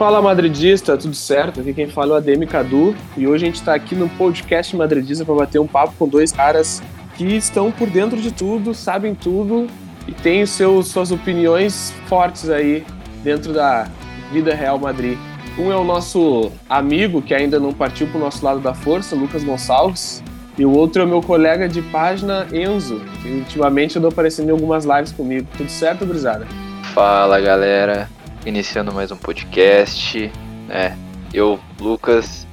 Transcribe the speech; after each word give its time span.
Fala 0.00 0.22
madridista, 0.22 0.96
tudo 0.96 1.14
certo? 1.14 1.60
Aqui 1.60 1.74
quem 1.74 1.86
fala 1.86 2.12
é 2.12 2.14
o 2.14 2.16
Ademi 2.16 2.46
Cadu 2.46 2.96
e 3.18 3.26
hoje 3.26 3.44
a 3.44 3.48
gente 3.48 3.56
está 3.56 3.74
aqui 3.74 3.94
no 3.94 4.08
podcast 4.08 4.74
Madridista 4.74 5.26
para 5.26 5.34
bater 5.34 5.58
um 5.58 5.66
papo 5.66 5.92
com 5.98 6.08
dois 6.08 6.32
caras 6.32 6.82
que 7.18 7.36
estão 7.36 7.70
por 7.70 7.86
dentro 7.86 8.18
de 8.18 8.32
tudo, 8.32 8.72
sabem 8.72 9.14
tudo 9.14 9.66
e 10.08 10.12
têm 10.12 10.46
seus, 10.46 10.88
suas 10.88 11.12
opiniões 11.12 11.92
fortes 12.06 12.48
aí 12.48 12.82
dentro 13.22 13.52
da 13.52 13.88
vida 14.32 14.54
real 14.54 14.78
Madrid. 14.78 15.18
Um 15.58 15.70
é 15.70 15.76
o 15.76 15.84
nosso 15.84 16.50
amigo 16.66 17.20
que 17.20 17.34
ainda 17.34 17.60
não 17.60 17.74
partiu 17.74 18.06
para 18.06 18.16
o 18.16 18.20
nosso 18.20 18.42
lado 18.42 18.60
da 18.60 18.72
força, 18.72 19.14
Lucas 19.14 19.44
Gonçalves, 19.44 20.24
e 20.56 20.64
o 20.64 20.72
outro 20.72 21.02
é 21.02 21.04
o 21.04 21.08
meu 21.08 21.20
colega 21.20 21.68
de 21.68 21.82
página, 21.82 22.46
Enzo, 22.54 23.02
que 23.20 23.28
ultimamente 23.28 23.98
andou 23.98 24.08
aparecendo 24.08 24.48
em 24.48 24.52
algumas 24.52 24.86
lives 24.86 25.12
comigo. 25.12 25.46
Tudo 25.58 25.70
certo, 25.70 26.06
Brisada? 26.06 26.46
Fala 26.94 27.38
galera, 27.38 28.08
iniciando 28.44 28.92
mais 28.92 29.10
um 29.10 29.16
podcast. 29.16 30.30
É, 30.68 30.92
eu, 31.32 31.58
Lucas, 31.78 32.46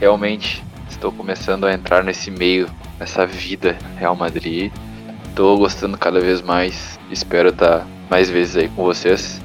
realmente 0.00 0.62
estou 0.88 1.12
começando 1.12 1.64
a 1.64 1.72
entrar 1.72 2.02
nesse 2.02 2.30
meio, 2.30 2.68
nessa 2.98 3.26
vida 3.26 3.76
Real 3.96 4.16
Madrid. 4.16 4.72
Estou 5.28 5.58
gostando 5.58 5.96
cada 5.98 6.20
vez 6.20 6.42
mais. 6.42 6.98
Espero 7.10 7.50
estar 7.50 7.86
mais 8.10 8.28
vezes 8.28 8.56
aí 8.56 8.68
com 8.68 8.84
vocês, 8.84 9.40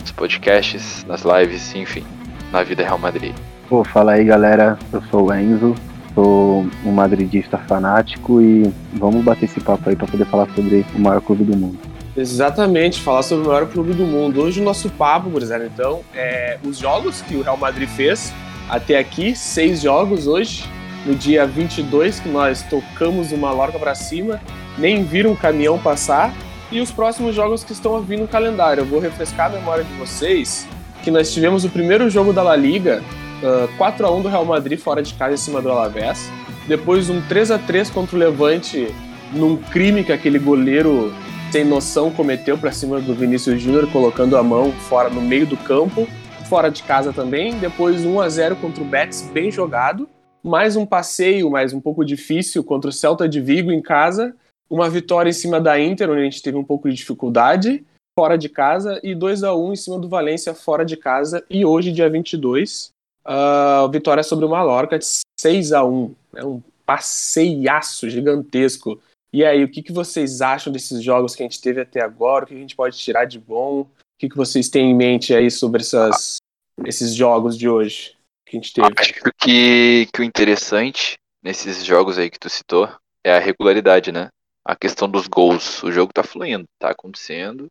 nos 0.00 0.10
podcasts, 0.12 1.04
nas 1.04 1.22
lives, 1.22 1.74
enfim, 1.74 2.04
na 2.52 2.62
vida 2.62 2.82
Real 2.82 2.98
Madrid. 2.98 3.34
Pô, 3.68 3.84
fala 3.84 4.12
aí 4.12 4.24
galera, 4.24 4.78
eu 4.92 5.02
sou 5.10 5.28
o 5.28 5.34
Enzo, 5.34 5.74
sou 6.14 6.66
um 6.84 6.92
madridista 6.92 7.56
fanático 7.58 8.40
e 8.40 8.72
vamos 8.94 9.22
bater 9.22 9.44
esse 9.44 9.60
papo 9.60 9.88
aí 9.88 9.96
para 9.96 10.08
poder 10.08 10.24
falar 10.26 10.48
sobre 10.54 10.84
o 10.94 10.98
maior 10.98 11.20
clube 11.20 11.44
do 11.44 11.56
mundo. 11.56 11.89
Exatamente, 12.20 13.00
falar 13.00 13.22
sobre 13.22 13.46
o 13.46 13.48
maior 13.48 13.66
clube 13.66 13.94
do 13.94 14.04
mundo. 14.04 14.42
Hoje 14.42 14.60
o 14.60 14.62
nosso 14.62 14.90
papo, 14.90 15.30
gurizada, 15.30 15.64
então, 15.64 16.02
é 16.14 16.58
os 16.62 16.76
jogos 16.76 17.22
que 17.22 17.34
o 17.34 17.40
Real 17.40 17.56
Madrid 17.56 17.88
fez 17.88 18.30
até 18.68 18.98
aqui, 18.98 19.34
seis 19.34 19.80
jogos 19.80 20.26
hoje, 20.26 20.68
no 21.06 21.14
dia 21.14 21.46
22, 21.46 22.20
que 22.20 22.28
nós 22.28 22.62
tocamos 22.64 23.32
uma 23.32 23.50
lorca 23.52 23.78
para 23.78 23.94
cima, 23.94 24.38
nem 24.76 25.02
viram 25.02 25.30
um 25.30 25.34
caminhão 25.34 25.78
passar, 25.78 26.30
e 26.70 26.82
os 26.82 26.90
próximos 26.90 27.34
jogos 27.34 27.64
que 27.64 27.72
estão 27.72 27.98
vir 28.02 28.18
no 28.18 28.28
calendário. 28.28 28.82
Eu 28.82 28.86
vou 28.86 29.00
refrescar 29.00 29.46
a 29.46 29.54
memória 29.54 29.82
de 29.82 29.92
vocês 29.94 30.68
que 31.02 31.10
nós 31.10 31.32
tivemos 31.32 31.64
o 31.64 31.70
primeiro 31.70 32.10
jogo 32.10 32.34
da 32.34 32.42
La 32.42 32.54
Liga, 32.54 33.02
uh, 33.42 33.66
4 33.78 34.06
a 34.06 34.10
1 34.10 34.20
do 34.20 34.28
Real 34.28 34.44
Madrid 34.44 34.78
fora 34.78 35.02
de 35.02 35.14
casa 35.14 35.32
em 35.32 35.38
cima 35.38 35.62
do 35.62 35.70
Alavés, 35.70 36.30
depois 36.68 37.08
um 37.08 37.22
3 37.22 37.50
a 37.50 37.58
3 37.58 37.88
contra 37.88 38.14
o 38.14 38.18
Levante 38.18 38.94
num 39.32 39.56
crime 39.56 40.04
que 40.04 40.12
aquele 40.12 40.38
goleiro 40.38 41.10
sem 41.50 41.64
noção 41.64 42.12
cometeu 42.12 42.56
para 42.56 42.70
cima 42.70 43.00
do 43.00 43.12
Vinícius 43.12 43.60
Júnior, 43.60 43.90
colocando 43.90 44.36
a 44.36 44.42
mão 44.42 44.70
fora 44.70 45.10
no 45.10 45.20
meio 45.20 45.44
do 45.44 45.56
campo, 45.56 46.06
fora 46.48 46.68
de 46.70 46.84
casa 46.84 47.12
também. 47.12 47.58
Depois 47.58 48.04
1 48.04 48.20
a 48.20 48.28
0 48.28 48.56
contra 48.56 48.80
o 48.80 48.86
Betis, 48.86 49.22
bem 49.32 49.50
jogado. 49.50 50.08
Mais 50.44 50.76
um 50.76 50.86
passeio, 50.86 51.50
mas 51.50 51.72
um 51.72 51.80
pouco 51.80 52.04
difícil 52.04 52.62
contra 52.62 52.88
o 52.88 52.92
Celta 52.92 53.28
de 53.28 53.40
Vigo 53.40 53.72
em 53.72 53.82
casa. 53.82 54.32
Uma 54.70 54.88
vitória 54.88 55.28
em 55.28 55.32
cima 55.32 55.60
da 55.60 55.78
Inter, 55.78 56.08
onde 56.08 56.20
a 56.20 56.24
gente 56.24 56.40
teve 56.40 56.56
um 56.56 56.62
pouco 56.62 56.88
de 56.88 56.94
dificuldade, 56.94 57.84
fora 58.16 58.38
de 58.38 58.48
casa. 58.48 59.00
E 59.02 59.12
2 59.12 59.42
a 59.42 59.52
1 59.52 59.72
em 59.72 59.76
cima 59.76 59.98
do 59.98 60.08
Valência, 60.08 60.54
fora 60.54 60.84
de 60.84 60.96
casa. 60.96 61.44
E 61.50 61.64
hoje, 61.64 61.90
dia 61.90 62.08
22, 62.08 62.92
a 63.24 63.84
uh, 63.86 63.90
vitória 63.90 64.22
sobre 64.22 64.44
o 64.44 64.48
Mallorca, 64.48 65.00
de 65.00 65.06
6 65.40 65.72
a 65.72 65.84
1 65.84 66.14
É 66.36 66.44
um 66.44 66.62
passeiaço 66.86 68.08
gigantesco 68.08 69.00
e 69.32 69.44
aí, 69.44 69.62
o 69.62 69.70
que, 69.70 69.82
que 69.82 69.92
vocês 69.92 70.40
acham 70.40 70.72
desses 70.72 71.02
jogos 71.02 71.34
que 71.34 71.42
a 71.42 71.46
gente 71.46 71.60
teve 71.60 71.80
até 71.80 72.02
agora? 72.02 72.44
O 72.44 72.48
que 72.48 72.54
a 72.54 72.58
gente 72.58 72.74
pode 72.74 72.98
tirar 72.98 73.24
de 73.24 73.38
bom? 73.38 73.82
O 73.82 73.88
que, 74.18 74.28
que 74.28 74.36
vocês 74.36 74.68
têm 74.68 74.90
em 74.90 74.94
mente 74.94 75.34
aí 75.34 75.50
sobre 75.50 75.82
essas, 75.82 76.38
esses 76.84 77.14
jogos 77.14 77.56
de 77.56 77.68
hoje 77.68 78.16
que 78.44 78.56
a 78.56 78.60
gente 78.60 78.72
teve? 78.72 78.88
Acho 78.96 79.14
que, 79.38 80.06
que 80.12 80.20
o 80.20 80.24
interessante 80.24 81.16
nesses 81.42 81.84
jogos 81.84 82.18
aí 82.18 82.28
que 82.28 82.38
tu 82.38 82.50
citou 82.50 82.88
é 83.24 83.32
a 83.32 83.38
regularidade, 83.38 84.10
né? 84.10 84.28
A 84.64 84.74
questão 84.74 85.08
dos 85.08 85.26
gols. 85.26 85.82
O 85.82 85.92
jogo 85.92 86.12
tá 86.12 86.22
fluindo, 86.22 86.64
tá 86.78 86.90
acontecendo, 86.90 87.68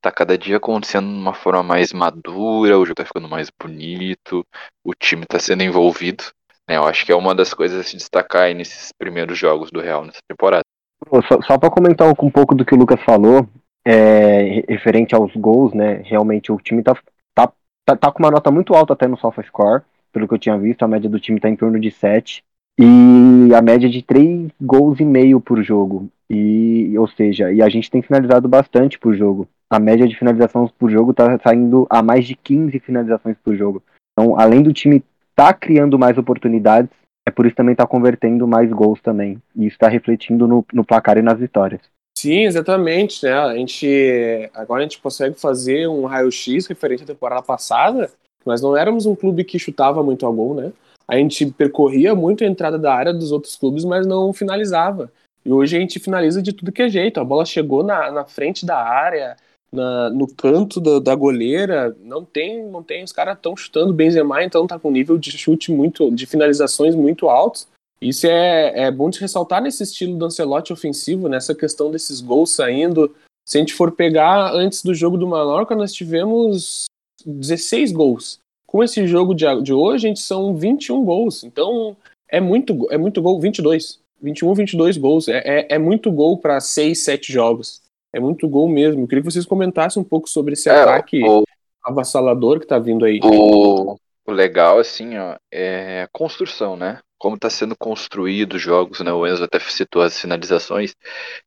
tá 0.00 0.10
cada 0.10 0.36
dia 0.38 0.56
acontecendo 0.56 1.08
de 1.08 1.18
uma 1.18 1.34
forma 1.34 1.62
mais 1.62 1.92
madura, 1.92 2.78
o 2.78 2.84
jogo 2.84 2.94
tá 2.94 3.04
ficando 3.04 3.28
mais 3.28 3.48
bonito, 3.50 4.44
o 4.82 4.94
time 4.94 5.26
tá 5.26 5.38
sendo 5.38 5.62
envolvido. 5.62 6.24
Né? 6.68 6.76
Eu 6.76 6.84
acho 6.84 7.04
que 7.04 7.12
é 7.12 7.16
uma 7.16 7.34
das 7.34 7.52
coisas 7.54 7.78
a 7.80 7.84
se 7.84 7.96
destacar 7.96 8.42
aí 8.42 8.54
nesses 8.54 8.92
primeiros 8.92 9.38
jogos 9.38 9.70
do 9.70 9.80
Real 9.80 10.04
nessa 10.04 10.20
temporada. 10.28 10.64
Só, 11.28 11.40
só 11.42 11.58
para 11.58 11.70
comentar 11.70 12.08
um 12.08 12.30
pouco 12.30 12.54
do 12.54 12.64
que 12.64 12.74
o 12.74 12.78
Lucas 12.78 13.00
falou, 13.02 13.46
é, 13.86 14.64
referente 14.68 15.14
aos 15.14 15.34
gols, 15.36 15.72
né? 15.72 16.02
Realmente 16.04 16.50
o 16.50 16.56
time 16.56 16.82
tá, 16.82 16.94
tá, 17.34 17.52
tá, 17.84 17.96
tá, 17.96 18.10
com 18.10 18.18
uma 18.18 18.30
nota 18.30 18.50
muito 18.50 18.74
alta 18.74 18.92
até 18.92 19.06
no 19.06 19.16
SofaScore, 19.16 19.82
pelo 20.12 20.26
que 20.26 20.34
eu 20.34 20.38
tinha 20.38 20.58
visto, 20.58 20.82
a 20.82 20.88
média 20.88 21.10
do 21.10 21.20
time 21.20 21.38
tá 21.38 21.48
em 21.48 21.56
torno 21.56 21.78
de 21.78 21.90
7. 21.90 22.42
E 22.78 23.54
a 23.54 23.62
média 23.62 23.88
de 23.88 24.02
3 24.02 24.50
gols 24.60 25.00
e 25.00 25.04
meio 25.04 25.40
por 25.40 25.62
jogo. 25.62 26.08
E, 26.28 26.98
ou 26.98 27.06
seja, 27.06 27.52
e 27.52 27.62
a 27.62 27.68
gente 27.68 27.90
tem 27.90 28.02
finalizado 28.02 28.48
bastante 28.48 28.98
por 28.98 29.14
jogo. 29.14 29.48
A 29.70 29.78
média 29.78 30.06
de 30.06 30.18
finalizações 30.18 30.70
por 30.72 30.90
jogo 30.90 31.14
tá 31.14 31.38
saindo 31.42 31.86
a 31.88 32.02
mais 32.02 32.26
de 32.26 32.34
15 32.34 32.78
finalizações 32.80 33.36
por 33.42 33.56
jogo. 33.56 33.82
Então, 34.12 34.38
além 34.38 34.62
do 34.62 34.72
time 34.72 35.02
tá 35.34 35.52
criando 35.52 35.98
mais 35.98 36.16
oportunidades, 36.18 36.90
é 37.26 37.30
por 37.30 37.44
isso 37.44 37.56
também 37.56 37.72
está 37.72 37.86
convertendo 37.86 38.46
mais 38.46 38.70
gols 38.70 39.00
também. 39.02 39.42
E 39.54 39.66
isso 39.66 39.74
está 39.74 39.88
refletindo 39.88 40.46
no, 40.46 40.64
no 40.72 40.84
placar 40.84 41.18
e 41.18 41.22
nas 41.22 41.38
vitórias. 41.38 41.80
Sim, 42.16 42.44
exatamente. 42.44 43.24
Né? 43.24 43.32
A 43.32 43.54
gente, 43.54 44.50
agora 44.54 44.80
a 44.80 44.82
gente 44.84 45.00
consegue 45.00 45.38
fazer 45.38 45.88
um 45.88 46.04
raio-x 46.04 46.66
referente 46.66 47.02
à 47.02 47.06
temporada 47.06 47.42
passada. 47.42 48.10
Nós 48.44 48.62
não 48.62 48.76
éramos 48.76 49.06
um 49.06 49.16
clube 49.16 49.44
que 49.44 49.58
chutava 49.58 50.02
muito 50.04 50.24
a 50.24 50.30
gol, 50.30 50.54
né? 50.54 50.72
A 51.08 51.16
gente 51.16 51.46
percorria 51.46 52.14
muito 52.14 52.42
a 52.42 52.46
entrada 52.46 52.78
da 52.78 52.94
área 52.94 53.12
dos 53.12 53.32
outros 53.32 53.56
clubes, 53.56 53.84
mas 53.84 54.06
não 54.06 54.32
finalizava. 54.32 55.10
E 55.44 55.52
hoje 55.52 55.76
a 55.76 55.80
gente 55.80 56.00
finaliza 56.00 56.40
de 56.40 56.52
tudo 56.52 56.72
que 56.72 56.82
é 56.82 56.88
jeito. 56.88 57.20
A 57.20 57.24
bola 57.24 57.44
chegou 57.44 57.82
na, 57.82 58.10
na 58.10 58.24
frente 58.24 58.64
da 58.64 58.76
área, 58.76 59.36
na, 59.72 60.10
no 60.10 60.26
canto 60.26 60.80
da, 60.80 60.98
da, 60.98 61.14
goleira, 61.14 61.96
não 62.00 62.24
tem, 62.24 62.64
não 62.64 62.82
tem, 62.82 63.04
os 63.04 63.12
caras 63.12 63.36
estão 63.36 63.56
chutando 63.56 63.92
Benzema, 63.92 64.42
então 64.42 64.66
tá 64.66 64.78
com 64.78 64.90
nível 64.90 65.18
de 65.18 65.30
chute 65.32 65.72
muito, 65.72 66.10
de 66.10 66.26
finalizações 66.26 66.94
muito 66.94 67.28
altos. 67.28 67.66
Isso 68.00 68.26
é, 68.26 68.84
é 68.84 68.90
bom 68.90 69.08
de 69.08 69.18
ressaltar 69.18 69.62
nesse 69.62 69.82
estilo 69.82 70.16
do 70.16 70.24
Ancelotti 70.26 70.72
ofensivo, 70.72 71.28
nessa 71.28 71.54
questão 71.54 71.90
desses 71.90 72.20
gols 72.20 72.54
saindo. 72.54 73.14
Se 73.46 73.58
a 73.58 73.60
gente 73.60 73.74
for 73.74 73.92
pegar 73.92 74.52
antes 74.52 74.82
do 74.82 74.94
jogo 74.94 75.16
do 75.16 75.26
Mallorca, 75.26 75.74
nós 75.74 75.92
tivemos 75.92 76.84
16 77.24 77.92
gols. 77.92 78.38
Com 78.66 78.82
esse 78.82 79.06
jogo 79.06 79.34
de, 79.34 79.44
de 79.62 79.72
hoje, 79.72 80.06
a 80.06 80.08
gente 80.08 80.20
são 80.20 80.54
21 80.54 81.04
gols. 81.04 81.44
Então, 81.44 81.96
é 82.28 82.40
muito, 82.40 82.86
é 82.90 82.98
muito 82.98 83.22
gol, 83.22 83.40
22. 83.40 84.00
21, 84.20 84.54
22 84.54 84.98
gols. 84.98 85.28
É, 85.28 85.38
é, 85.44 85.66
é 85.76 85.78
muito 85.78 86.10
gol 86.10 86.38
para 86.38 86.60
6, 86.60 87.04
7 87.04 87.32
jogos. 87.32 87.80
É 88.12 88.20
muito 88.20 88.48
gol 88.48 88.68
mesmo. 88.68 89.02
Eu 89.02 89.06
queria 89.06 89.22
que 89.22 89.30
vocês 89.30 89.46
comentassem 89.46 90.00
um 90.00 90.04
pouco 90.04 90.28
sobre 90.28 90.54
esse 90.54 90.68
é, 90.68 90.72
ataque 90.72 91.22
o, 91.22 91.44
avassalador 91.84 92.60
que 92.60 92.66
tá 92.66 92.78
vindo 92.78 93.04
aí. 93.04 93.20
O, 93.22 93.96
o 94.26 94.32
legal, 94.32 94.78
assim, 94.78 95.16
ó, 95.18 95.36
é 95.52 96.02
a 96.02 96.08
construção, 96.08 96.76
né? 96.76 97.00
Como 97.18 97.36
está 97.36 97.48
sendo 97.48 97.76
construído 97.76 98.54
os 98.54 98.62
jogos, 98.62 99.00
né? 99.00 99.12
O 99.12 99.26
Enzo 99.26 99.44
até 99.44 99.58
citou 99.60 100.02
as 100.02 100.20
finalizações. 100.20 100.94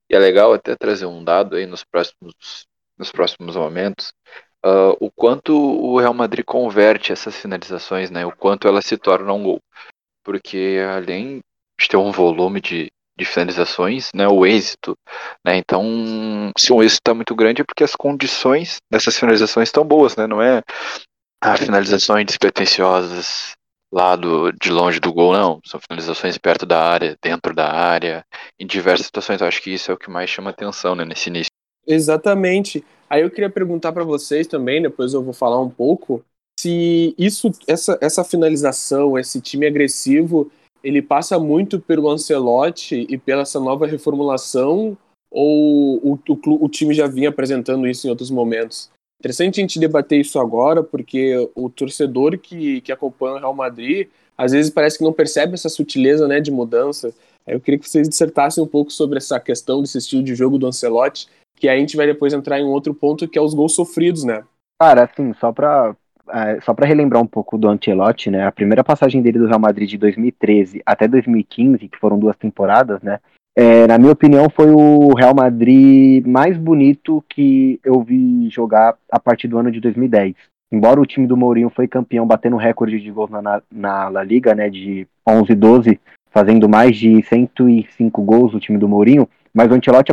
E 0.09 0.15
é 0.15 0.19
legal 0.19 0.53
até 0.53 0.75
trazer 0.75 1.05
um 1.05 1.23
dado 1.23 1.55
aí 1.55 1.65
nos 1.65 1.83
próximos, 1.83 2.65
nos 2.97 3.11
próximos 3.11 3.55
momentos. 3.55 4.13
Uh, 4.65 4.95
o 4.99 5.11
quanto 5.11 5.53
o 5.53 5.99
Real 5.99 6.13
Madrid 6.13 6.43
converte 6.45 7.11
essas 7.11 7.35
finalizações, 7.35 8.09
né? 8.09 8.25
O 8.25 8.35
quanto 8.35 8.67
elas 8.67 8.85
se 8.85 8.97
tornam 8.97 9.37
um 9.37 9.43
gol. 9.43 9.59
Porque 10.23 10.79
além 10.95 11.41
de 11.79 11.87
ter 11.87 11.97
um 11.97 12.11
volume 12.11 12.59
de, 12.59 12.91
de 13.19 13.25
finalizações, 13.25 14.09
né, 14.15 14.27
o 14.27 14.45
êxito. 14.45 14.97
Né, 15.45 15.57
então, 15.57 16.51
se 16.57 16.71
o 16.71 16.81
êxito 16.81 17.01
está 17.01 17.13
muito 17.13 17.35
grande 17.35 17.61
é 17.61 17.65
porque 17.65 17.83
as 17.83 17.95
condições 17.95 18.77
dessas 18.91 19.17
finalizações 19.17 19.67
estão 19.67 19.85
boas, 19.85 20.15
né, 20.15 20.25
não 20.25 20.41
é 20.41 20.61
a 21.41 21.55
finalizações 21.57 22.25
despretensiosas 22.25 23.53
lá 23.91 24.15
do, 24.15 24.51
de 24.51 24.71
longe 24.71 24.99
do 24.99 25.11
gol, 25.11 25.33
não. 25.33 25.59
São 25.65 25.79
finalizações 25.79 26.37
perto 26.37 26.65
da 26.65 26.81
área, 26.81 27.15
dentro 27.21 27.55
da 27.55 27.71
área, 27.71 28.23
em 28.59 28.65
diversas 28.65 29.07
situações. 29.07 29.41
Eu 29.41 29.47
acho 29.47 29.61
que 29.61 29.71
isso 29.71 29.89
é 29.89 29.93
o 29.93 29.97
que 29.97 30.09
mais 30.09 30.29
chama 30.29 30.49
atenção 30.51 30.95
né, 30.95 31.05
nesse 31.05 31.29
início. 31.29 31.49
Exatamente. 31.87 32.83
Aí 33.09 33.21
eu 33.21 33.31
queria 33.31 33.49
perguntar 33.49 33.91
para 33.91 34.03
vocês 34.03 34.45
também, 34.45 34.81
depois 34.81 35.13
eu 35.13 35.23
vou 35.23 35.33
falar 35.33 35.59
um 35.59 35.69
pouco, 35.69 36.23
se 36.59 37.15
isso, 37.17 37.51
essa, 37.65 37.97
essa 38.01 38.23
finalização, 38.23 39.17
esse 39.17 39.41
time 39.41 39.65
agressivo, 39.65 40.51
ele 40.83 41.01
passa 41.01 41.39
muito 41.39 41.79
pelo 41.79 42.09
Ancelotti 42.09 43.05
e 43.09 43.17
pela 43.17 43.41
essa 43.41 43.59
nova 43.59 43.85
reformulação 43.85 44.97
ou 45.31 45.97
o, 45.97 46.19
o, 46.27 46.65
o, 46.65 46.69
time 46.69 46.93
já 46.93 47.07
vinha 47.07 47.29
apresentando 47.29 47.87
isso 47.87 48.07
em 48.07 48.09
outros 48.09 48.31
momentos? 48.31 48.89
Interessante 49.19 49.59
a 49.59 49.61
gente 49.61 49.79
debater 49.79 50.19
isso 50.19 50.39
agora, 50.39 50.81
porque 50.81 51.35
o 51.53 51.69
torcedor 51.69 52.37
que, 52.37 52.81
que 52.81 52.91
acompanha 52.91 53.35
o 53.35 53.39
Real 53.39 53.53
Madrid 53.53 54.07
às 54.37 54.53
vezes 54.53 54.71
parece 54.71 54.97
que 54.97 55.03
não 55.03 55.11
percebe 55.11 55.53
essa 55.53 55.67
sutileza 55.67 56.25
né, 56.25 56.39
de 56.39 56.49
mudança. 56.49 57.13
Eu 57.45 57.59
queria 57.59 57.77
que 57.77 57.89
vocês 57.89 58.07
dissertassem 58.07 58.63
um 58.63 58.67
pouco 58.67 58.89
sobre 58.89 59.17
essa 59.17 59.37
questão 59.37 59.81
desse 59.81 59.97
estilo 59.97 60.23
de 60.23 60.33
jogo 60.33 60.57
do 60.57 60.65
Ancelotti, 60.65 61.27
que 61.57 61.67
a 61.67 61.77
gente 61.77 61.97
vai 61.97 62.07
depois 62.07 62.31
entrar 62.31 62.57
em 62.57 62.63
um 62.63 62.69
outro 62.69 62.93
ponto 62.93 63.27
que 63.27 63.37
é 63.37 63.41
os 63.41 63.53
gols 63.53 63.75
sofridos, 63.75 64.23
né? 64.23 64.45
Cara, 64.81 65.03
assim, 65.03 65.33
só 65.33 65.51
pra 65.51 65.93
é, 65.93 65.95
só 66.61 66.73
para 66.73 66.87
relembrar 66.87 67.21
um 67.21 67.27
pouco 67.27 67.57
do 67.57 67.67
Ancelotti, 67.67 68.29
né? 68.29 68.45
A 68.45 68.51
primeira 68.51 68.83
passagem 68.83 69.21
dele 69.21 69.39
do 69.39 69.47
Real 69.47 69.59
Madrid 69.59 69.89
de 69.89 69.97
2013 69.97 70.81
até 70.85 71.07
2015, 71.07 71.87
que 71.87 71.97
foram 71.97 72.19
duas 72.19 72.35
temporadas, 72.37 73.01
né? 73.01 73.19
É, 73.55 73.87
na 73.87 73.97
minha 73.97 74.11
opinião, 74.13 74.49
foi 74.49 74.71
o 74.71 75.13
Real 75.15 75.33
Madrid 75.35 76.25
mais 76.25 76.57
bonito 76.57 77.23
que 77.27 77.79
eu 77.83 78.01
vi 78.01 78.49
jogar 78.49 78.95
a 79.11 79.19
partir 79.19 79.47
do 79.47 79.57
ano 79.57 79.71
de 79.71 79.81
2010. 79.81 80.35
Embora 80.71 81.01
o 81.01 81.05
time 81.05 81.25
do 81.25 81.35
Mourinho 81.35 81.69
foi 81.69 81.87
campeão, 81.87 82.27
batendo 82.27 82.55
recorde 82.55 82.99
de 82.99 83.11
gols 83.11 83.29
na, 83.31 83.41
na, 83.41 83.61
na 83.71 84.09
La 84.09 84.23
Liga, 84.23 84.53
né? 84.53 84.69
De 84.69 85.07
11, 85.27 85.55
12, 85.55 85.99
fazendo 86.31 86.69
mais 86.69 86.95
de 86.95 87.21
105 87.23 88.21
gols 88.21 88.53
o 88.53 88.59
time 88.59 88.77
do 88.77 88.87
Mourinho, 88.87 89.27
mas 89.53 89.69
o 89.69 89.73
Ancelotti 89.73 90.11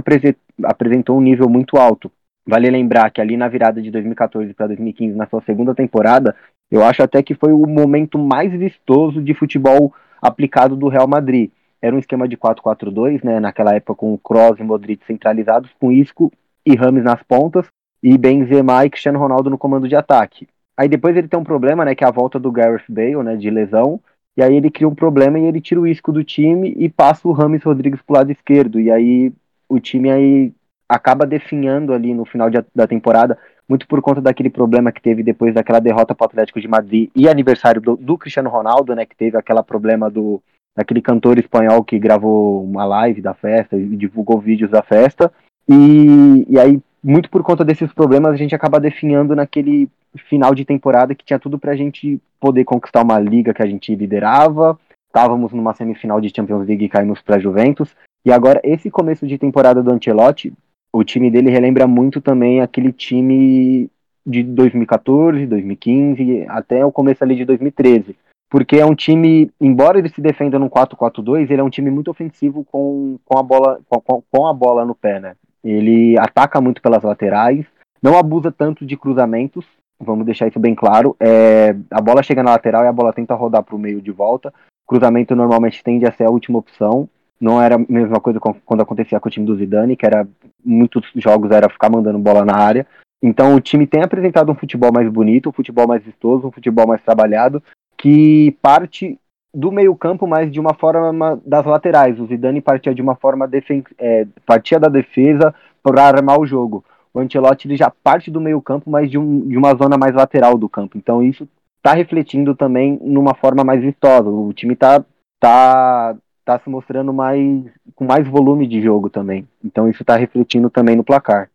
apresentou 0.62 1.18
um 1.18 1.20
nível 1.20 1.48
muito 1.48 1.76
alto. 1.76 2.10
Vale 2.46 2.70
lembrar 2.70 3.10
que 3.10 3.20
ali 3.20 3.37
na 3.37 3.48
virada 3.48 3.82
de 3.82 3.90
2014 3.90 4.54
para 4.54 4.69
2015, 4.69 5.16
na 5.16 5.26
sua 5.26 5.43
segunda 5.43 5.75
temporada, 5.75 6.37
eu 6.70 6.84
acho 6.84 7.02
até 7.02 7.22
que 7.22 7.34
foi 7.34 7.52
o 7.52 7.66
momento 7.66 8.19
mais 8.19 8.52
vistoso 8.52 9.20
de 9.20 9.34
futebol 9.34 9.93
aplicado 10.22 10.76
do 10.76 10.88
Real 10.88 11.08
Madrid. 11.08 11.50
Era 11.82 11.94
um 11.94 11.98
esquema 11.98 12.28
de 12.28 12.37
4-4-2, 12.37 13.25
né, 13.25 13.40
naquela 13.40 13.75
época 13.75 13.94
com 13.94 14.16
Kroos 14.19 14.58
e 14.58 14.62
Modric 14.62 15.04
centralizados, 15.06 15.70
com 15.78 15.93
Isco 15.93 16.32
e 16.64 16.75
Rames 16.75 17.04
nas 17.04 17.22
pontas, 17.22 17.66
e 18.02 18.16
Benzema 18.16 18.84
e 18.84 18.90
Cristiano 18.90 19.19
Ronaldo 19.19 19.50
no 19.50 19.58
comando 19.58 19.88
de 19.88 19.96
ataque. 19.96 20.49
Aí 20.76 20.88
depois 20.88 21.16
ele 21.16 21.28
tem 21.28 21.38
um 21.38 21.44
problema, 21.44 21.84
né, 21.84 21.94
que 21.94 22.04
é 22.04 22.06
a 22.06 22.12
volta 22.12 22.38
do 22.38 22.52
Gareth 22.52 22.84
Bale, 22.88 23.22
né, 23.22 23.37
de 23.37 23.50
lesão, 23.50 24.00
e 24.37 24.42
aí 24.42 24.54
ele 24.54 24.70
cria 24.70 24.88
um 24.88 24.94
problema 24.94 25.38
e 25.38 25.44
ele 25.44 25.60
tira 25.60 25.81
o 25.81 25.87
Isco 25.87 26.12
do 26.12 26.22
time 26.22 26.75
e 26.76 26.88
passa 26.88 27.26
o 27.26 27.32
Rames 27.32 27.62
Rodrigues 27.62 28.02
pro 28.02 28.16
lado 28.16 28.31
esquerdo, 28.31 28.78
e 28.78 28.90
aí 28.90 29.32
o 29.69 29.81
time 29.81 30.10
aí 30.10 30.52
acaba 30.88 31.27
definhando 31.27 31.93
ali 31.93 32.15
no 32.15 32.25
final 32.25 32.49
de, 32.49 32.65
da 32.75 32.87
temporada, 32.87 33.38
muito 33.69 33.87
por 33.87 34.00
conta 34.00 34.21
daquele 34.21 34.50
problema 34.50 34.93
que 34.93 35.03
teve 35.03 35.23
depois 35.23 35.55
daquela 35.55 35.81
derrota 35.81 36.15
para 36.15 36.25
o 36.25 36.29
Atlético 36.29 36.61
de 36.61 36.69
Madrid 36.69 37.11
e 37.15 37.29
aniversário 37.29 37.81
do, 37.81 37.97
do, 37.97 38.17
Cristiano 38.17 38.49
Ronaldo, 38.49 38.94
né, 38.94 39.05
que 39.05 39.17
teve 39.17 39.37
aquele 39.37 39.62
problema 39.62 40.09
do 40.11 40.41
daquele 40.77 41.00
cantor 41.00 41.38
espanhol 41.38 41.83
que 41.83 41.99
gravou 41.99 42.62
uma 42.62 42.85
live 42.85 43.23
da 43.23 43.33
festa 43.33 43.77
e 43.77 43.97
divulgou 43.97 44.38
vídeos 44.38 44.71
da 44.71 44.83
festa. 44.83 45.33
E, 45.67 46.47
e 46.50 46.59
aí, 46.59 46.79
muito 47.03 47.31
por 47.31 47.43
conta 47.43 47.65
desses 47.65 47.91
problemas, 47.94 48.33
a 48.33 48.37
gente 48.37 48.55
acaba 48.55 48.79
definhando 48.79 49.35
naquele 49.35 49.88
final 50.29 50.55
de 50.55 50.67
temporada 50.67 51.15
que 51.15 51.25
tinha 51.25 51.38
tudo 51.38 51.59
para 51.59 51.73
a 51.73 51.77
gente 51.77 52.21
poder 52.38 52.65
conquistar 52.65 53.03
uma 53.03 53.19
liga 53.19 53.55
que 53.55 53.62
a 53.62 53.67
gente 53.67 53.94
liderava. 53.94 54.79
Estávamos 55.09 55.50
numa 55.55 55.73
semifinal 55.73 56.21
de 56.21 56.31
Champions 56.35 56.67
League 56.67 56.85
e 56.85 56.91
caímos 56.91 57.23
para 57.23 57.38
Juventus. 57.38 57.97
E 58.23 58.31
agora, 58.31 58.61
esse 58.62 58.91
começo 58.91 59.27
de 59.27 59.38
temporada 59.38 59.83
do 59.83 59.91
Ancelotti, 59.91 60.53
o 60.96 61.04
time 61.04 61.31
dele 61.31 61.50
relembra 61.50 61.87
muito 61.87 62.20
também 62.20 62.60
aquele 62.60 62.90
time 62.90 63.90
de 64.25 64.43
2014, 64.43 65.46
2015, 65.46 66.46
até 66.48 66.84
o 66.84 66.90
começo 66.90 67.22
ali 67.22 67.37
de 67.37 67.44
2013. 67.44 68.16
Porque 68.48 68.76
é 68.76 68.87
um 68.87 68.94
time, 68.94 69.50
embora 69.60 69.98
ele 69.98 70.08
se 70.08 70.20
defenda 70.20 70.58
no 70.58 70.70
4-4-2, 70.70 71.50
ele 71.50 71.60
é 71.60 71.64
um 71.64 71.70
time 71.70 71.90
muito 71.90 72.10
ofensivo 72.10 72.64
com, 72.64 73.19
com, 73.25 73.38
a 73.38 73.43
bola, 73.43 73.81
com, 73.88 74.22
com 74.31 74.46
a 74.46 74.54
bola 74.54 74.84
no 74.84 74.94
pé, 74.94 75.20
né? 75.20 75.37
Ele 75.62 76.19
ataca 76.19 76.60
muito 76.60 76.81
pelas 76.81 77.02
laterais, 77.02 77.66
não 78.02 78.16
abusa 78.16 78.50
tanto 78.50 78.87
de 78.87 78.96
cruzamentos, 78.96 79.66
vamos 80.00 80.25
deixar 80.25 80.49
isso 80.49 80.60
bem 80.60 80.75
claro. 80.75 81.14
É, 81.20 81.76
a 81.90 82.00
bola 82.00 82.22
chega 82.22 82.42
na 82.42 82.52
lateral 82.52 82.84
e 82.84 82.88
a 82.88 82.92
bola 82.92 83.12
tenta 83.12 83.34
rodar 83.34 83.62
para 83.62 83.76
o 83.76 83.78
meio 83.78 84.00
de 84.00 84.12
volta. 84.12 84.54
Cruzamento 84.87 85.34
normalmente 85.34 85.82
tende 85.82 86.06
a 86.06 86.12
ser 86.12 86.25
a 86.25 86.31
última 86.31 86.58
opção. 86.58 87.08
Não 87.41 87.61
era 87.61 87.77
a 87.77 87.79
mesma 87.79 88.21
coisa 88.21 88.41
quando 88.41 88.81
acontecia 88.81 89.21
com 89.21 89.29
o 89.29 89.31
time 89.31 89.47
do 89.47 89.56
Zidane, 89.56 89.97
que 89.97 90.06
era 90.06 90.27
muitos 90.65 91.05
jogos 91.17 91.50
era 91.50 91.69
ficar 91.69 91.91
mandando 91.91 92.19
bola 92.19 92.44
na 92.44 92.56
área. 92.56 92.87
Então 93.23 93.55
o 93.55 93.61
time 93.61 93.87
tem 93.87 94.03
apresentado 94.03 94.50
um 94.50 94.55
futebol 94.55 94.93
mais 94.93 95.09
bonito, 95.11 95.49
um 95.49 95.53
futebol 95.53 95.87
mais 95.87 96.03
vistoso, 96.03 96.47
um 96.47 96.53
futebol 96.53 96.87
mais 96.87 97.03
trabalhado, 97.03 97.62
que 97.97 98.56
parte 98.62 99.19
do 99.55 99.73
meio-campo, 99.73 100.27
mas 100.27 100.53
de 100.53 100.61
uma 100.61 100.75
forma 100.75 101.41
das 101.44 101.65
laterais. 101.65 102.21
O 102.21 102.27
Zidane 102.27 102.61
partia 102.61 102.94
de 102.94 103.00
uma 103.00 103.17
forma 103.17 103.49
defen 103.49 103.83
é, 103.99 104.27
partia 104.44 104.79
da 104.79 104.88
defesa 104.88 105.55
para 105.83 106.05
armar 106.05 106.38
o 106.38 106.47
jogo. 106.47 106.85
O 107.12 107.21
Ancelotti 107.21 107.67
ele 107.67 107.77
já 107.77 107.91
parte 107.91 108.31
do 108.31 108.41
meio-campo, 108.41 108.91
mas 108.91 109.11
de, 109.11 109.17
um, 109.17 109.49
de 109.49 109.56
uma 109.56 109.75
zona 109.75 109.97
mais 109.97 110.15
lateral 110.15 110.59
do 110.59 110.69
campo. 110.69 110.99
Então 110.99 111.23
isso 111.23 111.49
está 111.79 111.94
refletindo 111.94 112.55
também 112.55 112.99
numa 113.00 113.35
forma 113.35 113.65
mais 113.65 113.81
vistosa. 113.81 114.29
O 114.29 114.53
time 114.53 114.75
está 114.75 115.03
tá, 115.41 116.15
tá 116.46 116.60
se 116.60 116.70
mostrando 116.70 117.12
mais 117.12 117.64
com 117.96 118.04
mais 118.04 118.26
volume 118.26 118.69
de 118.69 118.81
jogo 118.81 119.10
também. 119.10 119.46
Então 119.62 119.88
isso 119.88 120.04
está 120.04 120.16
refletindo 120.16 120.70
também 120.70 120.94
no 120.94 121.04
placar. 121.04 121.50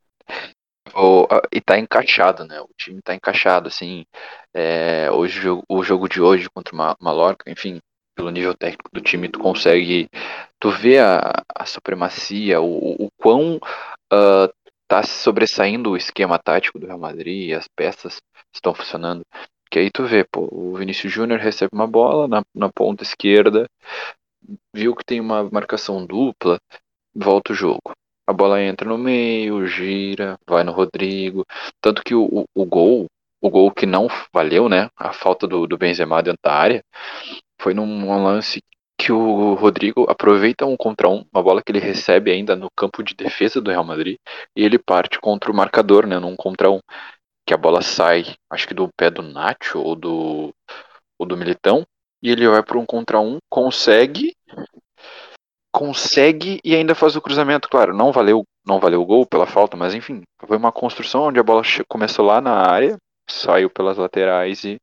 O, 0.93 1.25
e 1.51 1.61
tá 1.61 1.79
encaixado, 1.79 2.43
né? 2.45 2.59
O 2.59 2.69
time 2.77 3.01
tá 3.01 3.15
encaixado, 3.15 3.69
assim. 3.69 4.03
É, 4.53 5.09
hoje, 5.09 5.39
o 5.69 5.83
jogo 5.83 6.09
de 6.09 6.21
hoje 6.21 6.49
contra 6.53 6.75
o 6.75 6.95
Mallorca, 6.99 7.49
enfim, 7.49 7.79
pelo 8.13 8.29
nível 8.29 8.53
técnico 8.53 8.89
do 8.91 8.99
time, 8.99 9.29
tu 9.29 9.39
consegue. 9.39 10.09
Tu 10.59 10.69
vê 10.69 10.99
a, 10.99 11.41
a 11.55 11.65
supremacia, 11.65 12.59
o, 12.59 13.05
o 13.05 13.09
quão 13.17 13.55
uh, 13.55 14.53
tá 14.87 15.03
sobressaindo 15.03 15.91
o 15.91 15.97
esquema 15.97 16.37
tático 16.37 16.77
do 16.77 16.87
Real 16.87 16.99
Madrid, 16.99 17.53
as 17.53 17.67
peças 17.69 18.19
estão 18.53 18.73
funcionando. 18.73 19.21
Que 19.71 19.79
aí 19.79 19.89
tu 19.89 20.03
vê, 20.05 20.25
pô, 20.29 20.49
o 20.51 20.75
Vinícius 20.75 21.13
Júnior 21.13 21.39
recebe 21.39 21.69
uma 21.73 21.87
bola 21.87 22.27
na, 22.27 22.43
na 22.53 22.69
ponta 22.69 23.03
esquerda, 23.03 23.69
viu 24.73 24.95
que 24.95 25.03
tem 25.05 25.19
uma 25.19 25.43
marcação 25.51 26.05
dupla, 26.05 26.59
volta 27.13 27.53
o 27.53 27.55
jogo. 27.55 27.93
A 28.27 28.33
bola 28.33 28.61
entra 28.61 28.87
no 28.87 28.97
meio, 28.97 29.67
gira, 29.67 30.37
vai 30.47 30.63
no 30.63 30.71
Rodrigo. 30.71 31.45
Tanto 31.81 32.03
que 32.03 32.15
o, 32.15 32.25
o, 32.25 32.45
o 32.55 32.65
gol, 32.65 33.07
o 33.41 33.49
gol 33.49 33.71
que 33.71 33.85
não 33.85 34.07
valeu, 34.33 34.69
né? 34.69 34.89
A 34.95 35.11
falta 35.11 35.47
do, 35.47 35.67
do 35.67 35.77
Benzema 35.77 36.21
dentro 36.21 36.39
da 36.43 36.53
área, 36.53 36.83
foi 37.61 37.73
num 37.73 38.23
lance 38.23 38.61
que 38.97 39.11
o 39.11 39.55
Rodrigo 39.55 40.05
aproveita 40.09 40.65
um 40.65 40.77
contra 40.77 41.09
um, 41.09 41.25
uma 41.33 41.41
bola 41.41 41.61
que 41.63 41.71
ele 41.71 41.79
recebe 41.79 42.31
ainda 42.31 42.55
no 42.55 42.67
campo 42.77 43.01
de 43.03 43.15
defesa 43.15 43.59
do 43.59 43.71
Real 43.71 43.83
Madrid, 43.83 44.17
e 44.55 44.63
ele 44.63 44.77
parte 44.77 45.19
contra 45.19 45.51
o 45.51 45.55
marcador, 45.55 46.05
né? 46.05 46.19
Num 46.19 46.35
contra 46.35 46.69
um. 46.69 46.79
Que 47.45 47.53
a 47.53 47.57
bola 47.57 47.81
sai, 47.81 48.35
acho 48.49 48.67
que 48.67 48.73
do 48.75 48.87
pé 48.95 49.09
do 49.09 49.23
Nacho 49.23 49.79
ou 49.79 49.95
do, 49.95 50.53
ou 51.17 51.25
do 51.25 51.35
Militão, 51.35 51.83
e 52.21 52.29
ele 52.29 52.47
vai 52.47 52.63
para 52.63 52.77
um 52.77 52.85
contra 52.85 53.19
um, 53.19 53.37
consegue, 53.49 54.35
consegue 55.71 56.59
e 56.63 56.75
ainda 56.75 56.93
faz 56.93 57.15
o 57.15 57.21
cruzamento. 57.21 57.69
Claro, 57.69 57.93
não 57.93 58.11
valeu, 58.11 58.43
não 58.65 58.79
valeu 58.79 59.01
o 59.01 59.05
gol 59.05 59.25
pela 59.25 59.47
falta, 59.47 59.75
mas 59.75 59.93
enfim, 59.93 60.21
foi 60.45 60.57
uma 60.57 60.71
construção 60.71 61.23
onde 61.23 61.39
a 61.39 61.43
bola 61.43 61.63
começou 61.87 62.25
lá 62.25 62.39
na 62.41 62.53
área, 62.53 62.97
saiu 63.29 63.69
pelas 63.69 63.97
laterais 63.97 64.63
e 64.63 64.77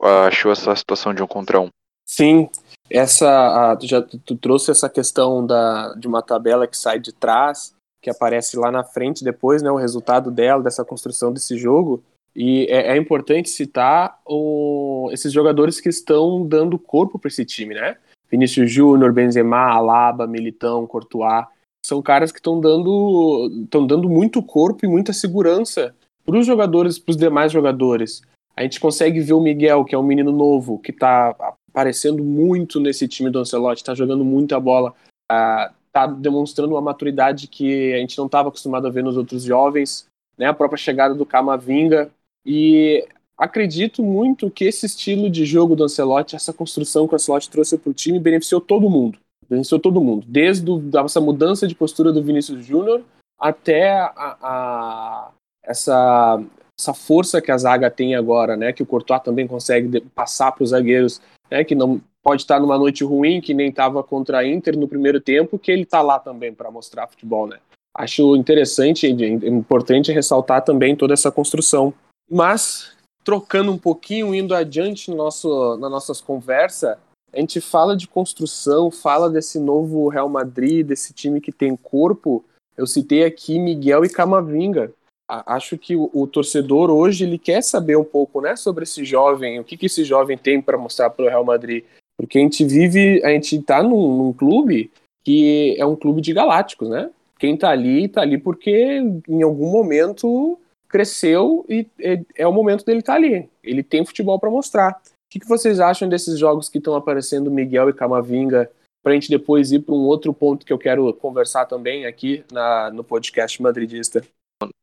uh, 0.00 0.26
achou 0.26 0.50
essa 0.50 0.74
situação 0.74 1.14
de 1.14 1.22
um 1.22 1.26
contra 1.26 1.60
um. 1.60 1.68
Sim, 2.04 2.48
essa 2.90 3.72
uh, 3.72 3.78
tu 3.78 3.86
já 3.86 4.02
tu 4.02 4.36
trouxe 4.36 4.70
essa 4.70 4.88
questão 4.88 5.44
da, 5.44 5.92
de 5.94 6.06
uma 6.06 6.22
tabela 6.22 6.66
que 6.66 6.76
sai 6.76 6.98
de 6.98 7.12
trás, 7.12 7.74
que 8.00 8.10
aparece 8.10 8.56
lá 8.56 8.70
na 8.70 8.84
frente 8.84 9.24
depois, 9.24 9.62
né, 9.62 9.70
o 9.70 9.76
resultado 9.76 10.30
dela, 10.30 10.62
dessa 10.62 10.84
construção 10.84 11.32
desse 11.32 11.58
jogo. 11.58 12.02
E 12.36 12.66
é, 12.68 12.92
é 12.92 12.96
importante 12.98 13.48
citar 13.48 14.20
o, 14.26 15.08
esses 15.10 15.32
jogadores 15.32 15.80
que 15.80 15.88
estão 15.88 16.46
dando 16.46 16.78
corpo 16.78 17.18
para 17.18 17.28
esse 17.28 17.46
time, 17.46 17.74
né? 17.74 17.96
Vinícius 18.30 18.70
Júnior, 18.70 19.10
Benzema, 19.10 19.70
Alaba, 19.70 20.26
Militão, 20.26 20.86
Courtois. 20.86 21.46
São 21.84 22.02
caras 22.02 22.30
que 22.30 22.38
estão 22.38 22.60
dando, 22.60 23.62
estão 23.64 23.86
dando 23.86 24.06
muito 24.10 24.42
corpo 24.42 24.84
e 24.84 24.88
muita 24.88 25.14
segurança 25.14 25.94
para 26.26 26.36
os 26.36 26.44
jogadores, 26.44 26.98
para 26.98 27.12
os 27.12 27.16
demais 27.16 27.50
jogadores. 27.50 28.20
A 28.54 28.62
gente 28.62 28.80
consegue 28.80 29.20
ver 29.20 29.32
o 29.32 29.40
Miguel, 29.40 29.84
que 29.84 29.94
é 29.94 29.98
um 29.98 30.02
menino 30.02 30.32
novo, 30.32 30.78
que 30.78 30.90
está 30.90 31.34
aparecendo 31.70 32.22
muito 32.22 32.78
nesse 32.80 33.08
time 33.08 33.30
do 33.30 33.38
Ancelotti, 33.38 33.80
está 33.80 33.94
jogando 33.94 34.24
muita 34.24 34.60
bola, 34.60 34.92
está 35.22 36.06
demonstrando 36.06 36.74
uma 36.74 36.82
maturidade 36.82 37.46
que 37.48 37.94
a 37.94 37.98
gente 37.98 38.18
não 38.18 38.26
estava 38.26 38.48
acostumado 38.48 38.86
a 38.86 38.90
ver 38.90 39.04
nos 39.04 39.16
outros 39.16 39.42
jovens. 39.42 40.06
Né? 40.36 40.46
A 40.46 40.54
própria 40.54 40.76
chegada 40.76 41.14
do 41.14 41.24
Camavinga 41.24 42.10
e 42.46 43.04
acredito 43.36 44.04
muito 44.04 44.48
que 44.48 44.64
esse 44.64 44.86
estilo 44.86 45.28
de 45.28 45.44
jogo 45.44 45.74
do 45.74 45.82
Ancelotti, 45.82 46.36
essa 46.36 46.52
construção 46.52 47.08
que 47.08 47.14
o 47.14 47.16
Ancelotti 47.16 47.50
trouxe 47.50 47.76
para 47.76 47.90
o 47.90 47.94
time, 47.94 48.20
beneficiou 48.20 48.60
todo 48.60 48.88
mundo. 48.88 49.18
Beneficiou 49.48 49.80
todo 49.80 50.00
mundo. 50.00 50.24
Desde 50.28 50.64
essa 51.04 51.20
mudança 51.20 51.66
de 51.66 51.74
postura 51.74 52.12
do 52.12 52.22
Vinícius 52.22 52.64
Júnior 52.64 53.02
até 53.38 53.90
a, 53.90 54.36
a, 54.40 55.30
essa, 55.64 56.40
essa 56.78 56.94
força 56.94 57.42
que 57.42 57.50
a 57.50 57.58
zaga 57.58 57.90
tem 57.90 58.14
agora, 58.14 58.56
né? 58.56 58.72
Que 58.72 58.82
o 58.82 58.86
Courtois 58.86 59.22
também 59.22 59.46
consegue 59.46 60.00
passar 60.14 60.52
para 60.52 60.64
os 60.64 60.70
zagueiros, 60.70 61.20
né? 61.50 61.64
Que 61.64 61.74
não 61.74 62.00
pode 62.22 62.42
estar 62.42 62.60
numa 62.60 62.78
noite 62.78 63.04
ruim, 63.04 63.40
que 63.40 63.54
nem 63.54 63.68
estava 63.68 64.02
contra 64.02 64.38
a 64.38 64.48
Inter 64.48 64.78
no 64.78 64.88
primeiro 64.88 65.20
tempo, 65.20 65.58
que 65.58 65.70
ele 65.70 65.82
está 65.82 66.00
lá 66.00 66.18
também 66.18 66.54
para 66.54 66.70
mostrar 66.70 67.08
futebol, 67.08 67.46
né? 67.46 67.58
Acho 67.94 68.36
interessante 68.36 69.06
e 69.06 69.48
importante 69.48 70.12
ressaltar 70.12 70.62
também 70.62 70.94
toda 70.94 71.14
essa 71.14 71.30
construção 71.30 71.94
mas, 72.30 72.92
trocando 73.24 73.72
um 73.72 73.78
pouquinho, 73.78 74.34
indo 74.34 74.54
adiante 74.54 75.10
no 75.10 75.16
nosso, 75.16 75.76
na 75.76 75.88
nossas 75.88 76.20
conversas, 76.20 76.96
a 77.32 77.40
gente 77.40 77.60
fala 77.60 77.96
de 77.96 78.08
construção, 78.08 78.90
fala 78.90 79.28
desse 79.28 79.58
novo 79.58 80.08
Real 80.08 80.28
Madrid, 80.28 80.86
desse 80.86 81.12
time 81.12 81.40
que 81.40 81.52
tem 81.52 81.76
corpo. 81.76 82.44
Eu 82.76 82.86
citei 82.86 83.24
aqui 83.24 83.58
Miguel 83.58 84.04
e 84.04 84.08
Camavinga. 84.08 84.92
acho 85.28 85.76
que 85.76 85.94
o, 85.94 86.10
o, 86.14 86.26
torcedor 86.26 86.90
hoje 86.90 87.24
ele 87.24 87.38
quer 87.38 87.62
saber 87.62 87.96
um 87.96 88.04
pouco, 88.04 88.40
né, 88.40 88.56
sobre 88.56 88.84
esse 88.84 89.04
jovem, 89.04 89.60
o 89.60 89.64
que, 89.64 89.76
que 89.76 89.86
esse 89.86 90.04
jovem 90.04 90.38
tem 90.38 90.62
para 90.62 90.78
mostrar 90.78 91.10
para 91.10 91.26
o 91.26 91.28
Real 91.28 91.44
Madrid, 91.44 91.84
porque 92.18 92.38
a 92.38 92.42
gente 92.42 92.64
vive, 92.64 93.22
a 93.24 93.28
gente 93.30 93.56
está 93.56 93.82
num, 93.82 94.16
num, 94.16 94.32
clube 94.32 94.90
que 95.24 95.74
é 95.78 95.84
um 95.84 95.96
clube 95.96 96.20
de 96.20 96.32
galácticos, 96.32 96.88
né? 96.88 97.10
Quem 97.38 97.54
está 97.54 97.70
ali 97.70 98.04
está 98.04 98.22
ali 98.22 98.38
porque 98.38 99.02
em 99.28 99.42
algum 99.42 99.70
momento 99.70 100.58
cresceu 100.88 101.64
e 101.68 101.86
é, 102.00 102.20
é 102.36 102.46
o 102.46 102.52
momento 102.52 102.84
dele 102.84 103.00
estar 103.00 103.12
tá 103.14 103.18
ali. 103.18 103.48
Ele 103.62 103.82
tem 103.82 104.04
futebol 104.04 104.38
para 104.38 104.50
mostrar. 104.50 104.92
O 104.92 105.28
que, 105.30 105.40
que 105.40 105.48
vocês 105.48 105.80
acham 105.80 106.08
desses 106.08 106.38
jogos 106.38 106.68
que 106.68 106.78
estão 106.78 106.94
aparecendo 106.94 107.50
Miguel 107.50 107.90
e 107.90 107.92
Camavinga? 107.92 108.70
Para 109.02 109.12
a 109.12 109.14
gente 109.14 109.28
depois 109.28 109.72
ir 109.72 109.80
para 109.80 109.94
um 109.94 110.04
outro 110.04 110.32
ponto 110.32 110.66
que 110.66 110.72
eu 110.72 110.78
quero 110.78 111.12
conversar 111.14 111.66
também 111.66 112.06
aqui 112.06 112.44
na, 112.50 112.90
no 112.90 113.04
podcast 113.04 113.60
madridista 113.62 114.22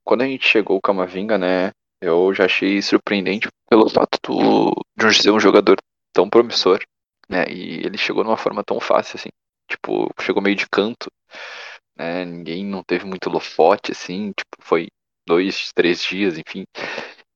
quando 0.04 0.22
a 0.22 0.26
gente 0.28 0.48
chegou 0.48 0.78
o 0.78 0.82
Camavinga, 0.82 1.38
né, 1.38 1.72
eu 2.02 2.34
já 2.34 2.46
achei 2.46 2.82
surpreendente 2.82 3.48
pelo 3.70 3.90
fato 3.90 4.20
do, 4.24 4.74
de 4.96 5.14
ser 5.14 5.32
um 5.32 5.40
jogador 5.40 5.78
tão 6.14 6.30
promissor, 6.30 6.80
né, 7.30 7.46
e 7.50 7.86
ele 7.86 7.98
chegou 7.98 8.24
de 8.24 8.30
uma 8.30 8.38
forma 8.38 8.64
tão 8.64 8.80
fácil, 8.80 9.18
assim, 9.18 9.30
tipo, 9.70 10.10
chegou 10.22 10.42
meio 10.42 10.56
de 10.56 10.68
canto, 10.70 11.10
né, 11.98 12.26
ninguém 12.26 12.66
não 12.66 12.84
teve 12.84 13.06
muito 13.06 13.30
lofote, 13.30 13.92
assim, 13.92 14.32
tipo, 14.32 14.58
foi 14.60 14.88
dois, 15.25 15.72
três 15.74 16.03
dias, 16.03 16.38
enfim, 16.38 16.65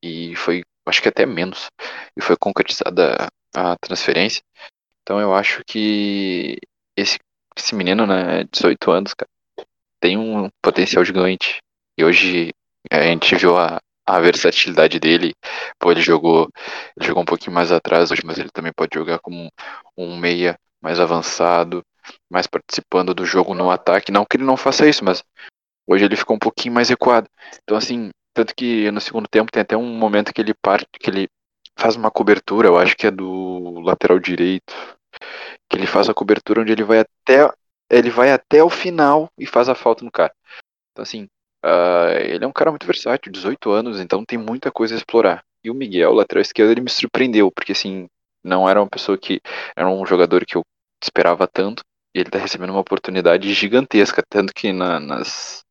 e 0.02 0.36
foi, 0.36 0.64
acho 0.86 1.02
que 1.02 1.10
até 1.10 1.26
menos, 1.26 1.68
e 2.16 2.22
foi 2.22 2.36
concretizada 2.38 3.28
a 3.56 3.76
transferência, 3.78 4.42
então 5.02 5.20
eu 5.20 5.34
acho 5.34 5.64
que 5.66 6.58
esse, 6.96 7.18
esse 7.56 7.76
menino, 7.76 8.06
né, 8.06 8.44
18 8.52 8.92
anos, 8.92 9.14
cara, 9.14 9.30
tem 10.00 10.18
um 10.18 10.50
potencial 10.62 11.04
gigante, 11.04 11.60
e 11.98 12.04
hoje 12.04 12.52
a 12.92 13.02
gente 13.04 13.36
viu 13.36 13.58
a, 13.58 13.80
a 14.08 14.20
versatilidade 14.20 15.00
dele. 15.00 15.34
Pô, 15.78 15.92
ele 15.92 16.02
jogou, 16.02 16.50
ele 16.96 17.06
jogou 17.06 17.24
um 17.24 17.26
pouquinho 17.26 17.54
mais 17.54 17.72
atrás 17.72 18.10
hoje, 18.10 18.22
mas 18.26 18.38
ele 18.38 18.50
também 18.50 18.72
pode 18.72 18.96
jogar 18.96 19.20
como 19.20 19.52
um 19.98 20.18
meia 20.18 20.58
mais 20.82 21.00
avançado, 21.00 21.84
mais 22.30 22.48
participando 22.48 23.14
do 23.14 23.26
jogo 23.26 23.54
no 23.54 23.70
ataque. 23.70 24.12
Não 24.12 24.26
que 24.26 24.38
ele 24.38 24.46
não 24.46 24.56
faça 24.56 24.88
isso, 24.88 25.04
mas 25.04 25.24
hoje 25.88 26.06
ele 26.06 26.16
ficou 26.16 26.36
um 26.36 26.40
pouquinho 26.40 26.74
mais 26.74 26.90
recuado. 26.90 27.30
Então, 27.64 27.78
assim, 27.78 28.12
tanto 28.34 28.54
que 28.56 28.92
no 28.92 29.02
segundo 29.02 29.28
tempo 29.28 29.52
tem 29.52 29.62
até 29.62 29.76
um 29.78 29.98
momento 29.98 30.34
que 30.34 30.42
ele 30.42 30.54
parte, 30.54 30.88
que 31.00 31.10
ele 31.10 31.28
faz 31.78 31.96
uma 31.96 32.12
cobertura, 32.12 32.68
eu 32.68 32.78
acho 32.78 32.96
que 32.96 33.08
é 33.08 33.12
do 33.12 33.80
lateral 33.82 34.20
direito, 34.20 34.74
que 35.70 35.78
ele 35.78 35.88
faz 35.88 36.10
a 36.10 36.14
cobertura 36.14 36.62
onde 36.62 36.72
ele 36.72 36.84
vai 36.84 37.00
até 37.00 37.50
ele 37.90 38.10
vai 38.10 38.32
até 38.32 38.62
o 38.64 38.70
final 38.70 39.30
e 39.38 39.46
faz 39.46 39.70
a 39.70 39.76
falta 39.76 40.04
no 40.04 40.12
cara. 40.12 40.34
Então, 40.92 41.04
assim, 41.04 41.28
Uh, 41.66 42.14
ele 42.22 42.46
é 42.46 42.48
um 42.48 42.52
cara 42.52 42.70
muito 42.70 42.86
versátil, 42.86 43.32
18 43.32 43.72
anos, 43.72 44.00
então 44.00 44.24
tem 44.24 44.38
muita 44.38 44.72
coisa 44.72 44.96
a 44.96 44.98
explorar. 44.98 45.44
E 45.64 45.70
o 45.70 45.74
Miguel, 45.74 46.14
lateral 46.14 46.42
esquerdo, 46.42 46.72
ele 46.72 46.82
me 46.82 46.90
surpreendeu, 46.90 47.52
porque 47.52 47.72
assim, 47.72 48.08
não 48.44 48.70
era 48.70 48.82
uma 48.82 48.90
pessoa 48.90 49.18
que. 49.18 49.42
Era 49.76 49.90
um 49.90 50.06
jogador 50.06 50.46
que 50.46 50.56
eu 50.56 50.64
esperava 51.04 51.48
tanto, 51.48 51.84
e 52.18 52.22
ele 52.22 52.30
tá 52.32 52.40
recebendo 52.40 52.72
uma 52.72 52.80
oportunidade 52.80 53.54
gigantesca, 53.54 54.24
tanto 54.28 54.54
que 54.54 54.74
na, 54.74 55.00
nas, 55.00 55.64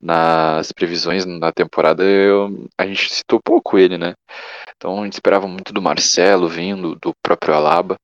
nas 0.00 0.72
previsões 0.72 1.26
da 1.38 1.52
temporada 1.52 2.02
eu, 2.02 2.66
a 2.78 2.86
gente 2.86 3.12
citou 3.12 3.40
pouco 3.44 3.78
ele, 3.78 3.98
né? 3.98 4.14
Então 4.76 5.02
a 5.02 5.04
gente 5.04 5.14
esperava 5.14 5.46
muito 5.46 5.72
do 5.72 5.82
Marcelo 5.82 6.48
vindo, 6.48 6.96
do 6.96 7.12
próprio 7.22 7.54
Alaba, 7.54 7.96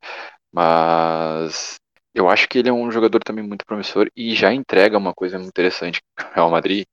mas 0.53 1.77
eu 2.15 2.29
acho 2.29 2.49
que 2.49 2.59
ele 2.59 2.69
é 2.69 2.73
um 2.73 2.91
jogador 2.91 3.23
também 3.23 3.45
muito 3.47 3.65
promissor 3.65 4.09
e 4.15 4.35
já 4.35 4.53
entrega 4.53 4.99
uma 4.99 5.15
coisa 5.15 5.39
muito 5.39 5.49
interessante 5.49 6.01
ao 6.19 6.35
Real 6.35 6.51
Madrid, 6.51 6.85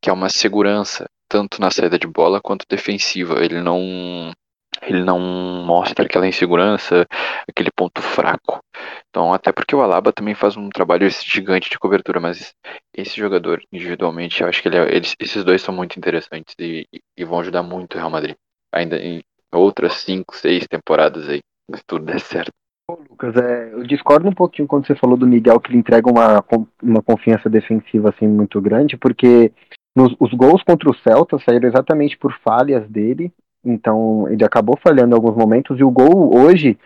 que 0.00 0.10
é 0.10 0.12
uma 0.12 0.28
segurança 0.28 1.06
tanto 1.28 1.60
na 1.60 1.70
saída 1.70 1.98
de 1.98 2.06
bola 2.06 2.40
quanto 2.40 2.66
defensiva. 2.68 3.44
Ele 3.44 3.60
não 3.60 4.32
ele 4.82 5.02
não 5.02 5.18
mostra 5.18 6.04
aquela 6.04 6.26
insegurança, 6.26 7.06
aquele 7.48 7.70
ponto 7.74 8.00
fraco. 8.00 8.60
Então, 9.08 9.32
até 9.32 9.52
porque 9.52 9.74
o 9.74 9.80
Alaba 9.80 10.12
também 10.12 10.34
faz 10.34 10.56
um 10.56 10.68
trabalho 10.68 11.08
gigante 11.10 11.70
de 11.70 11.78
cobertura, 11.78 12.20
mas 12.20 12.54
esse 12.94 13.16
jogador 13.16 13.60
individualmente, 13.72 14.42
eu 14.42 14.48
acho 14.48 14.62
que 14.62 14.68
ele 14.68 14.76
é, 14.76 14.94
eles, 14.94 15.14
esses 15.20 15.44
dois 15.44 15.62
são 15.62 15.74
muito 15.74 15.96
interessantes 15.96 16.54
e, 16.58 16.86
e, 17.16 17.24
vão 17.24 17.40
ajudar 17.40 17.62
muito 17.62 17.94
o 17.94 17.98
Real 17.98 18.10
Madrid. 18.10 18.36
Ainda 18.72 18.98
em 18.98 19.22
outras 19.52 19.94
cinco, 19.94 20.36
seis 20.36 20.66
temporadas 20.66 21.28
aí, 21.28 21.40
se 21.74 21.82
tudo 21.86 22.04
der 22.04 22.20
certo. 22.20 22.52
Lucas, 22.90 23.36
é, 23.36 23.72
eu 23.72 23.82
discordo 23.82 24.28
um 24.28 24.32
pouquinho 24.32 24.66
quando 24.66 24.86
você 24.86 24.94
falou 24.94 25.16
do 25.16 25.26
Miguel 25.26 25.60
que 25.60 25.70
ele 25.70 25.78
entrega 25.78 26.10
uma, 26.10 26.42
uma 26.82 27.02
confiança 27.02 27.48
defensiva 27.50 28.08
assim 28.08 28.26
muito 28.26 28.60
grande, 28.62 28.96
porque 28.96 29.52
nos, 29.94 30.14
os 30.18 30.32
gols 30.32 30.62
contra 30.62 30.88
o 30.88 30.94
Celta 30.94 31.38
saíram 31.38 31.68
exatamente 31.68 32.16
por 32.16 32.32
falhas 32.38 32.88
dele, 32.88 33.30
então 33.64 34.28
ele 34.28 34.44
acabou 34.44 34.76
falhando 34.76 35.14
em 35.14 35.18
alguns 35.18 35.36
momentos, 35.36 35.78
e 35.78 35.84
o 35.84 35.90
gol 35.90 36.36
hoje 36.36 36.78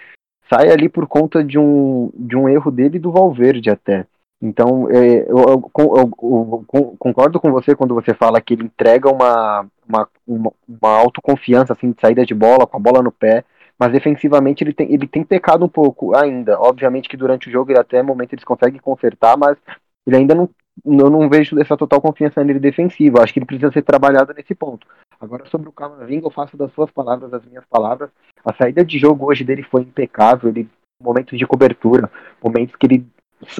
sai 0.52 0.71
ali 0.71 0.88
por 0.88 1.07
conta 1.07 1.43
de 1.43 1.59
um, 1.59 2.11
de 2.14 2.37
um 2.37 2.49
erro 2.49 2.71
dele 2.71 2.97
e 2.97 3.00
do 3.00 3.12
Valverde 3.12 3.71
até. 3.71 4.07
Então, 4.41 4.91
é, 4.91 5.23
eu, 5.31 5.38
eu, 5.38 5.71
eu, 5.79 6.64
eu, 6.73 6.97
concordo 6.99 7.38
com 7.38 7.52
você 7.52 7.76
quando 7.76 7.95
você 7.95 8.12
fala 8.12 8.41
que 8.41 8.55
ele 8.55 8.64
entrega 8.64 9.09
uma, 9.09 9.64
uma, 9.88 10.09
uma, 10.26 10.52
uma 10.69 10.99
autoconfiança 10.99 11.73
assim, 11.73 11.93
de 11.93 12.00
saída 12.00 12.26
de 12.26 12.35
bola, 12.35 12.67
com 12.67 12.76
a 12.76 12.81
bola 12.81 13.00
no 13.00 13.12
pé, 13.12 13.45
mas 13.79 13.93
defensivamente 13.93 14.64
ele 14.64 14.73
tem, 14.73 14.93
ele 14.93 15.07
tem 15.07 15.23
pecado 15.23 15.64
um 15.64 15.69
pouco 15.69 16.17
ainda. 16.17 16.59
Obviamente 16.59 17.09
que 17.09 17.17
durante 17.17 17.49
o 17.49 17.52
jogo 17.52 17.71
ele 17.71 17.79
até 17.79 18.02
momento 18.02 18.33
eles 18.33 18.45
conseguem 18.45 18.81
consertar, 18.81 19.37
mas 19.38 19.57
ele 20.05 20.17
ainda 20.17 20.35
não 20.35 20.50
eu 20.85 21.11
não 21.11 21.29
vejo 21.29 21.59
essa 21.61 21.76
total 21.76 22.00
confiança 22.00 22.43
nele 22.43 22.59
defensivo. 22.59 23.21
Acho 23.21 23.33
que 23.33 23.38
ele 23.38 23.47
precisa 23.47 23.73
ser 23.73 23.83
trabalhado 23.83 24.33
nesse 24.35 24.55
ponto. 24.55 24.87
Agora, 25.21 25.45
sobre 25.47 25.69
o 25.69 25.73
Camavinga, 25.73 26.26
eu 26.26 26.31
faço 26.31 26.57
das 26.57 26.73
suas 26.73 26.91
palavras 26.91 27.33
as 27.33 27.45
minhas 27.45 27.64
palavras. 27.67 28.11
A 28.45 28.52
saída 28.55 28.85
de 28.85 28.99
jogo 28.99 29.31
hoje 29.31 29.45
dele 29.45 29.62
foi 29.62 29.83
impecável. 29.83 30.49
Ele, 30.49 30.69
momentos 31.00 31.38
de 31.38 31.47
cobertura, 31.47 32.11
momentos 32.43 32.75
que 32.75 32.87
ele, 32.87 33.07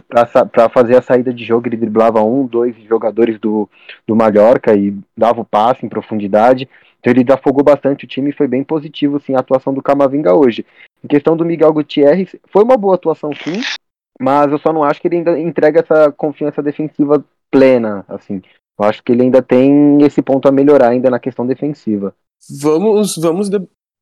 para 0.09 0.69
fazer 0.69 0.97
a 0.97 1.03
saída 1.03 1.33
de 1.33 1.45
jogo, 1.45 1.69
ele 1.69 1.77
driblava 1.77 2.23
um, 2.23 2.47
dois 2.47 2.75
jogadores 2.83 3.39
do, 3.39 3.69
do 4.07 4.17
Mallorca 4.17 4.75
e 4.75 4.97
dava 5.17 5.43
o 5.43 5.45
passe 5.45 5.87
em 5.87 5.89
profundidade. 5.89 6.69
Então 6.99 7.13
ele 7.13 7.25
desafogou 7.25 7.65
bastante 7.65 8.05
o 8.05 8.09
time 8.09 8.31
e 8.31 8.35
foi 8.35 8.47
bem 8.47 8.63
positivo 8.63 9.19
sim, 9.21 9.35
a 9.35 9.41
atuação 9.41 9.75
do 9.75 9.83
Camavinga 9.83 10.35
hoje. 10.35 10.65
Em 11.05 11.09
questão 11.09 11.37
do 11.37 11.45
Miguel 11.45 11.73
Gutierrez, 11.73 12.37
foi 12.47 12.63
uma 12.63 12.77
boa 12.77 12.95
atuação 12.95 13.33
sim, 13.35 13.61
mas 14.23 14.53
eu 14.53 14.59
só 14.59 14.73
não 14.73 14.85
acho 14.85 15.01
que 15.01 15.09
ele 15.09 15.17
ainda 15.17 15.39
entrega 15.39 15.81
essa 15.81 16.13
confiança 16.13 16.63
defensiva 16.63 17.25
plena, 17.51 18.05
assim. 18.07 18.41
Eu 18.79 18.85
acho 18.85 19.03
que 19.03 19.11
ele 19.11 19.23
ainda 19.23 19.43
tem 19.43 20.01
esse 20.03 20.23
ponto 20.23 20.47
a 20.47 20.53
melhorar 20.53 20.91
ainda 20.91 21.11
na 21.11 21.19
questão 21.19 21.45
defensiva. 21.45 22.15
Vamos, 22.49 23.17
vamos 23.17 23.51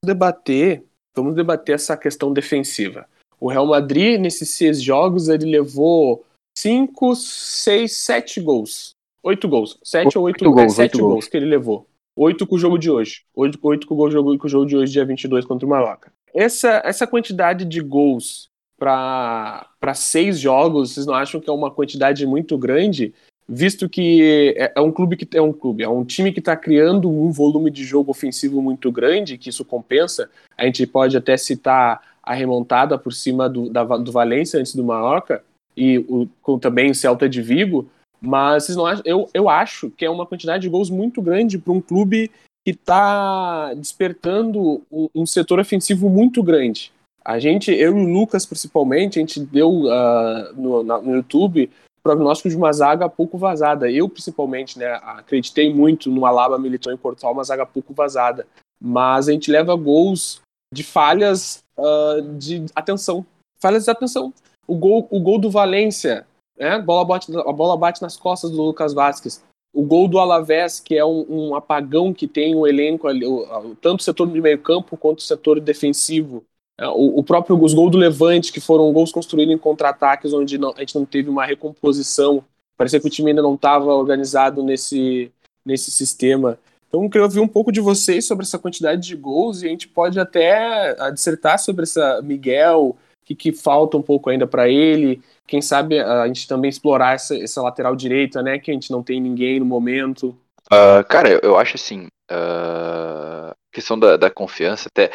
debater, 0.04 0.84
vamos 1.16 1.34
debater 1.34 1.74
essa 1.74 1.96
questão 1.96 2.32
defensiva. 2.32 3.06
O 3.40 3.48
Real 3.48 3.66
Madrid 3.66 4.20
nesses 4.20 4.50
seis 4.50 4.82
jogos 4.82 5.28
ele 5.28 5.50
levou 5.50 6.22
cinco, 6.56 7.16
seis, 7.16 7.96
sete 7.96 8.40
gols, 8.40 8.90
oito 9.22 9.48
gols, 9.48 9.78
sete 9.82 10.18
ou 10.18 10.24
oito, 10.24 10.44
gols, 10.50 10.72
é, 10.74 10.82
sete 10.82 10.98
gols, 10.98 11.12
gols 11.12 11.28
que 11.28 11.36
ele 11.36 11.46
levou. 11.46 11.86
Oito 12.14 12.46
com 12.46 12.56
o 12.56 12.58
jogo 12.58 12.78
de 12.78 12.90
hoje. 12.90 13.22
Oito, 13.34 13.58
oito 13.62 13.86
com, 13.86 13.94
o 13.94 14.10
jogo, 14.10 14.36
com 14.36 14.46
o 14.46 14.50
jogo 14.50 14.66
de 14.66 14.76
hoje, 14.76 14.92
dia 14.92 15.04
22, 15.06 15.46
contra 15.46 15.66
o 15.66 15.70
Mallorca. 15.70 16.12
Essa, 16.34 16.82
essa 16.84 17.06
quantidade 17.06 17.64
de 17.64 17.80
gols 17.80 18.49
para 18.80 19.94
seis 19.94 20.40
jogos, 20.40 20.92
vocês 20.92 21.04
não 21.04 21.14
acham 21.14 21.40
que 21.40 21.50
é 21.50 21.52
uma 21.52 21.70
quantidade 21.70 22.26
muito 22.26 22.56
grande? 22.56 23.12
Visto 23.46 23.88
que 23.88 24.54
é, 24.56 24.72
é 24.76 24.80
um 24.80 24.90
clube 24.90 25.16
que 25.16 25.36
é 25.36 25.42
um 25.42 25.52
clube, 25.52 25.82
é 25.82 25.88
um 25.88 26.04
time 26.04 26.32
que 26.32 26.38
está 26.38 26.56
criando 26.56 27.10
um 27.10 27.30
volume 27.30 27.70
de 27.70 27.84
jogo 27.84 28.10
ofensivo 28.10 28.62
muito 28.62 28.90
grande, 28.90 29.36
que 29.36 29.50
isso 29.50 29.64
compensa. 29.64 30.30
A 30.56 30.64
gente 30.64 30.86
pode 30.86 31.16
até 31.16 31.36
citar 31.36 32.00
a 32.22 32.32
remontada 32.32 32.96
por 32.96 33.12
cima 33.12 33.48
do, 33.48 33.68
da, 33.68 33.84
do 33.84 34.10
Valência 34.10 34.58
antes 34.58 34.74
do 34.74 34.84
Mallorca, 34.84 35.42
e 35.76 35.98
o, 35.98 36.26
com 36.42 36.58
também 36.58 36.90
o 36.90 36.94
Celta 36.94 37.28
de 37.28 37.42
Vigo, 37.42 37.88
mas 38.20 38.64
vocês 38.64 38.76
não 38.76 38.86
acham, 38.86 39.02
eu, 39.06 39.28
eu 39.32 39.48
acho 39.48 39.90
que 39.90 40.04
é 40.04 40.10
uma 40.10 40.26
quantidade 40.26 40.62
de 40.62 40.68
gols 40.68 40.90
muito 40.90 41.22
grande 41.22 41.58
para 41.58 41.72
um 41.72 41.80
clube 41.80 42.30
que 42.64 42.72
está 42.72 43.72
despertando 43.74 44.82
um, 44.90 45.08
um, 45.14 45.26
setor 45.26 45.58
ofensivo 45.58 46.08
muito 46.08 46.42
grande. 46.42 46.92
A 47.24 47.38
gente, 47.38 47.70
eu 47.70 47.96
e 47.96 48.02
o 48.02 48.08
Lucas 48.08 48.46
principalmente, 48.46 49.18
a 49.18 49.20
gente 49.20 49.40
deu 49.40 49.70
uh, 49.70 50.52
no, 50.54 50.82
na, 50.82 51.00
no 51.00 51.14
YouTube 51.16 51.70
prognóstico 52.02 52.48
de 52.48 52.56
uma 52.56 52.72
zaga 52.72 53.08
pouco 53.08 53.36
vazada. 53.36 53.90
Eu, 53.90 54.08
principalmente, 54.08 54.78
né, 54.78 54.86
acreditei 55.02 55.72
muito 55.72 56.10
no 56.10 56.24
Alaba, 56.24 56.58
Militão 56.58 56.92
e 56.92 56.96
Portugal, 56.96 57.32
uma 57.32 57.44
zaga 57.44 57.66
pouco 57.66 57.92
vazada. 57.92 58.46
Mas 58.82 59.28
a 59.28 59.32
gente 59.32 59.50
leva 59.50 59.74
gols 59.76 60.40
de 60.72 60.82
falhas 60.82 61.62
uh, 61.76 62.22
de 62.38 62.64
atenção. 62.74 63.26
Falhas 63.60 63.84
de 63.84 63.90
atenção. 63.90 64.32
O 64.66 64.74
gol, 64.76 65.06
o 65.10 65.20
gol 65.20 65.38
do 65.38 65.50
Valência 65.50 66.26
né? 66.60 66.72
A 66.72 66.78
bola 66.78 67.06
bate, 67.06 67.34
a 67.34 67.52
bola 67.52 67.76
bate 67.76 68.02
nas 68.02 68.18
costas 68.18 68.50
do 68.50 68.62
Lucas 68.62 68.92
Vasquez. 68.92 69.42
O 69.72 69.82
gol 69.82 70.06
do 70.06 70.18
Alavés, 70.18 70.78
que 70.78 70.94
é 70.94 71.04
um, 71.04 71.24
um 71.28 71.54
apagão 71.54 72.12
que 72.12 72.28
tem 72.28 72.54
o 72.54 72.66
elenco 72.66 73.08
ali, 73.08 73.24
o, 73.24 73.74
tanto 73.76 74.00
o 74.00 74.02
setor 74.02 74.30
de 74.30 74.40
meio 74.40 74.58
campo 74.58 74.96
quanto 74.96 75.20
o 75.20 75.22
setor 75.22 75.58
defensivo. 75.58 76.44
É, 76.80 76.88
o, 76.88 77.22
próprio 77.22 77.62
os 77.62 77.74
gols 77.74 77.92
do 77.92 77.98
Levante, 77.98 78.50
que 78.50 78.58
foram 78.58 78.90
gols 78.90 79.12
construídos 79.12 79.54
em 79.54 79.58
contra-ataques, 79.58 80.32
onde 80.32 80.56
não, 80.56 80.72
a 80.74 80.80
gente 80.80 80.94
não 80.94 81.04
teve 81.04 81.28
uma 81.28 81.44
recomposição. 81.44 82.42
Parecia 82.74 82.98
que 82.98 83.06
o 83.06 83.10
time 83.10 83.30
ainda 83.30 83.42
não 83.42 83.54
estava 83.54 83.92
organizado 83.92 84.62
nesse, 84.62 85.30
nesse 85.62 85.90
sistema. 85.90 86.58
Então, 86.88 87.04
eu 87.04 87.10
queria 87.10 87.24
ouvir 87.24 87.40
um 87.40 87.46
pouco 87.46 87.70
de 87.70 87.82
vocês 87.82 88.26
sobre 88.26 88.46
essa 88.46 88.58
quantidade 88.58 89.06
de 89.06 89.14
gols 89.14 89.62
e 89.62 89.66
a 89.66 89.68
gente 89.68 89.86
pode 89.86 90.18
até 90.18 90.96
dissertar 91.12 91.58
sobre 91.58 91.82
essa 91.82 92.22
Miguel, 92.22 92.96
o 92.96 92.96
que, 93.26 93.34
que 93.34 93.52
falta 93.52 93.98
um 93.98 94.02
pouco 94.02 94.30
ainda 94.30 94.46
para 94.46 94.66
ele. 94.66 95.20
Quem 95.46 95.60
sabe 95.60 96.00
a 96.00 96.26
gente 96.28 96.48
também 96.48 96.70
explorar 96.70 97.14
essa, 97.14 97.36
essa 97.36 97.60
lateral 97.60 97.94
direita, 97.94 98.42
né? 98.42 98.58
Que 98.58 98.70
a 98.70 98.74
gente 98.74 98.90
não 98.90 99.02
tem 99.02 99.20
ninguém 99.20 99.60
no 99.60 99.66
momento. 99.66 100.34
Uh, 100.72 101.04
cara, 101.06 101.28
eu 101.42 101.58
acho 101.58 101.76
assim, 101.76 102.06
uh, 102.32 103.54
questão 103.70 103.98
da, 103.98 104.16
da 104.16 104.30
confiança, 104.30 104.88
até 104.90 105.10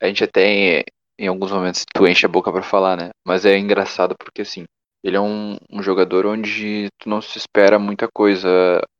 a 0.00 0.06
gente 0.06 0.24
até 0.24 0.84
em, 1.18 1.28
alguns 1.28 1.52
momentos 1.52 1.84
tu 1.94 2.06
enche 2.06 2.26
a 2.26 2.28
boca 2.28 2.52
para 2.52 2.62
falar, 2.62 2.96
né? 2.96 3.10
Mas 3.26 3.44
é 3.44 3.58
engraçado 3.58 4.14
porque 4.18 4.42
assim, 4.42 4.64
ele 5.02 5.16
é 5.16 5.20
um, 5.20 5.56
um, 5.70 5.82
jogador 5.82 6.26
onde 6.26 6.88
tu 6.98 7.08
não 7.08 7.20
se 7.20 7.38
espera 7.38 7.78
muita 7.78 8.08
coisa, 8.08 8.48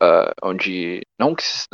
uh, 0.02 0.32
onde 0.42 1.00
não 1.18 1.34
que, 1.34 1.42
se, 1.42 1.66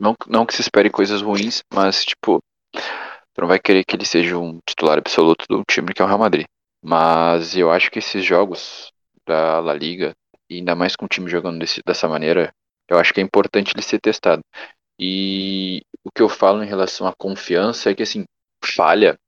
não, 0.00 0.14
não 0.26 0.46
que 0.46 0.54
se 0.54 0.62
espere 0.62 0.90
coisas 0.90 1.22
ruins, 1.22 1.62
mas 1.72 2.04
tipo, 2.04 2.40
tu 2.72 3.40
não 3.40 3.48
vai 3.48 3.58
querer 3.58 3.84
que 3.84 3.96
ele 3.96 4.06
seja 4.06 4.38
um 4.38 4.58
titular 4.66 4.98
absoluto 4.98 5.44
do 5.48 5.62
time 5.70 5.92
que 5.92 6.00
é 6.00 6.04
o 6.04 6.08
Real 6.08 6.18
Madrid. 6.18 6.46
Mas 6.82 7.56
eu 7.56 7.70
acho 7.70 7.90
que 7.90 7.98
esses 7.98 8.24
jogos 8.24 8.90
da 9.26 9.60
La 9.60 9.74
Liga, 9.74 10.14
e 10.50 10.56
ainda 10.56 10.74
mais 10.74 10.96
com 10.96 11.06
o 11.06 11.08
time 11.08 11.30
jogando 11.30 11.58
desse, 11.58 11.80
dessa 11.86 12.08
maneira, 12.08 12.52
eu 12.88 12.98
acho 12.98 13.12
que 13.12 13.20
é 13.20 13.24
importante 13.24 13.72
ele 13.74 13.82
ser 13.82 14.00
testado. 14.00 14.42
E 14.98 15.82
o 16.04 16.10
que 16.10 16.22
eu 16.22 16.28
falo 16.28 16.62
em 16.62 16.66
relação 16.66 17.06
à 17.06 17.12
confiança 17.16 17.90
é 17.90 17.94
que 17.94 18.02
assim, 18.02 18.24
falha 18.64 19.18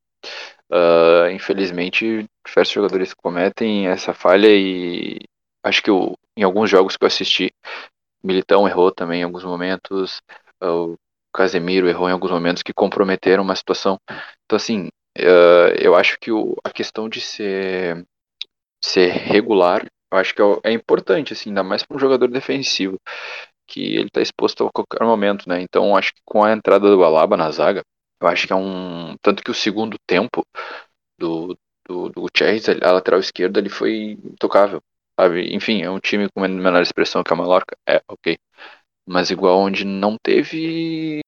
Uh, 0.71 1.31
infelizmente, 1.31 2.28
diversos 2.45 2.75
jogadores 2.75 3.14
cometem 3.14 3.87
essa 3.87 4.12
falha 4.12 4.49
e 4.49 5.21
acho 5.62 5.83
que 5.83 5.90
eu, 5.90 6.19
em 6.37 6.43
alguns 6.43 6.69
jogos 6.69 6.97
que 6.97 7.05
eu 7.05 7.07
assisti, 7.07 7.52
Militão 8.23 8.66
errou 8.66 8.90
também 8.90 9.21
em 9.21 9.25
alguns 9.25 9.45
momentos, 9.45 10.21
uh, 10.62 10.93
o 10.93 10.99
Casemiro 11.33 11.88
errou 11.88 12.09
em 12.09 12.12
alguns 12.12 12.31
momentos 12.31 12.62
que 12.62 12.73
comprometeram 12.73 13.45
uma 13.45 13.55
situação. 13.55 13.99
Então, 14.45 14.57
assim, 14.57 14.88
uh, 15.19 15.71
eu 15.78 15.95
acho 15.95 16.19
que 16.19 16.33
o, 16.33 16.57
a 16.64 16.71
questão 16.71 17.09
de 17.09 17.21
ser, 17.21 18.05
ser 18.83 19.11
regular, 19.12 19.87
eu 20.12 20.19
acho 20.19 20.35
que 20.35 20.43
é, 20.43 20.61
é 20.64 20.73
importante, 20.73 21.33
assim, 21.33 21.50
ainda 21.50 21.62
mais 21.62 21.85
para 21.85 21.97
um 21.97 22.00
jogador 22.00 22.28
defensivo, 22.28 22.99
que 23.69 23.95
ele 23.97 24.07
está 24.07 24.21
exposto 24.21 24.66
a 24.66 24.71
qualquer 24.73 25.05
momento, 25.05 25.49
né? 25.49 25.61
Então, 25.61 25.97
acho 25.97 26.12
que 26.12 26.21
com 26.25 26.43
a 26.43 26.52
entrada 26.52 26.88
do 26.88 27.05
Alaba 27.05 27.37
na 27.37 27.50
zaga, 27.50 27.85
eu 28.20 28.28
acho 28.28 28.46
que 28.46 28.52
é 28.52 28.56
um. 28.56 29.16
Tanto 29.23 29.42
que 29.42 29.50
o 29.50 29.54
segundo 29.54 29.96
tempo 30.06 30.46
do, 31.18 31.56
do, 31.87 32.08
do 32.08 32.26
Chelsea, 32.37 32.78
a 32.82 32.92
lateral 32.92 33.20
esquerda, 33.20 33.61
ele 33.61 33.68
foi 33.68 34.18
intocável. 34.25 34.80
Sabe? 35.18 35.54
Enfim, 35.54 35.82
é 35.82 35.90
um 35.90 36.00
time 36.00 36.28
com 36.30 36.40
menor 36.40 36.82
expressão 36.82 37.23
que 37.23 37.32
a 37.32 37.37
Mallorca. 37.37 37.76
É, 37.88 38.02
ok. 38.08 38.38
Mas 39.08 39.30
igual 39.30 39.58
onde 39.58 39.85
não 39.85 40.16
teve. 40.23 41.20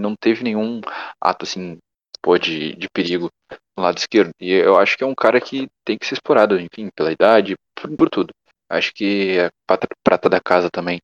Não 0.00 0.16
teve 0.16 0.42
nenhum 0.42 0.80
ato 1.20 1.44
assim, 1.44 1.78
pô, 2.20 2.36
de, 2.36 2.74
de 2.74 2.88
perigo 2.88 3.30
no 3.76 3.84
lado 3.84 3.98
esquerdo. 3.98 4.32
E 4.40 4.50
eu 4.50 4.76
acho 4.76 4.96
que 4.96 5.04
é 5.04 5.06
um 5.06 5.14
cara 5.14 5.40
que 5.40 5.68
tem 5.84 5.96
que 5.96 6.06
ser 6.06 6.14
explorado, 6.14 6.58
enfim, 6.58 6.88
pela 6.96 7.12
idade, 7.12 7.54
por, 7.74 7.96
por 7.96 8.10
tudo. 8.10 8.34
Acho 8.68 8.92
que 8.92 9.38
é 9.38 9.50
prata, 9.66 9.86
prata 10.02 10.28
da 10.28 10.40
casa 10.40 10.68
também. 10.70 11.00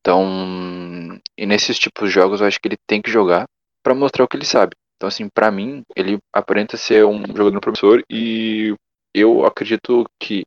Então, 0.00 1.18
e 1.38 1.46
nesses 1.46 1.78
tipos 1.78 2.08
de 2.08 2.14
jogos 2.14 2.40
eu 2.40 2.46
acho 2.46 2.60
que 2.60 2.68
ele 2.68 2.76
tem 2.86 3.00
que 3.00 3.10
jogar 3.10 3.46
para 3.84 3.94
mostrar 3.94 4.24
o 4.24 4.28
que 4.28 4.36
ele 4.36 4.46
sabe. 4.46 4.74
Então, 4.96 5.08
assim, 5.08 5.28
para 5.28 5.50
mim, 5.50 5.84
ele 5.94 6.18
aparenta 6.32 6.76
ser 6.76 7.04
um 7.04 7.22
jogador 7.26 7.60
promissor 7.60 8.02
e 8.08 8.74
eu 9.12 9.44
acredito 9.44 10.04
que, 10.18 10.44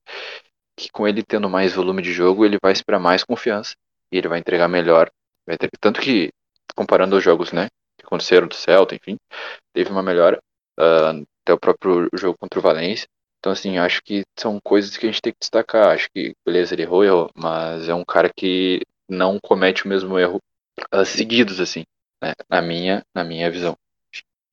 que 0.76 0.90
com 0.92 1.08
ele 1.08 1.24
tendo 1.24 1.50
mais 1.50 1.74
volume 1.74 2.02
de 2.02 2.12
jogo, 2.12 2.44
ele 2.44 2.58
vai 2.62 2.72
esperar 2.72 3.00
mais 3.00 3.24
confiança 3.24 3.76
e 4.12 4.18
ele 4.18 4.28
vai 4.28 4.40
entregar 4.40 4.68
melhor. 4.68 5.10
Tanto 5.80 6.02
que, 6.02 6.32
comparando 6.76 7.16
os 7.16 7.24
jogos, 7.24 7.52
né, 7.52 7.68
que 7.98 8.06
aconteceram 8.06 8.48
do 8.48 8.56
Celta, 8.56 8.96
enfim, 8.96 9.18
teve 9.74 9.92
uma 9.92 10.04
melhora. 10.04 10.40
Uh, 10.80 11.26
até 11.44 11.54
o 11.54 11.60
próprio 11.60 12.10
jogo 12.14 12.38
contra 12.38 12.60
o 12.60 12.62
Valência. 12.62 13.08
Então, 13.40 13.52
assim, 13.52 13.78
acho 13.78 14.02
que 14.04 14.24
são 14.38 14.60
coisas 14.60 14.98
que 14.98 15.06
a 15.06 15.12
gente 15.12 15.22
tem 15.22 15.32
que 15.32 15.40
destacar. 15.40 15.90
Acho 15.90 16.10
que, 16.14 16.34
beleza, 16.46 16.76
ele 16.76 16.84
errou, 16.84 17.06
errou, 17.06 17.32
mas 17.36 17.88
é 17.88 17.94
um 17.94 18.04
cara 18.04 18.30
que 18.36 18.82
não 19.08 19.40
comete 19.42 19.86
o 19.86 19.88
mesmo 19.88 20.20
erro 20.20 20.40
uh, 20.94 21.06
seguidos, 21.06 21.60
assim 21.60 21.84
né, 22.22 22.34
na, 22.50 22.62
minha, 22.62 23.04
na 23.14 23.24
minha 23.24 23.50
visão. 23.50 23.76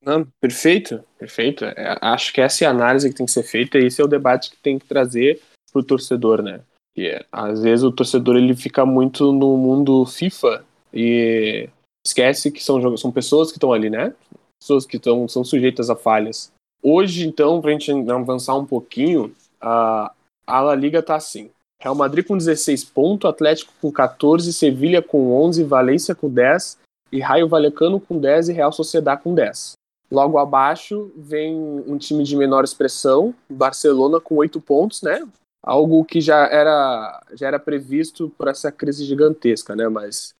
Não, 0.04 0.26
perfeito, 0.40 1.02
perfeito. 1.18 1.64
É, 1.64 1.96
acho 2.00 2.32
que 2.32 2.40
essa 2.40 2.64
é 2.64 2.66
a 2.66 2.70
análise 2.70 3.08
que 3.08 3.16
tem 3.16 3.26
que 3.26 3.32
ser 3.32 3.42
feita 3.42 3.78
e 3.78 3.86
esse 3.86 4.00
é 4.00 4.04
o 4.04 4.08
debate 4.08 4.50
que 4.50 4.56
tem 4.58 4.78
que 4.78 4.86
trazer 4.86 5.40
para 5.72 5.80
o 5.80 5.84
torcedor, 5.84 6.42
né? 6.42 6.60
E, 6.96 7.20
às 7.32 7.62
vezes 7.62 7.84
o 7.84 7.90
torcedor 7.90 8.36
ele 8.36 8.54
fica 8.54 8.84
muito 8.86 9.32
no 9.32 9.56
mundo 9.56 10.04
FIFA 10.06 10.64
e 10.92 11.68
esquece 12.06 12.52
que 12.52 12.62
são, 12.62 12.96
são 12.96 13.10
pessoas 13.10 13.50
que 13.50 13.56
estão 13.56 13.72
ali, 13.72 13.90
né? 13.90 14.14
Pessoas 14.60 14.86
que 14.86 14.98
estão, 14.98 15.26
são 15.26 15.42
sujeitas 15.42 15.90
a 15.90 15.96
falhas. 15.96 16.52
Hoje, 16.82 17.26
então, 17.26 17.60
para 17.60 17.70
a 17.70 17.72
gente 17.72 17.90
avançar 18.10 18.54
um 18.56 18.66
pouquinho, 18.66 19.34
a, 19.60 20.12
a 20.46 20.60
La 20.60 20.74
Liga 20.74 21.02
tá 21.02 21.16
assim. 21.16 21.50
Real 21.80 21.94
Madrid 21.94 22.26
com 22.26 22.36
16 22.36 22.84
pontos, 22.84 23.28
Atlético 23.28 23.72
com 23.80 23.90
14, 23.90 24.52
Sevilha 24.52 25.02
com 25.02 25.32
11, 25.32 25.64
Valência 25.64 26.14
com 26.14 26.30
10, 26.30 26.78
e 27.14 27.20
Raio 27.20 27.46
Vallecano 27.46 28.00
com 28.00 28.18
10 28.18 28.48
e 28.48 28.52
Real 28.52 28.72
Sociedad 28.72 29.22
com 29.22 29.32
10. 29.32 29.74
Logo 30.10 30.36
abaixo 30.36 31.12
vem 31.16 31.54
um 31.54 31.96
time 31.96 32.24
de 32.24 32.36
menor 32.36 32.64
expressão, 32.64 33.32
Barcelona 33.48 34.20
com 34.20 34.34
8 34.34 34.60
pontos, 34.60 35.00
né? 35.00 35.24
Algo 35.62 36.04
que 36.04 36.20
já 36.20 36.46
era, 36.48 37.22
já 37.34 37.46
era 37.46 37.58
previsto 37.60 38.30
por 38.36 38.48
essa 38.48 38.72
crise 38.72 39.04
gigantesca, 39.04 39.76
né? 39.76 39.88
Mas. 39.88 40.34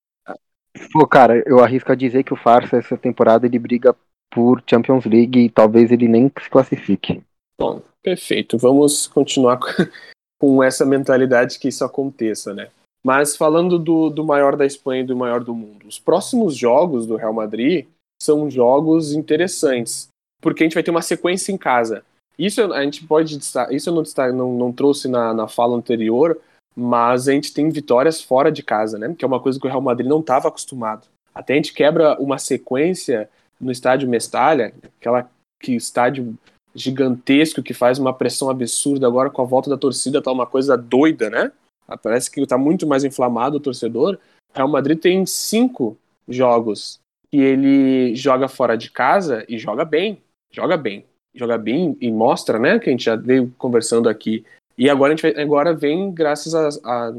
Pô, 0.92 1.06
cara, 1.06 1.40
eu 1.46 1.60
arrisco 1.60 1.92
a 1.92 1.94
dizer 1.94 2.24
que 2.24 2.34
o 2.34 2.37
Farsa 2.37 2.76
essa 2.76 2.98
temporada 2.98 3.46
ele 3.46 3.58
briga 3.58 3.94
por 4.32 4.60
Champions 4.68 5.04
League 5.04 5.38
e 5.38 5.48
talvez 5.48 5.92
ele 5.92 6.08
nem 6.08 6.30
se 6.40 6.50
classifique. 6.50 7.22
Bom, 7.56 7.80
perfeito. 8.02 8.58
Vamos 8.58 9.06
continuar 9.06 9.60
com 10.40 10.60
essa 10.60 10.84
mentalidade 10.84 11.60
que 11.60 11.68
isso 11.68 11.84
aconteça, 11.84 12.52
né? 12.52 12.68
Mas 13.04 13.36
falando 13.36 13.78
do, 13.78 14.08
do 14.08 14.24
maior 14.24 14.56
da 14.56 14.64
Espanha 14.64 15.02
e 15.02 15.06
do 15.06 15.16
maior 15.16 15.44
do 15.44 15.54
mundo, 15.54 15.86
os 15.86 15.98
próximos 15.98 16.56
jogos 16.56 17.06
do 17.06 17.16
Real 17.16 17.34
Madrid 17.34 17.86
são 18.22 18.50
jogos 18.50 19.12
interessantes, 19.12 20.08
porque 20.40 20.62
a 20.62 20.66
gente 20.66 20.74
vai 20.74 20.82
ter 20.82 20.90
uma 20.90 21.02
sequência 21.02 21.52
em 21.52 21.58
casa. 21.58 22.02
Isso 22.38 22.72
a 22.72 22.82
gente 22.82 23.06
pode 23.06 23.38
isso 23.38 23.90
eu 23.90 23.94
não, 23.94 24.32
não, 24.32 24.52
não 24.54 24.72
trouxe 24.72 25.06
na, 25.06 25.34
na 25.34 25.46
fala 25.46 25.76
anterior, 25.76 26.40
mas 26.74 27.28
a 27.28 27.32
gente 27.32 27.52
tem 27.52 27.68
vitórias 27.68 28.22
fora 28.22 28.50
de 28.50 28.62
casa, 28.62 28.98
né? 28.98 29.14
Que 29.16 29.24
é 29.24 29.28
uma 29.28 29.38
coisa 29.38 29.60
que 29.60 29.66
o 29.66 29.70
Real 29.70 29.82
Madrid 29.82 30.08
não 30.08 30.20
estava 30.20 30.48
acostumado. 30.48 31.06
Até 31.34 31.52
a 31.52 31.56
gente 31.56 31.74
quebra 31.74 32.18
uma 32.18 32.38
sequência 32.38 33.28
no 33.60 33.70
estádio 33.70 34.08
Mestalha, 34.08 34.74
aquela 34.98 35.28
que 35.62 35.76
estádio 35.76 36.34
gigantesco 36.74 37.62
que 37.62 37.72
faz 37.72 37.98
uma 37.98 38.12
pressão 38.12 38.50
absurda 38.50 39.06
agora 39.06 39.30
com 39.30 39.42
a 39.42 39.44
volta 39.44 39.70
da 39.70 39.76
torcida, 39.76 40.22
tá 40.22 40.32
uma 40.32 40.46
coisa 40.46 40.76
doida, 40.76 41.30
né? 41.30 41.52
Ah, 41.86 41.96
parece 41.96 42.30
que 42.30 42.40
está 42.40 42.56
muito 42.56 42.86
mais 42.86 43.04
inflamado 43.04 43.56
o 43.56 43.60
torcedor. 43.60 44.18
Real 44.54 44.68
Madrid 44.68 44.98
tem 44.98 45.26
cinco 45.26 45.96
jogos 46.28 46.98
que 47.30 47.38
ele 47.38 48.14
joga 48.14 48.48
fora 48.48 48.76
de 48.76 48.90
casa 48.90 49.44
e 49.48 49.58
joga 49.58 49.84
bem. 49.84 50.22
Joga 50.52 50.76
bem. 50.76 51.04
Joga 51.34 51.58
bem 51.58 51.96
e 52.00 52.10
mostra, 52.10 52.58
né? 52.58 52.78
Que 52.78 52.88
a 52.88 52.92
gente 52.92 53.04
já 53.04 53.16
veio 53.16 53.52
conversando 53.58 54.08
aqui. 54.08 54.44
E 54.78 54.88
agora 54.88 55.12
a 55.12 55.16
gente 55.16 55.40
agora 55.40 55.74
vem, 55.74 56.12
graças 56.12 56.54
a, 56.54 56.68
a, 56.84 57.12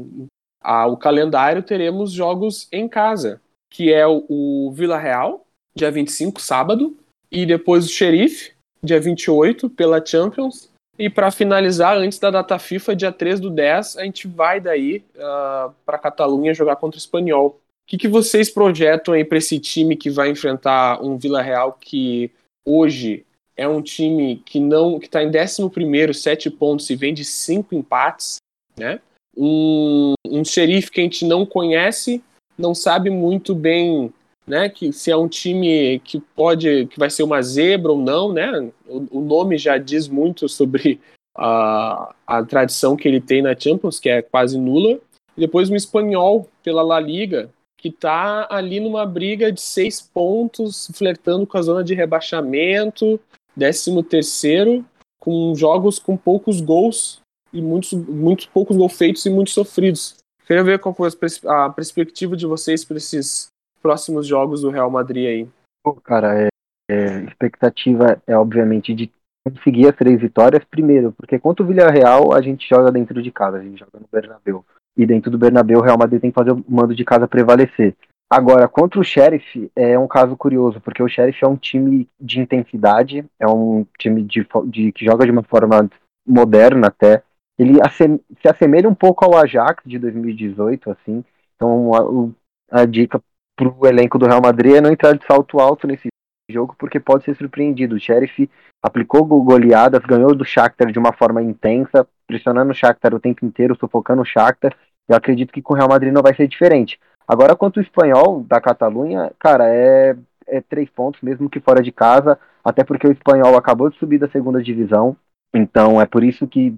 ao 0.62 0.96
calendário, 0.96 1.62
teremos 1.62 2.12
jogos 2.12 2.68
em 2.72 2.88
casa, 2.88 3.40
que 3.70 3.92
é 3.92 4.06
o, 4.06 4.24
o 4.28 4.72
Vila 4.72 4.98
Real, 4.98 5.46
dia 5.74 5.90
25, 5.90 6.40
sábado, 6.40 6.96
e 7.30 7.46
depois 7.46 7.86
o 7.86 7.88
Xerife, 7.88 8.52
dia 8.82 9.00
28, 9.00 9.70
pela 9.70 10.04
Champions, 10.04 10.70
e 10.98 11.10
para 11.10 11.30
finalizar, 11.30 11.96
antes 11.96 12.18
da 12.18 12.30
data 12.30 12.58
FIFA, 12.58 12.96
dia 12.96 13.12
3 13.12 13.40
do 13.40 13.50
10, 13.50 13.98
a 13.98 14.04
gente 14.04 14.26
vai 14.26 14.60
daí 14.60 15.04
uh, 15.16 15.20
ah, 15.20 15.70
para 15.84 15.98
Catalunha 15.98 16.54
jogar 16.54 16.76
contra 16.76 16.96
o 16.96 17.00
Espanhol. 17.00 17.48
O 17.48 17.88
que, 17.88 17.98
que 17.98 18.08
vocês 18.08 18.50
projetam 18.50 19.14
aí 19.14 19.24
para 19.24 19.38
esse 19.38 19.58
time 19.58 19.96
que 19.96 20.10
vai 20.10 20.30
enfrentar 20.30 21.02
um 21.02 21.16
Vila 21.16 21.42
Real 21.42 21.76
que 21.80 22.30
hoje 22.64 23.24
é 23.56 23.68
um 23.68 23.80
time 23.80 24.42
que 24.44 24.58
não 24.58 24.98
que 24.98 25.06
está 25.06 25.22
em 25.22 25.28
11 25.28 26.14
sete 26.14 26.50
pontos 26.50 26.90
e 26.90 26.96
vem 26.96 27.14
de 27.14 27.24
cinco 27.24 27.74
empates, 27.74 28.36
né? 28.76 29.00
Um, 29.36 30.14
um 30.26 30.44
xerife 30.44 30.90
que 30.90 31.00
a 31.00 31.04
gente 31.04 31.24
não 31.24 31.46
conhece, 31.46 32.22
não 32.58 32.74
sabe 32.74 33.10
muito 33.10 33.54
bem 33.54 34.12
né, 34.46 34.68
que 34.68 34.92
se 34.92 35.10
é 35.10 35.16
um 35.16 35.28
time 35.28 35.98
que 36.00 36.20
pode, 36.20 36.86
que 36.86 36.98
vai 36.98 37.10
ser 37.10 37.24
uma 37.24 37.42
zebra 37.42 37.92
ou 37.92 37.98
não, 37.98 38.32
né? 38.32 38.70
O, 38.86 39.18
o 39.18 39.20
nome 39.20 39.58
já 39.58 39.76
diz 39.76 40.06
muito 40.06 40.48
sobre 40.48 41.00
a, 41.36 42.14
a 42.26 42.44
tradição 42.44 42.96
que 42.96 43.08
ele 43.08 43.20
tem 43.20 43.42
na 43.42 43.58
Champions, 43.58 43.98
que 43.98 44.08
é 44.08 44.22
quase 44.22 44.58
nula. 44.58 44.98
E 45.36 45.40
depois 45.40 45.68
um 45.68 45.76
espanhol 45.76 46.48
pela 46.62 46.82
La 46.82 47.00
Liga, 47.00 47.50
que 47.76 47.88
está 47.88 48.46
ali 48.50 48.80
numa 48.80 49.04
briga 49.04 49.52
de 49.52 49.60
seis 49.60 50.00
pontos, 50.00 50.90
flertando 50.94 51.46
com 51.46 51.58
a 51.58 51.62
zona 51.62 51.84
de 51.84 51.94
rebaixamento, 51.94 53.20
décimo 53.54 54.02
terceiro, 54.02 54.84
com 55.20 55.54
jogos 55.54 55.98
com 55.98 56.16
poucos 56.16 56.60
gols 56.60 57.20
e 57.52 57.60
muitos, 57.60 57.92
muitos 57.92 58.46
poucos 58.46 58.76
gols 58.76 58.92
feitos 58.92 59.26
e 59.26 59.30
muitos 59.30 59.54
sofridos. 59.54 60.16
Queria 60.46 60.62
ver 60.62 60.78
qual 60.78 60.94
foi 60.94 61.10
a 61.46 61.68
perspectiva 61.70 62.36
de 62.36 62.46
vocês 62.46 62.84
para 62.84 62.96
esses 62.96 63.48
próximos 63.86 64.26
jogos 64.26 64.62
do 64.62 64.70
Real 64.70 64.90
Madrid 64.90 65.28
aí? 65.28 65.48
Pô, 65.80 65.94
cara, 65.94 66.42
é, 66.42 66.48
é, 66.90 67.20
expectativa 67.22 68.20
é 68.26 68.36
obviamente 68.36 68.92
de 68.92 69.12
conseguir 69.44 69.86
as 69.86 69.94
três 69.94 70.20
vitórias 70.20 70.64
primeiro, 70.64 71.12
porque 71.12 71.38
contra 71.38 71.62
o 71.62 71.68
Villarreal 71.68 72.34
a 72.34 72.42
gente 72.42 72.68
joga 72.68 72.90
dentro 72.90 73.22
de 73.22 73.30
casa, 73.30 73.58
a 73.58 73.62
gente 73.62 73.78
joga 73.78 74.00
no 74.00 74.08
Bernabéu. 74.10 74.64
E 74.98 75.06
dentro 75.06 75.30
do 75.30 75.38
Bernabéu 75.38 75.78
o 75.78 75.82
Real 75.82 75.96
Madrid 75.96 76.20
tem 76.20 76.32
que 76.32 76.34
fazer 76.34 76.50
o 76.50 76.64
mando 76.68 76.96
de 76.96 77.04
casa 77.04 77.28
prevalecer. 77.28 77.94
Agora, 78.28 78.66
contra 78.66 78.98
o 78.98 79.04
Sheriff 79.04 79.70
é 79.76 79.96
um 79.96 80.08
caso 80.08 80.36
curioso, 80.36 80.80
porque 80.80 81.00
o 81.00 81.08
Sheriff 81.08 81.44
é 81.44 81.46
um 81.46 81.56
time 81.56 82.08
de 82.20 82.40
intensidade, 82.40 83.24
é 83.38 83.46
um 83.46 83.86
time 83.96 84.24
de, 84.24 84.44
de 84.66 84.90
que 84.90 85.04
joga 85.04 85.24
de 85.24 85.30
uma 85.30 85.44
forma 85.44 85.88
moderna 86.26 86.88
até. 86.88 87.22
Ele 87.56 87.74
se 87.94 88.48
assemelha 88.48 88.88
um 88.88 88.96
pouco 88.96 89.24
ao 89.24 89.36
Ajax 89.36 89.84
de 89.86 89.96
2018, 89.96 90.90
assim. 90.90 91.24
Então, 91.54 92.34
a, 92.72 92.80
a 92.82 92.84
dica 92.84 93.22
para 93.56 93.68
o 93.68 93.86
elenco 93.86 94.18
do 94.18 94.26
Real 94.26 94.40
Madrid 94.40 94.74
é 94.74 94.80
não 94.80 94.92
entrar 94.92 95.16
de 95.16 95.24
salto 95.24 95.58
alto 95.58 95.86
nesse 95.86 96.08
jogo, 96.50 96.76
porque 96.78 97.00
pode 97.00 97.24
ser 97.24 97.34
surpreendido. 97.34 97.96
O 97.96 98.00
Sheriff 98.00 98.48
aplicou 98.82 99.24
goleadas, 99.24 100.04
ganhou 100.04 100.34
do 100.34 100.44
Shakhtar 100.44 100.92
de 100.92 100.98
uma 100.98 101.12
forma 101.12 101.42
intensa, 101.42 102.06
pressionando 102.26 102.70
o 102.70 102.74
Shakhtar 102.74 103.14
o 103.14 103.20
tempo 103.20 103.44
inteiro, 103.44 103.76
sufocando 103.76 104.22
o 104.22 104.26
Shakhtar. 104.26 104.76
Eu 105.08 105.16
acredito 105.16 105.52
que 105.52 105.62
com 105.62 105.74
o 105.74 105.76
Real 105.76 105.88
Madrid 105.88 106.12
não 106.12 106.22
vai 106.22 106.34
ser 106.34 106.46
diferente. 106.46 107.00
Agora, 107.26 107.56
quanto 107.56 107.78
o 107.78 107.82
espanhol 107.82 108.44
da 108.46 108.60
Catalunha, 108.60 109.32
cara, 109.38 109.68
é, 109.68 110.16
é 110.46 110.60
três 110.60 110.88
pontos, 110.88 111.20
mesmo 111.22 111.50
que 111.50 111.58
fora 111.58 111.82
de 111.82 111.90
casa, 111.90 112.38
até 112.64 112.84
porque 112.84 113.06
o 113.06 113.12
espanhol 113.12 113.56
acabou 113.56 113.90
de 113.90 113.98
subir 113.98 114.18
da 114.18 114.28
segunda 114.28 114.62
divisão, 114.62 115.16
então 115.54 116.00
é 116.00 116.06
por 116.06 116.22
isso 116.22 116.46
que 116.46 116.76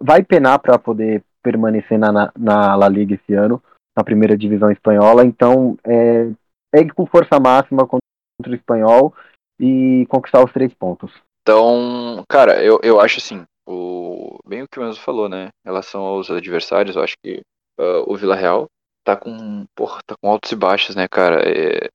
vai 0.00 0.22
penar 0.22 0.58
para 0.58 0.78
poder 0.78 1.22
permanecer 1.42 1.98
na, 1.98 2.10
na, 2.10 2.32
na, 2.36 2.74
La 2.74 2.88
Liga 2.88 3.14
esse 3.14 3.34
ano, 3.34 3.62
na 3.96 4.04
primeira 4.04 4.36
divisão 4.36 4.70
espanhola, 4.70 5.24
então 5.24 5.78
é, 5.84 6.30
é 6.74 6.84
com 6.90 7.06
força 7.06 7.40
máxima 7.40 7.86
contra 7.86 8.52
o 8.52 8.54
espanhol 8.54 9.14
e 9.58 10.06
conquistar 10.08 10.44
os 10.44 10.52
três 10.52 10.74
pontos. 10.74 11.10
Então, 11.42 12.24
cara, 12.28 12.62
eu, 12.62 12.78
eu 12.82 13.00
acho 13.00 13.18
assim, 13.18 13.44
o, 13.66 14.38
bem 14.46 14.62
o 14.62 14.68
que 14.68 14.78
o 14.78 14.86
Enzo 14.86 15.00
falou, 15.00 15.28
né, 15.28 15.46
em 15.64 15.68
relação 15.68 16.02
aos 16.02 16.30
adversários, 16.30 16.96
eu 16.96 17.02
acho 17.02 17.14
que 17.24 17.40
uh, 17.80 18.04
o 18.06 18.16
Vila 18.16 18.34
Real 18.34 18.66
tá 19.04 19.16
com, 19.16 19.64
porra, 19.74 20.00
tá 20.04 20.16
com 20.20 20.28
altos 20.28 20.50
e 20.50 20.56
baixos, 20.56 20.96
né, 20.96 21.06
cara? 21.08 21.40
É, 21.48 21.88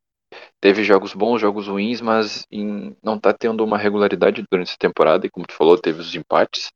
teve 0.61 0.83
jogos 0.83 1.13
bons, 1.13 1.41
jogos 1.41 1.67
ruins, 1.67 1.99
mas 1.99 2.45
em, 2.49 2.95
não 3.03 3.19
tá 3.19 3.33
tendo 3.33 3.63
uma 3.65 3.77
regularidade 3.77 4.43
durante 4.49 4.69
essa 4.69 4.77
temporada, 4.79 5.27
e 5.27 5.29
como 5.29 5.45
tu 5.45 5.53
falou, 5.53 5.77
teve 5.77 5.99
os 5.99 6.15
empates, 6.15 6.71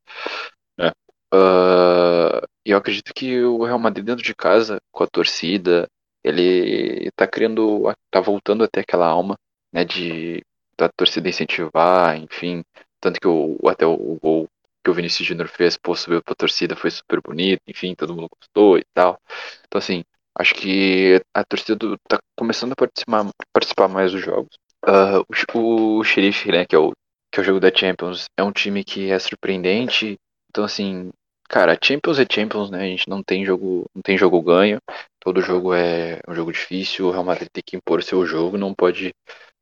né? 0.77 0.91
Uh, 1.33 2.45
e 2.65 2.71
eu 2.71 2.77
acredito 2.77 3.13
que 3.13 3.41
o 3.43 3.63
Real 3.63 3.79
Madrid 3.79 4.05
dentro 4.05 4.23
de 4.23 4.35
casa, 4.35 4.79
com 4.91 5.03
a 5.03 5.07
torcida, 5.07 5.87
ele 6.23 7.09
tá 7.15 7.27
criando, 7.27 7.91
tá 8.11 8.19
voltando 8.19 8.63
até 8.63 8.81
aquela 8.81 9.07
alma, 9.07 9.37
né, 9.73 9.85
de 9.85 10.43
da 10.77 10.89
torcida 10.89 11.29
incentivar, 11.29 12.17
enfim, 12.17 12.63
tanto 12.99 13.19
que 13.19 13.27
o, 13.27 13.57
até 13.69 13.85
o, 13.85 14.19
gol 14.21 14.47
que 14.83 14.91
o 14.91 14.93
Vinícius 14.93 15.27
Júnior 15.27 15.47
fez, 15.47 15.77
pô, 15.77 15.95
subiu 15.95 16.21
pra 16.21 16.35
torcida, 16.35 16.75
foi 16.75 16.91
super 16.91 17.21
bonito, 17.21 17.61
enfim, 17.67 17.95
todo 17.95 18.13
mundo 18.13 18.27
gostou 18.29 18.77
e 18.77 18.83
tal. 18.93 19.19
Então, 19.67 19.79
assim, 19.79 20.03
Acho 20.37 20.53
que 20.53 21.21
a 21.33 21.45
torcida 21.45 21.77
tá 22.09 22.19
começando 22.37 22.73
a 22.73 22.75
participar, 22.75 23.25
participar 23.53 23.87
mais 23.87 24.11
dos 24.11 24.21
jogos. 24.21 24.53
Uh, 24.85 25.23
o, 25.57 25.99
o 25.99 26.03
Xerife, 26.03 26.51
né, 26.51 26.65
que 26.65 26.75
é 26.75 26.79
o, 26.79 26.91
que 27.31 27.39
é 27.39 27.41
o 27.41 27.43
jogo 27.43 27.59
da 27.59 27.73
Champions, 27.73 28.25
é 28.37 28.43
um 28.43 28.51
time 28.51 28.83
que 28.83 29.09
é 29.09 29.17
surpreendente. 29.17 30.17
Então, 30.49 30.65
assim, 30.65 31.09
cara, 31.49 31.77
Champions 31.81 32.19
é 32.19 32.25
Champions, 32.29 32.69
né? 32.69 32.83
A 32.83 32.87
gente 32.87 33.09
não 33.09 33.23
tem 33.23 33.45
jogo, 33.45 33.89
não 33.93 34.01
tem 34.01 34.17
jogo 34.17 34.41
ganho. 34.41 34.79
Todo 35.19 35.41
jogo 35.41 35.73
é 35.73 36.19
um 36.27 36.33
jogo 36.33 36.51
difícil. 36.51 37.07
O 37.07 37.11
Real 37.11 37.23
Madrid 37.23 37.49
tem 37.51 37.63
que 37.65 37.75
impor 37.75 38.03
seu 38.03 38.25
jogo, 38.25 38.57
não 38.57 38.73
pode, 38.73 39.13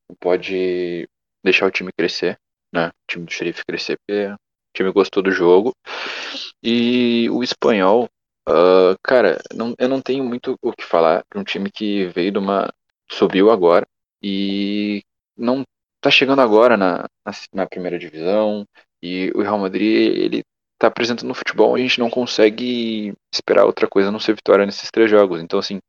não 0.10 0.16
pode 0.20 1.08
deixar 1.44 1.68
o 1.68 1.72
time 1.72 1.92
crescer, 1.98 2.38
né? 2.74 2.88
O 2.88 2.92
time 3.08 3.26
do 3.26 3.32
Xerife 3.32 3.64
crescer, 3.66 3.98
porque 4.00 4.28
o 4.28 4.38
time 4.76 4.92
gostou 4.92 5.24
do 5.24 5.32
jogo. 5.32 5.74
E 6.64 7.30
o 7.30 7.44
espanhol, 7.44 8.10
Uh, 8.48 8.98
cara, 9.02 9.42
não, 9.54 9.74
eu 9.80 9.88
não 9.88 10.02
tenho 10.02 10.24
muito 10.24 10.58
o 10.62 10.74
que 10.74 10.84
falar 10.84 11.24
de 11.32 11.40
um 11.40 11.44
time 11.44 11.72
que 11.72 12.08
veio 12.08 12.32
de 12.32 12.38
uma. 12.38 12.70
subiu 13.10 13.50
agora 13.50 13.88
e 14.22 15.02
não 15.38 15.64
tá 16.02 16.12
chegando 16.12 16.42
agora 16.42 16.76
na, 16.76 17.08
na, 17.26 17.32
na 17.54 17.68
primeira 17.68 17.98
divisão. 17.98 18.66
E 19.02 19.32
o 19.36 19.42
Real 19.42 19.58
Madrid, 19.60 20.18
ele 20.18 20.44
tá 20.80 20.88
apresentando 20.88 21.28
no 21.28 21.36
futebol, 21.36 21.76
a 21.76 21.80
gente 21.80 22.00
não 22.00 22.10
consegue 22.10 23.14
esperar 23.34 23.66
outra 23.66 23.88
coisa 23.88 24.10
a 24.10 24.12
não 24.12 24.20
ser 24.20 24.36
vitória 24.36 24.66
nesses 24.66 24.90
três 24.92 25.10
jogos. 25.10 25.42
Então, 25.42 25.60
assim, 25.60 25.80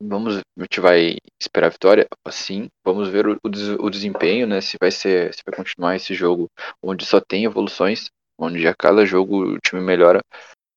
vamos, 0.00 0.38
a 0.38 0.62
gente 0.62 0.80
vai 0.80 1.16
esperar 1.40 1.66
a 1.66 1.70
vitória, 1.70 2.08
sim, 2.30 2.68
vamos 2.84 3.08
ver 3.08 3.26
o, 3.26 3.38
o, 3.42 3.90
desempenho, 3.90 4.46
né, 4.46 4.60
se 4.60 4.76
vai 4.80 4.90
ser, 4.90 5.34
se 5.34 5.42
vai 5.44 5.54
continuar 5.54 5.96
esse 5.96 6.14
jogo 6.14 6.48
onde 6.82 7.04
só 7.04 7.20
tem 7.20 7.44
evoluções, 7.44 8.08
onde 8.38 8.66
a 8.66 8.74
cada 8.74 9.04
jogo 9.04 9.54
o 9.54 9.58
time 9.58 9.82
melhora, 9.82 10.20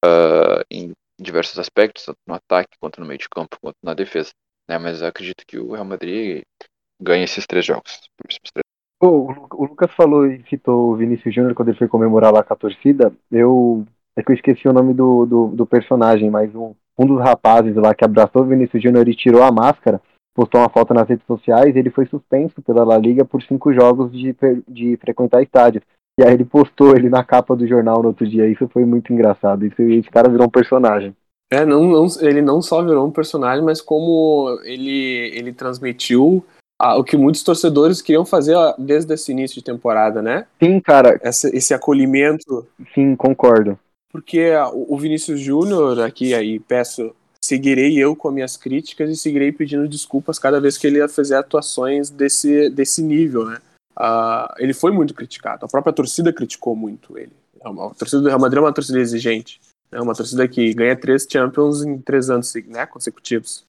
uh, 0.06 0.64
em 0.70 0.92
diversos 1.20 1.58
aspectos, 1.58 2.04
tanto 2.04 2.18
no 2.28 2.36
ataque 2.36 2.78
quanto 2.80 3.00
no 3.00 3.06
meio 3.06 3.20
de 3.20 3.30
campo, 3.30 3.58
quanto 3.62 3.78
na 3.82 3.94
defesa. 3.94 4.32
Né? 4.68 4.78
Mas 4.78 5.02
acredito 5.02 5.46
que 5.48 5.58
o 5.58 5.72
Real 5.72 5.86
Madrid 5.86 6.44
ganha 7.02 7.24
esses 7.24 7.46
três 7.48 7.66
jogos. 7.66 8.02
Oh, 9.06 9.34
o 9.56 9.66
Lucas 9.66 9.92
falou 9.92 10.26
e 10.26 10.42
citou 10.50 10.94
o 10.94 10.96
Vinícius 10.96 11.36
Júnior 11.36 11.54
quando 11.54 11.68
ele 11.68 11.78
foi 11.78 11.90
comemorar 11.90 12.32
lá 12.32 12.42
com 12.42 12.54
a 12.54 12.58
torcida. 12.58 13.12
Eu. 13.30 13.84
É 14.16 14.24
que 14.24 14.32
eu 14.32 14.36
esqueci 14.36 14.66
o 14.66 14.72
nome 14.72 14.94
do, 14.94 15.26
do, 15.26 15.48
do 15.48 15.66
personagem, 15.66 16.30
mas 16.30 16.56
um, 16.56 16.74
um 16.98 17.06
dos 17.06 17.20
rapazes 17.20 17.76
lá 17.76 17.94
que 17.94 18.06
abraçou 18.06 18.44
o 18.44 18.46
Vinícius 18.46 18.82
Júnior 18.82 19.10
e 19.10 19.16
tirou 19.16 19.44
a 19.44 19.52
máscara, 19.52 20.00
postou 20.34 20.62
uma 20.62 20.70
foto 20.70 20.94
nas 20.94 21.10
redes 21.10 21.26
sociais, 21.26 21.76
ele 21.76 21.90
foi 21.90 22.06
suspenso 22.06 22.62
pela 22.62 22.86
La 22.86 22.98
Liga 22.98 23.26
por 23.26 23.42
cinco 23.42 23.74
jogos 23.74 24.12
de, 24.12 24.34
de 24.68 24.96
frequentar 24.98 25.42
estádios. 25.42 25.84
E 26.18 26.24
aí 26.24 26.32
ele 26.32 26.46
postou 26.46 26.96
ele 26.96 27.10
na 27.10 27.26
capa 27.26 27.56
do 27.56 27.68
jornal 27.68 28.02
no 28.02 28.10
outro 28.10 28.26
dia. 28.26 28.48
Isso 28.48 28.70
foi 28.70 28.86
muito 28.86 29.12
engraçado. 29.12 29.66
Isso, 29.66 29.82
esse 29.82 30.10
cara 30.10 30.30
virou 30.30 30.48
um 30.48 30.52
personagem. 30.52 31.14
É, 31.52 31.66
não, 31.66 31.84
não, 31.84 32.08
ele 32.22 32.42
não 32.42 32.62
só 32.62 32.82
virou 32.82 33.06
um 33.06 33.12
personagem, 33.12 33.66
mas 33.66 33.82
como 33.82 34.62
ele, 34.64 35.32
ele 35.36 35.52
transmitiu 35.52 36.46
a, 36.84 36.98
o 36.98 37.04
que 37.04 37.16
muitos 37.16 37.42
torcedores 37.44 38.02
queriam 38.02 38.26
fazer 38.26 38.58
desde 38.78 39.14
esse 39.14 39.32
início 39.32 39.56
de 39.56 39.64
temporada, 39.64 40.22
né? 40.22 40.46
Sim, 40.62 40.82
cara. 40.82 41.18
Essa, 41.24 41.56
esse 41.56 41.74
acolhimento. 41.74 42.68
Sim, 42.94 43.16
concordo. 43.16 43.80
Porque 44.12 44.52
o 44.74 44.98
Vinícius 44.98 45.40
Júnior, 45.40 46.02
aqui 46.02 46.34
aí 46.34 46.60
peço, 46.60 47.16
seguirei 47.42 47.98
eu 47.98 48.16
com 48.16 48.30
minhas 48.30 48.58
críticas 48.58 49.10
e 49.10 49.16
seguirei 49.16 49.52
pedindo 49.52 49.88
desculpas 49.88 50.38
cada 50.38 50.60
vez 50.60 50.78
que 50.78 50.86
ele 50.86 50.98
ia 50.98 51.08
fazer 51.08 51.36
atuações 51.36 52.10
desse, 52.10 52.70
desse 52.70 53.02
nível, 53.02 53.46
né? 53.46 53.60
Uh, 53.98 54.54
ele 54.58 54.74
foi 54.74 54.92
muito 54.92 55.14
criticado. 55.14 55.66
A 55.66 55.70
própria 55.70 55.94
torcida 55.94 56.34
criticou 56.34 56.76
muito 56.76 57.18
ele. 57.18 57.32
A 57.64 57.72
torcida 57.98 58.22
do 58.22 58.28
Real 58.28 58.40
Madrid 58.40 58.58
é 58.58 58.66
uma 58.66 58.74
torcida 58.74 59.00
exigente. 59.00 59.62
É 59.90 60.02
uma 60.02 60.14
torcida 60.14 60.48
que 60.48 60.74
ganha 60.74 60.96
três 60.98 61.26
Champions 61.30 61.82
em 61.82 61.98
três 62.00 62.30
anos 62.30 62.54
né, 62.68 62.86
consecutivos. 62.86 63.64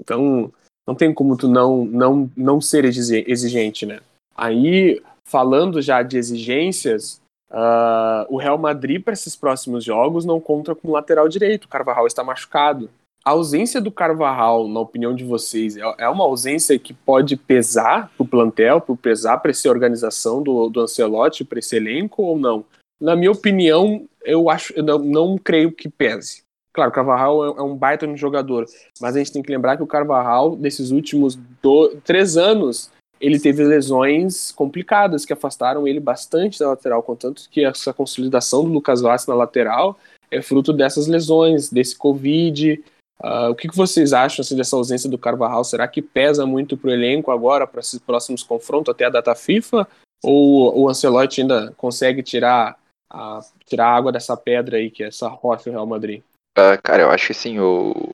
Então, 0.00 0.52
não 0.90 0.94
tem 0.94 1.14
como 1.14 1.36
tu 1.36 1.48
não, 1.48 1.84
não, 1.84 2.30
não 2.36 2.60
ser 2.60 2.84
exigente, 2.84 3.86
né? 3.86 4.00
Aí, 4.36 5.00
falando 5.24 5.80
já 5.80 6.02
de 6.02 6.18
exigências, 6.18 7.20
uh, 7.50 8.26
o 8.28 8.36
Real 8.36 8.58
Madrid 8.58 9.02
para 9.02 9.12
esses 9.12 9.36
próximos 9.36 9.84
jogos 9.84 10.24
não 10.24 10.40
conta 10.40 10.74
com 10.74 10.90
lateral 10.90 11.28
direito. 11.28 11.64
O 11.64 11.68
Carvajal 11.68 12.06
está 12.06 12.24
machucado 12.24 12.90
a 13.24 13.30
ausência 13.30 13.80
do 13.80 13.92
Carvajal, 13.92 14.66
na 14.66 14.80
opinião 14.80 15.14
de 15.14 15.24
vocês, 15.24 15.76
é, 15.76 15.82
é 15.98 16.08
uma 16.08 16.24
ausência 16.24 16.78
que 16.78 16.94
pode 16.94 17.36
pesar 17.36 18.10
para 18.16 18.24
o 18.24 18.26
plantel, 18.26 18.80
para 18.80 18.96
pesar 18.96 19.38
para 19.38 19.50
essa 19.50 19.68
organização 19.68 20.42
do, 20.42 20.68
do 20.68 20.80
Ancelotti, 20.80 21.44
para 21.44 21.58
esse 21.58 21.76
elenco 21.76 22.22
ou 22.22 22.38
não? 22.38 22.64
Na 23.00 23.14
minha 23.14 23.30
opinião, 23.30 24.06
eu 24.24 24.48
acho, 24.48 24.72
eu 24.74 24.82
não, 24.82 24.98
não 24.98 25.38
creio 25.38 25.70
que 25.70 25.88
pese. 25.88 26.42
Claro, 26.80 26.92
o 26.92 26.94
Carvajal 26.94 27.44
é, 27.44 27.58
é 27.58 27.62
um 27.62 27.76
baita 27.76 28.16
jogador, 28.16 28.64
mas 28.98 29.14
a 29.14 29.18
gente 29.18 29.32
tem 29.32 29.42
que 29.42 29.52
lembrar 29.52 29.76
que 29.76 29.82
o 29.82 29.86
Carvajal, 29.86 30.56
nesses 30.56 30.90
últimos 30.90 31.36
do, 31.62 31.94
três 32.02 32.38
anos, 32.38 32.90
ele 33.20 33.38
teve 33.38 33.62
lesões 33.62 34.50
complicadas 34.50 35.26
que 35.26 35.32
afastaram 35.34 35.86
ele 35.86 36.00
bastante 36.00 36.58
da 36.58 36.68
lateral, 36.68 37.02
contanto 37.02 37.42
que 37.50 37.66
essa 37.66 37.92
consolidação 37.92 38.64
do 38.64 38.72
Lucas 38.72 39.02
Vaz 39.02 39.26
na 39.26 39.34
lateral 39.34 39.98
é 40.30 40.40
fruto 40.40 40.72
dessas 40.72 41.06
lesões, 41.06 41.68
desse 41.68 41.96
Covid, 41.96 42.82
Uh, 43.22 43.50
o 43.50 43.54
que, 43.54 43.68
que, 43.68 43.76
vocês 43.76 44.14
acham 44.14 44.40
assim, 44.40 44.56
dessa 44.56 44.74
ausência 44.74 45.06
do 45.06 45.18
Carvajal? 45.18 45.62
Será 45.62 45.86
que 45.86 46.00
pesa 46.00 46.46
muito 46.46 46.74
para 46.74 46.88
o 46.88 46.90
elenco 46.90 47.30
agora, 47.30 47.66
para 47.66 47.80
esses 47.80 47.98
próximos 47.98 48.42
confrontos 48.42 48.90
até 48.90 49.04
a 49.04 49.10
data 49.10 49.34
FIFA? 49.34 49.86
Ou 50.24 50.84
o 50.84 50.88
Ancelotti 50.88 51.42
ainda 51.42 51.70
consegue 51.76 52.22
tirar 52.22 52.78
a, 53.10 53.40
tirar 53.66 53.88
a 53.88 53.94
água 53.94 54.10
dessa 54.10 54.34
pedra 54.38 54.78
aí, 54.78 54.90
que 54.90 55.04
é 55.04 55.08
essa 55.08 55.28
rocha 55.28 55.64
do 55.64 55.72
Real 55.72 55.86
Madrid? 55.86 56.22
Uh, 56.58 56.80
cara, 56.82 57.02
eu 57.02 57.10
acho 57.10 57.26
que 57.26 57.32
assim, 57.32 57.58
o, 57.60 58.10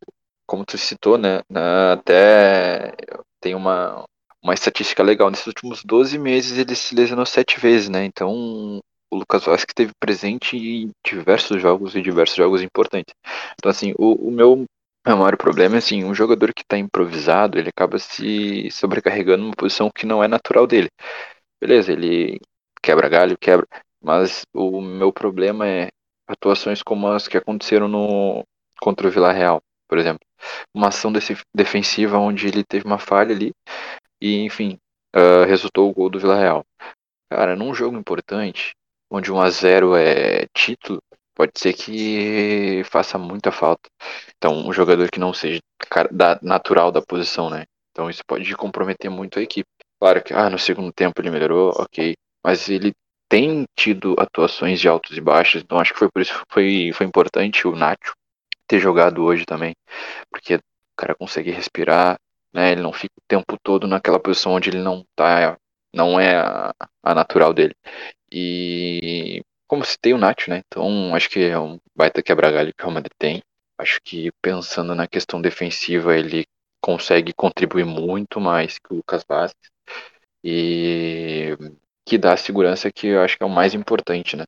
como 0.46 0.64
tu 0.64 0.78
citou, 0.78 1.18
né, 1.18 1.40
até 1.92 2.94
tem 3.40 3.54
uma, 3.54 4.04
uma 4.42 4.54
estatística 4.54 5.02
legal. 5.02 5.30
Nesses 5.30 5.46
últimos 5.46 5.82
12 5.84 6.18
meses 6.18 6.58
ele 6.58 6.74
se 6.74 6.94
lesionou 6.94 7.26
sete 7.26 7.58
vezes, 7.60 7.88
né? 7.88 8.04
Então 8.04 8.80
o 9.10 9.16
Lucas 9.16 9.44
Vasquez 9.44 9.66
esteve 9.70 9.92
presente 10.00 10.56
em 10.56 10.90
diversos 11.06 11.60
jogos 11.62 11.94
e 11.96 12.02
diversos 12.02 12.36
jogos 12.36 12.62
importantes. 12.62 13.14
Então, 13.54 13.70
assim, 13.70 13.94
o, 13.98 14.28
o 14.28 14.30
meu 14.30 14.64
O 15.08 15.10
maior 15.16 15.36
problema 15.36 15.76
é 15.76 15.78
assim, 15.78 16.04
um 16.04 16.14
jogador 16.14 16.52
que 16.54 16.62
está 16.62 16.76
improvisado, 16.78 17.58
ele 17.58 17.70
acaba 17.70 17.98
se 17.98 18.70
sobrecarregando 18.70 19.44
numa 19.44 19.54
posição 19.56 19.90
que 19.94 20.06
não 20.06 20.22
é 20.22 20.28
natural 20.28 20.66
dele. 20.66 20.88
Beleza, 21.60 21.92
ele 21.92 22.40
quebra 22.82 23.08
galho, 23.08 23.36
quebra, 23.38 23.66
mas 24.02 24.44
o 24.54 24.80
meu 24.80 25.12
problema 25.12 25.66
é 25.68 25.88
atuações 26.26 26.82
como 26.82 27.08
as 27.08 27.28
que 27.28 27.36
aconteceram 27.36 27.88
no 27.88 28.44
contra 28.80 29.08
o 29.08 29.10
Vila 29.10 29.32
Real, 29.32 29.62
por 29.88 29.98
exemplo. 29.98 30.26
Uma 30.74 30.88
ação 30.88 31.12
defensiva 31.54 32.18
onde 32.18 32.46
ele 32.46 32.64
teve 32.64 32.84
uma 32.84 32.98
falha 32.98 33.34
ali 33.34 33.52
e, 34.20 34.44
enfim, 34.44 34.78
uh, 35.14 35.44
resultou 35.46 35.88
o 35.88 35.94
gol 35.94 36.10
do 36.10 36.20
Vila 36.20 36.38
Real. 36.38 36.64
Cara, 37.30 37.56
num 37.56 37.74
jogo 37.74 37.96
importante, 37.96 38.74
onde 39.10 39.32
1 39.32 39.40
a 39.40 39.50
0 39.50 39.96
é 39.96 40.46
título, 40.54 41.00
pode 41.34 41.52
ser 41.56 41.72
que 41.74 42.82
faça 42.84 43.18
muita 43.18 43.50
falta. 43.50 43.88
Então, 44.36 44.66
um 44.66 44.72
jogador 44.72 45.10
que 45.10 45.20
não 45.20 45.32
seja 45.34 45.60
da, 46.10 46.38
natural 46.42 46.92
da 46.92 47.02
posição, 47.02 47.50
né? 47.50 47.64
Então, 47.90 48.08
isso 48.10 48.22
pode 48.26 48.54
comprometer 48.56 49.10
muito 49.10 49.38
a 49.38 49.42
equipe. 49.42 49.68
Claro 49.98 50.22
que, 50.22 50.34
ah, 50.34 50.50
no 50.50 50.58
segundo 50.58 50.92
tempo 50.92 51.20
ele 51.20 51.30
melhorou, 51.30 51.72
ok. 51.76 52.14
Mas 52.44 52.68
ele 52.68 52.92
tem 53.28 53.64
tido 53.76 54.14
atuações 54.18 54.80
de 54.80 54.88
altos 54.88 55.16
e 55.16 55.20
baixos, 55.20 55.62
então 55.62 55.78
acho 55.78 55.92
que 55.92 55.98
foi 55.98 56.10
por 56.10 56.22
isso 56.22 56.32
que 56.32 56.44
foi, 56.48 56.90
foi 56.94 57.06
importante 57.06 57.66
o 57.66 57.74
Nacho 57.74 58.14
ter 58.66 58.78
jogado 58.80 59.22
hoje 59.22 59.44
também, 59.44 59.74
porque 60.30 60.56
o 60.56 60.60
cara 60.96 61.14
consegue 61.14 61.50
respirar, 61.50 62.18
né? 62.52 62.72
Ele 62.72 62.82
não 62.82 62.92
fica 62.92 63.14
o 63.18 63.28
tempo 63.28 63.56
todo 63.62 63.86
naquela 63.86 64.18
posição 64.18 64.52
onde 64.52 64.70
ele 64.70 64.82
não 64.82 65.04
tá, 65.14 65.56
não 65.94 66.18
é 66.18 66.36
a, 66.36 66.74
a 67.02 67.14
natural 67.14 67.52
dele. 67.52 67.74
E 68.32 69.42
como 69.66 69.84
citei 69.84 70.12
o 70.12 70.18
Nacho, 70.18 70.50
né? 70.50 70.62
Então 70.66 71.14
acho 71.14 71.28
que 71.30 71.40
é 71.44 71.58
um 71.58 71.78
baita 71.94 72.22
quebra-galho 72.22 72.72
que 72.74 72.82
o 72.82 72.86
Real 72.86 72.94
Madrid 72.94 73.12
tem. 73.18 73.42
Acho 73.78 74.00
que 74.02 74.30
pensando 74.42 74.94
na 74.94 75.06
questão 75.06 75.40
defensiva, 75.40 76.16
ele 76.16 76.46
consegue 76.80 77.32
contribuir 77.34 77.84
muito 77.84 78.40
mais 78.40 78.78
que 78.78 78.92
o 78.92 78.96
Lucas 78.96 79.24
Vasquez. 79.28 79.70
E 80.42 81.56
que 82.06 82.16
dá 82.16 82.32
a 82.32 82.36
segurança 82.36 82.90
que 82.90 83.08
eu 83.08 83.20
acho 83.20 83.36
que 83.36 83.42
é 83.42 83.46
o 83.46 83.50
mais 83.50 83.74
importante, 83.74 84.36
né? 84.36 84.44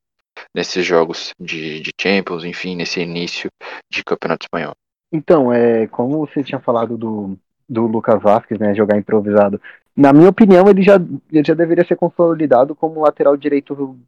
Nesses 0.55 0.87
jogos 0.87 1.33
de, 1.39 1.81
de 1.81 1.91
Champions, 2.01 2.45
enfim, 2.45 2.77
nesse 2.77 3.01
início 3.01 3.51
de 3.91 4.05
Campeonato 4.05 4.45
Espanhol. 4.45 4.75
Então, 5.13 5.53
é, 5.53 5.87
como 5.89 6.25
você 6.25 6.45
tinha 6.45 6.61
falado 6.61 6.97
do, 6.97 7.37
do 7.69 7.87
Lucas 7.87 8.23
Vasquez, 8.23 8.61
né, 8.61 8.75
jogar 8.75 8.97
improvisado, 8.97 9.61
na 9.97 10.13
minha 10.13 10.29
opinião, 10.29 10.69
ele 10.69 10.81
já, 10.81 10.95
ele 11.33 11.45
já 11.45 11.55
deveria 11.55 11.85
ser 11.85 11.97
consolidado 11.97 12.73
como 12.77 13.01
lateral 13.01 13.37
direito 13.37 13.99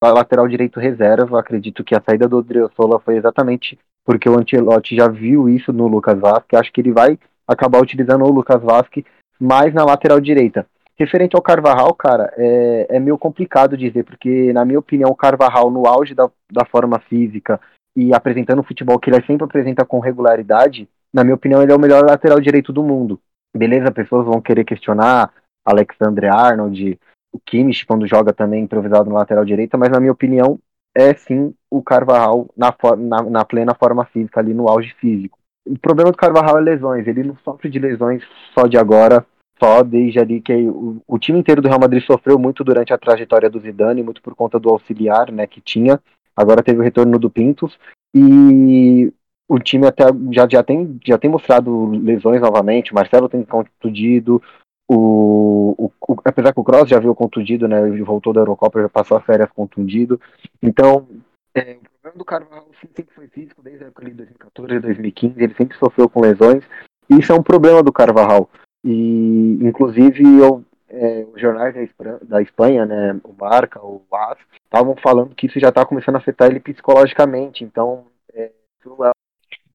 lateral 0.00 0.46
direito 0.46 0.78
reserva. 0.78 1.40
Acredito 1.40 1.82
que 1.82 1.96
a 1.96 2.02
saída 2.08 2.28
do 2.28 2.38
Odriozola 2.38 3.00
foi 3.00 3.16
exatamente 3.16 3.76
porque 4.04 4.28
o 4.28 4.38
Ancelotti 4.38 4.94
já 4.94 5.08
viu 5.08 5.48
isso 5.48 5.72
no 5.72 5.88
Lucas 5.88 6.18
Vasquez. 6.18 6.60
Acho 6.60 6.72
que 6.72 6.80
ele 6.80 6.92
vai 6.92 7.18
acabar 7.46 7.82
utilizando 7.82 8.24
o 8.24 8.30
Lucas 8.30 8.62
Vasquez 8.62 9.04
mais 9.40 9.74
na 9.74 9.84
lateral 9.84 10.20
direita. 10.20 10.64
Referente 11.02 11.34
ao 11.34 11.42
Carvajal, 11.42 11.92
cara, 11.94 12.32
é, 12.36 12.86
é 12.88 13.00
meio 13.00 13.18
complicado 13.18 13.76
dizer, 13.76 14.04
porque, 14.04 14.52
na 14.52 14.64
minha 14.64 14.78
opinião, 14.78 15.10
o 15.10 15.16
Carvajal, 15.16 15.68
no 15.68 15.84
auge 15.84 16.14
da, 16.14 16.30
da 16.48 16.64
forma 16.64 17.00
física 17.00 17.60
e 17.96 18.14
apresentando 18.14 18.60
o 18.60 18.62
futebol 18.62 19.00
que 19.00 19.10
ele 19.10 19.20
sempre 19.26 19.42
apresenta 19.42 19.84
com 19.84 19.98
regularidade, 19.98 20.88
na 21.12 21.24
minha 21.24 21.34
opinião, 21.34 21.60
ele 21.60 21.72
é 21.72 21.74
o 21.74 21.80
melhor 21.80 22.04
lateral 22.04 22.38
direito 22.38 22.72
do 22.72 22.84
mundo. 22.84 23.18
Beleza, 23.54 23.90
pessoas 23.90 24.24
vão 24.26 24.40
querer 24.40 24.64
questionar 24.64 25.32
Alexandre 25.66 26.28
Arnold, 26.28 26.96
o 27.32 27.40
Kimmich, 27.40 27.84
quando 27.84 28.06
joga 28.06 28.32
também 28.32 28.62
improvisado 28.62 29.10
no 29.10 29.16
lateral 29.16 29.44
direita, 29.44 29.76
mas, 29.76 29.90
na 29.90 29.98
minha 29.98 30.12
opinião, 30.12 30.56
é 30.96 31.12
sim 31.14 31.52
o 31.68 31.82
Carvajal 31.82 32.48
na, 32.56 32.72
na, 32.96 33.22
na 33.28 33.44
plena 33.44 33.74
forma 33.74 34.04
física, 34.04 34.38
ali 34.38 34.54
no 34.54 34.68
auge 34.68 34.94
físico. 35.00 35.36
O 35.66 35.76
problema 35.76 36.12
do 36.12 36.16
Carvajal 36.16 36.58
é 36.58 36.60
lesões, 36.60 37.08
ele 37.08 37.24
não 37.24 37.36
sofre 37.44 37.68
de 37.68 37.80
lesões 37.80 38.22
só 38.54 38.68
de 38.68 38.78
agora, 38.78 39.26
só 39.62 39.82
desde 39.84 40.18
ali 40.18 40.40
que 40.40 40.52
o, 40.52 41.00
o, 41.06 41.18
time 41.18 41.38
inteiro 41.38 41.62
do 41.62 41.68
Real 41.68 41.78
Madrid 41.78 42.02
sofreu 42.04 42.36
muito 42.36 42.64
durante 42.64 42.92
a 42.92 42.98
trajetória 42.98 43.48
do 43.48 43.60
Zidane, 43.60 44.02
muito 44.02 44.20
por 44.20 44.34
conta 44.34 44.58
do 44.58 44.68
auxiliar, 44.68 45.30
né, 45.30 45.46
que 45.46 45.60
tinha. 45.60 46.00
Agora 46.36 46.62
teve 46.62 46.80
o 46.80 46.82
retorno 46.82 47.16
do 47.18 47.30
Pintos 47.30 47.78
e 48.12 49.12
o 49.48 49.58
time 49.60 49.86
até 49.86 50.04
já, 50.32 50.48
já, 50.50 50.62
tem, 50.64 50.98
já 51.06 51.16
tem 51.16 51.30
mostrado 51.30 51.90
lesões 51.90 52.40
novamente. 52.40 52.92
Marcelo 52.92 53.28
tem 53.28 53.44
contundido, 53.44 54.42
o, 54.90 55.74
o, 55.78 55.92
o, 56.08 56.16
apesar 56.24 56.52
que 56.52 56.60
o 56.60 56.64
Cross 56.64 56.88
já 56.88 56.98
viu 56.98 57.14
contundido, 57.14 57.68
né, 57.68 57.86
ele 57.86 58.02
voltou 58.02 58.32
da 58.32 58.40
Eurocopa, 58.40 58.82
já 58.82 58.88
passou 58.88 59.16
as 59.16 59.24
férias 59.24 59.50
contundido. 59.52 60.20
Então, 60.60 61.06
é, 61.54 61.74
o 61.74 62.02
problema 62.02 62.18
do 62.18 62.24
Carvalho 62.24 62.66
sempre 62.80 63.14
foi 63.14 63.28
físico, 63.28 63.62
desde 63.62 63.84
a 63.84 63.86
época 63.88 64.06
de 64.06 64.14
2014, 64.14 64.80
2015, 64.80 65.34
ele 65.40 65.54
sempre 65.54 65.78
sofreu 65.78 66.08
com 66.08 66.20
lesões. 66.20 66.64
E 67.08 67.18
isso 67.18 67.30
é 67.30 67.34
um 67.34 67.42
problema 67.42 67.82
do 67.82 67.92
Carvajal. 67.92 68.48
E, 68.84 69.58
inclusive, 69.62 70.22
eu, 70.38 70.64
é, 70.88 71.26
os 71.32 71.40
jornais 71.40 71.74
da 72.22 72.42
Espanha, 72.42 72.84
né, 72.84 73.20
o 73.24 73.32
Marca, 73.38 73.80
o 73.80 74.02
AS, 74.12 74.38
estavam 74.64 74.96
falando 74.96 75.34
que 75.34 75.46
isso 75.46 75.60
já 75.60 75.68
está 75.68 75.84
começando 75.84 76.16
a 76.16 76.18
afetar 76.18 76.50
ele 76.50 76.60
psicologicamente. 76.60 77.64
Então, 77.64 78.04
é, 78.34 78.50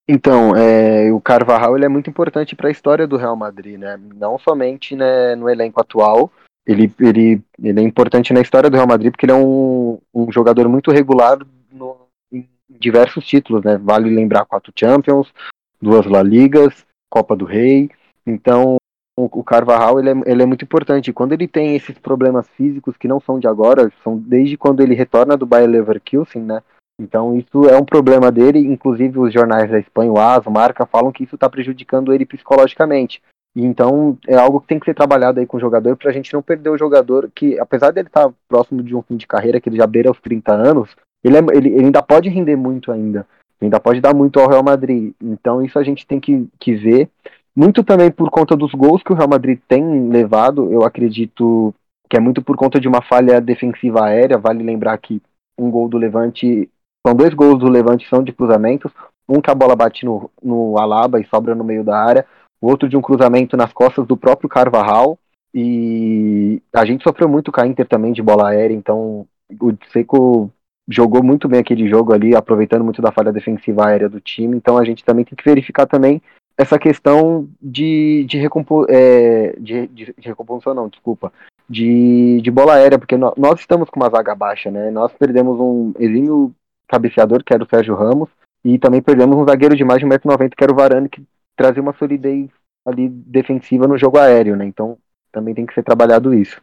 então, 0.07 0.55
é, 0.55 1.11
o 1.11 1.19
Carvajal 1.19 1.75
ele 1.75 1.85
é 1.85 1.89
muito 1.89 2.09
importante 2.09 2.55
para 2.55 2.69
a 2.69 2.71
história 2.71 3.05
do 3.05 3.17
Real 3.17 3.35
Madrid, 3.35 3.77
né? 3.77 3.99
Não 4.15 4.39
somente 4.39 4.95
né, 4.95 5.35
no 5.35 5.49
elenco 5.49 5.81
atual, 5.81 6.31
ele, 6.65 6.91
ele, 6.99 7.41
ele 7.61 7.79
é 7.79 7.83
importante 7.83 8.33
na 8.33 8.41
história 8.41 8.69
do 8.69 8.75
Real 8.75 8.87
Madrid 8.87 9.11
porque 9.11 9.25
ele 9.25 9.33
é 9.33 9.35
um, 9.35 9.99
um 10.13 10.31
jogador 10.31 10.67
muito 10.67 10.91
regular 10.91 11.39
no, 11.71 11.97
em 12.31 12.47
diversos 12.69 13.25
títulos, 13.25 13.63
né? 13.63 13.77
Vale 13.77 14.09
lembrar 14.09 14.45
quatro 14.45 14.71
Champions, 14.75 15.33
duas 15.81 16.05
La 16.05 16.21
Ligas, 16.21 16.85
Copa 17.09 17.35
do 17.35 17.45
Rei. 17.45 17.89
Então, 18.25 18.77
o 19.17 19.43
Carvajal 19.43 19.99
ele 19.99 20.09
é, 20.11 20.13
ele 20.27 20.43
é 20.43 20.45
muito 20.45 20.63
importante. 20.63 21.11
Quando 21.11 21.33
ele 21.33 21.47
tem 21.47 21.75
esses 21.75 21.97
problemas 21.97 22.47
físicos 22.49 22.95
que 22.95 23.07
não 23.07 23.19
são 23.19 23.39
de 23.39 23.47
agora, 23.47 23.91
são 24.03 24.15
desde 24.15 24.55
quando 24.55 24.81
ele 24.81 24.93
retorna 24.93 25.35
do 25.35 25.45
Bayer 25.45 25.67
Leverkusen, 25.67 26.43
né? 26.43 26.61
Então 27.01 27.35
isso 27.35 27.65
é 27.67 27.77
um 27.77 27.85
problema 27.85 28.31
dele. 28.31 28.59
Inclusive 28.59 29.19
os 29.19 29.33
jornais 29.33 29.69
da 29.71 29.79
Espanha, 29.79 30.11
o 30.11 30.19
AS, 30.19 30.45
o 30.45 30.51
Marca, 30.51 30.85
falam 30.85 31.11
que 31.11 31.23
isso 31.23 31.35
está 31.35 31.49
prejudicando 31.49 32.13
ele 32.13 32.25
psicologicamente. 32.25 33.21
E 33.55 33.65
então 33.65 34.17
é 34.27 34.35
algo 34.35 34.61
que 34.61 34.67
tem 34.67 34.79
que 34.79 34.85
ser 34.85 34.93
trabalhado 34.93 35.39
aí 35.39 35.47
com 35.47 35.57
o 35.57 35.59
jogador 35.59 35.97
para 35.97 36.11
a 36.11 36.13
gente 36.13 36.31
não 36.31 36.43
perder 36.43 36.69
o 36.69 36.77
jogador 36.77 37.31
que, 37.33 37.59
apesar 37.59 37.91
dele 37.91 38.07
estar 38.07 38.27
tá 38.27 38.33
próximo 38.47 38.83
de 38.83 38.95
um 38.95 39.01
fim 39.01 39.17
de 39.17 39.25
carreira, 39.25 39.59
que 39.59 39.67
ele 39.67 39.77
já 39.77 39.87
beira 39.87 40.09
aos 40.09 40.19
30 40.21 40.53
anos, 40.53 40.95
ele, 41.23 41.37
é, 41.37 41.39
ele, 41.55 41.69
ele 41.69 41.85
ainda 41.85 42.03
pode 42.03 42.29
render 42.29 42.55
muito 42.55 42.91
ainda. 42.91 43.25
Ainda 43.59 43.79
pode 43.79 43.99
dar 43.99 44.13
muito 44.13 44.39
ao 44.39 44.47
Real 44.47 44.61
Madrid. 44.61 45.13
Então 45.19 45.63
isso 45.63 45.79
a 45.79 45.83
gente 45.83 46.05
tem 46.05 46.19
que, 46.19 46.47
que 46.59 46.75
ver. 46.75 47.09
Muito 47.57 47.83
também 47.83 48.11
por 48.11 48.29
conta 48.29 48.55
dos 48.55 48.71
gols 48.71 49.01
que 49.01 49.11
o 49.11 49.15
Real 49.15 49.27
Madrid 49.27 49.59
tem 49.67 50.09
levado, 50.09 50.71
eu 50.71 50.83
acredito 50.83 51.73
que 52.07 52.15
é 52.15 52.19
muito 52.19 52.39
por 52.39 52.55
conta 52.55 52.79
de 52.79 52.87
uma 52.87 53.01
falha 53.01 53.41
defensiva 53.41 54.05
aérea. 54.05 54.37
Vale 54.37 54.63
lembrar 54.63 54.95
que 54.99 55.19
um 55.57 55.71
gol 55.71 55.89
do 55.89 55.97
Levante, 55.97 56.69
são 57.03 57.15
dois 57.15 57.33
gols 57.33 57.57
do 57.57 57.67
Levante 57.67 58.07
são 58.07 58.21
de 58.21 58.31
cruzamentos, 58.31 58.91
um 59.27 59.41
que 59.41 59.49
a 59.49 59.55
bola 59.55 59.75
bate 59.75 60.05
no, 60.05 60.29
no 60.39 60.77
Alaba 60.77 61.19
e 61.19 61.25
sobra 61.25 61.55
no 61.55 61.63
meio 61.63 61.83
da 61.83 61.97
área, 61.99 62.27
o 62.61 62.69
outro 62.69 62.87
de 62.87 62.95
um 62.95 63.01
cruzamento 63.01 63.57
nas 63.57 63.73
costas 63.73 64.05
do 64.05 64.15
próprio 64.15 64.47
Carvajal. 64.47 65.17
E 65.51 66.61
a 66.71 66.85
gente 66.85 67.03
sofreu 67.03 67.27
muito 67.27 67.51
com 67.51 67.59
a 67.59 67.65
Inter 67.65 67.87
também 67.87 68.13
de 68.13 68.21
bola 68.21 68.49
aérea, 68.49 68.75
então 68.75 69.25
o 69.59 69.73
Seco 69.91 70.51
jogou 70.87 71.23
muito 71.23 71.47
bem 71.47 71.61
aquele 71.61 71.89
jogo 71.89 72.13
ali, 72.13 72.35
aproveitando 72.35 72.83
muito 72.83 73.01
da 73.01 73.11
falha 73.11 73.33
defensiva 73.33 73.87
aérea 73.87 74.07
do 74.07 74.21
time. 74.21 74.55
Então 74.55 74.77
a 74.77 74.85
gente 74.85 75.03
também 75.03 75.25
tem 75.25 75.35
que 75.35 75.43
verificar 75.43 75.87
também 75.87 76.21
essa 76.57 76.79
questão 76.79 77.47
de, 77.61 78.25
de, 78.25 78.37
recompo, 78.37 78.85
é, 78.89 79.55
de, 79.59 79.87
de, 79.87 80.15
de, 80.17 80.27
recomposição, 80.27 80.73
não, 80.73 80.89
desculpa, 80.89 81.31
de, 81.69 82.41
de 82.41 82.49
bola 82.49 82.73
aérea, 82.73 82.97
porque 82.97 83.15
nós, 83.15 83.33
nós, 83.37 83.59
estamos 83.59 83.89
com 83.89 83.99
uma 83.99 84.09
zaga 84.09 84.33
baixa, 84.33 84.71
né? 84.71 84.89
Nós 84.89 85.13
perdemos 85.13 85.59
um 85.59 85.93
exímio 85.99 86.53
cabeceador, 86.87 87.43
que 87.43 87.53
era 87.53 87.63
o 87.63 87.67
Sérgio 87.69 87.95
Ramos, 87.95 88.29
e 88.65 88.79
também 88.79 89.01
perdemos 89.01 89.37
um 89.37 89.45
zagueiro 89.45 89.75
de 89.75 89.83
mais 89.83 89.99
de 89.99 90.05
1,90m, 90.07 90.49
que 90.55 90.63
era 90.63 90.73
o 90.73 90.75
Varane, 90.75 91.09
que 91.09 91.23
trazia 91.55 91.81
uma 91.81 91.93
solidez 91.93 92.49
ali 92.85 93.07
defensiva 93.07 93.87
no 93.87 93.97
jogo 93.97 94.17
aéreo, 94.17 94.55
né? 94.55 94.65
Então 94.65 94.97
também 95.31 95.53
tem 95.53 95.65
que 95.65 95.73
ser 95.73 95.83
trabalhado 95.83 96.33
isso. 96.33 96.59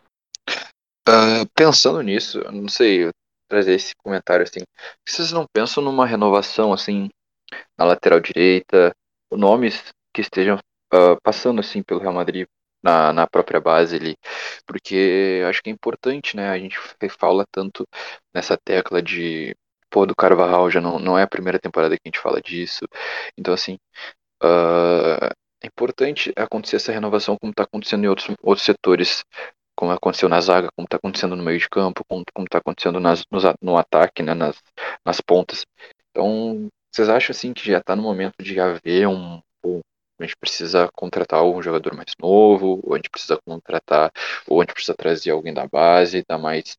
Uh, 1.07 1.47
pensando 1.55 2.01
nisso, 2.01 2.43
não 2.51 2.69
sei, 2.69 3.11
trazer 3.49 3.75
esse 3.75 3.93
comentário 4.03 4.43
assim, 4.43 4.61
vocês 5.07 5.31
não 5.31 5.45
pensam 5.53 5.85
numa 5.85 6.07
renovação 6.07 6.73
assim 6.73 7.09
na 7.79 7.85
lateral 7.85 8.21
direita, 8.21 8.93
nomes 9.31 9.93
que 10.13 10.21
estejam 10.21 10.57
uh, 10.93 11.21
passando 11.23 11.61
assim 11.61 11.83
pelo 11.83 12.01
Real 12.01 12.13
Madrid 12.13 12.47
na, 12.83 13.13
na 13.13 13.27
própria 13.27 13.61
base 13.61 13.97
ali, 13.97 14.17
porque 14.67 15.43
acho 15.49 15.63
que 15.63 15.71
é 15.71 15.73
importante, 15.73 16.37
né? 16.37 16.51
A 16.51 16.59
gente 16.59 16.79
fala 17.19 17.47
tanto 17.51 17.87
nessa 18.35 18.59
tecla 18.59 19.01
de 19.03 19.57
pô, 19.91 20.07
do 20.07 20.15
Carvajal 20.15 20.71
já 20.71 20.81
não, 20.81 20.99
não 20.99 21.19
é 21.19 21.23
a 21.23 21.27
primeira 21.29 21.59
temporada 21.59 21.97
que 21.97 22.03
a 22.05 22.09
gente 22.09 22.21
fala 22.21 22.41
disso, 22.43 22.87
então 23.39 23.55
assim 23.55 23.79
uh, 24.43 25.31
é 25.63 25.67
importante 25.67 26.33
acontecer 26.37 26.77
essa 26.77 26.93
renovação 26.93 27.37
como 27.39 27.51
está 27.53 27.63
acontecendo 27.65 28.05
em 28.05 28.09
outros, 28.09 28.37
outros 28.43 28.67
setores, 28.67 29.25
como 29.75 29.93
aconteceu 29.93 30.29
na 30.29 30.41
zaga, 30.41 30.69
como 30.77 30.85
está 30.85 30.99
acontecendo 30.99 31.35
no 31.37 31.43
meio 31.43 31.59
de 31.59 31.69
campo, 31.71 32.05
como 32.07 32.23
está 32.45 32.59
acontecendo 32.59 33.01
nas, 33.01 33.25
no, 33.31 33.39
no 33.63 33.77
ataque, 33.79 34.23
né, 34.23 34.35
nas, 34.35 34.61
nas 35.05 35.21
pontas. 35.23 35.65
Então, 36.11 36.69
vocês 36.95 37.09
acham 37.09 37.33
assim 37.33 37.53
que 37.53 37.67
já 37.67 37.79
está 37.79 37.97
no 37.97 38.03
momento 38.03 38.35
de 38.41 38.59
haver 38.61 39.09
um, 39.09 39.41
a 40.19 40.25
gente 40.25 40.37
precisa 40.37 40.89
contratar 40.95 41.45
um 41.45 41.61
jogador 41.61 41.95
mais 41.95 42.13
novo, 42.21 42.81
ou 42.83 42.95
a 42.95 42.97
gente 42.97 43.11
precisa 43.11 43.39
contratar, 43.45 44.13
ou 44.47 44.61
a 44.61 44.65
gente 44.65 44.75
precisa 44.75 44.95
trazer 44.95 45.31
alguém 45.31 45.53
da 45.53 45.67
base, 45.67 46.25
dar 46.29 46.39
mais 46.39 46.79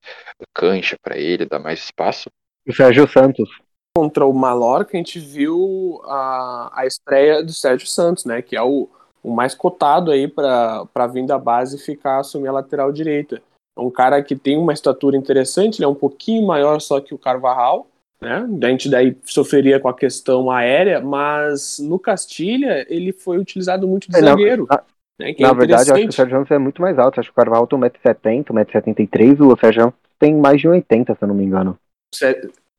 cancha 0.53 0.97
para 1.01 1.17
ele, 1.17 1.45
dar 1.45 1.59
mais 1.59 1.79
espaço. 1.79 2.29
O 2.67 2.73
Sérgio 2.73 3.07
Santos. 3.07 3.49
Contra 3.95 4.25
o 4.25 4.33
Mallorca, 4.33 4.91
a 4.93 4.97
gente 4.97 5.19
viu 5.19 6.01
a, 6.05 6.71
a 6.73 6.85
estreia 6.85 7.43
do 7.43 7.53
Sérgio 7.53 7.87
Santos, 7.87 8.25
né? 8.25 8.41
Que 8.41 8.55
é 8.55 8.61
o, 8.61 8.89
o 9.23 9.31
mais 9.31 9.53
cotado 9.53 10.11
aí 10.11 10.27
para 10.27 11.07
vir 11.11 11.25
da 11.25 11.37
base 11.37 11.75
e 11.77 11.79
ficar 11.79 12.19
assumir 12.19 12.47
a 12.47 12.53
lateral 12.53 12.91
direita. 12.91 13.41
É 13.77 13.81
um 13.81 13.91
cara 13.91 14.23
que 14.23 14.35
tem 14.35 14.57
uma 14.57 14.73
estatura 14.73 15.17
interessante, 15.17 15.77
ele 15.77 15.85
é 15.85 15.89
um 15.89 15.95
pouquinho 15.95 16.45
maior 16.45 16.79
só 16.79 17.01
que 17.01 17.13
o 17.13 17.17
Carvajal, 17.17 17.87
né? 18.25 18.47
A 18.63 18.67
gente 18.69 18.89
daí 18.89 19.15
sofreria 19.23 19.79
com 19.79 19.87
a 19.87 19.93
questão 19.93 20.49
aérea, 20.49 20.99
mas 20.99 21.77
no 21.79 21.99
Castilha 21.99 22.85
ele 22.89 23.13
foi 23.13 23.37
utilizado 23.37 23.87
muito 23.87 24.09
de 24.09 24.17
é, 24.17 24.21
zagueiro. 24.21 24.65
Na, 24.67 24.83
né? 25.19 25.35
na 25.39 25.49
é 25.49 25.53
verdade, 25.53 25.89
eu 25.89 25.95
acho 25.95 26.03
que 26.03 26.09
o 26.09 26.11
Sérgio 26.11 26.33
Ramos 26.33 26.51
é 26.51 26.57
muito 26.57 26.81
mais 26.81 26.97
alto. 26.97 27.19
Acho 27.19 27.29
que 27.29 27.33
o 27.33 27.35
Carvalho 27.35 27.67
tem 27.67 27.79
1,70m, 27.79 28.45
1,73m, 28.45 29.53
o 29.53 29.57
Sérgio 29.57 29.81
Ramos 29.81 29.95
tem 30.17 30.35
mais 30.35 30.59
de 30.59 30.67
1,80m, 30.67 31.15
se 31.15 31.23
eu 31.23 31.27
não 31.27 31.35
me 31.35 31.43
engano. 31.43 31.77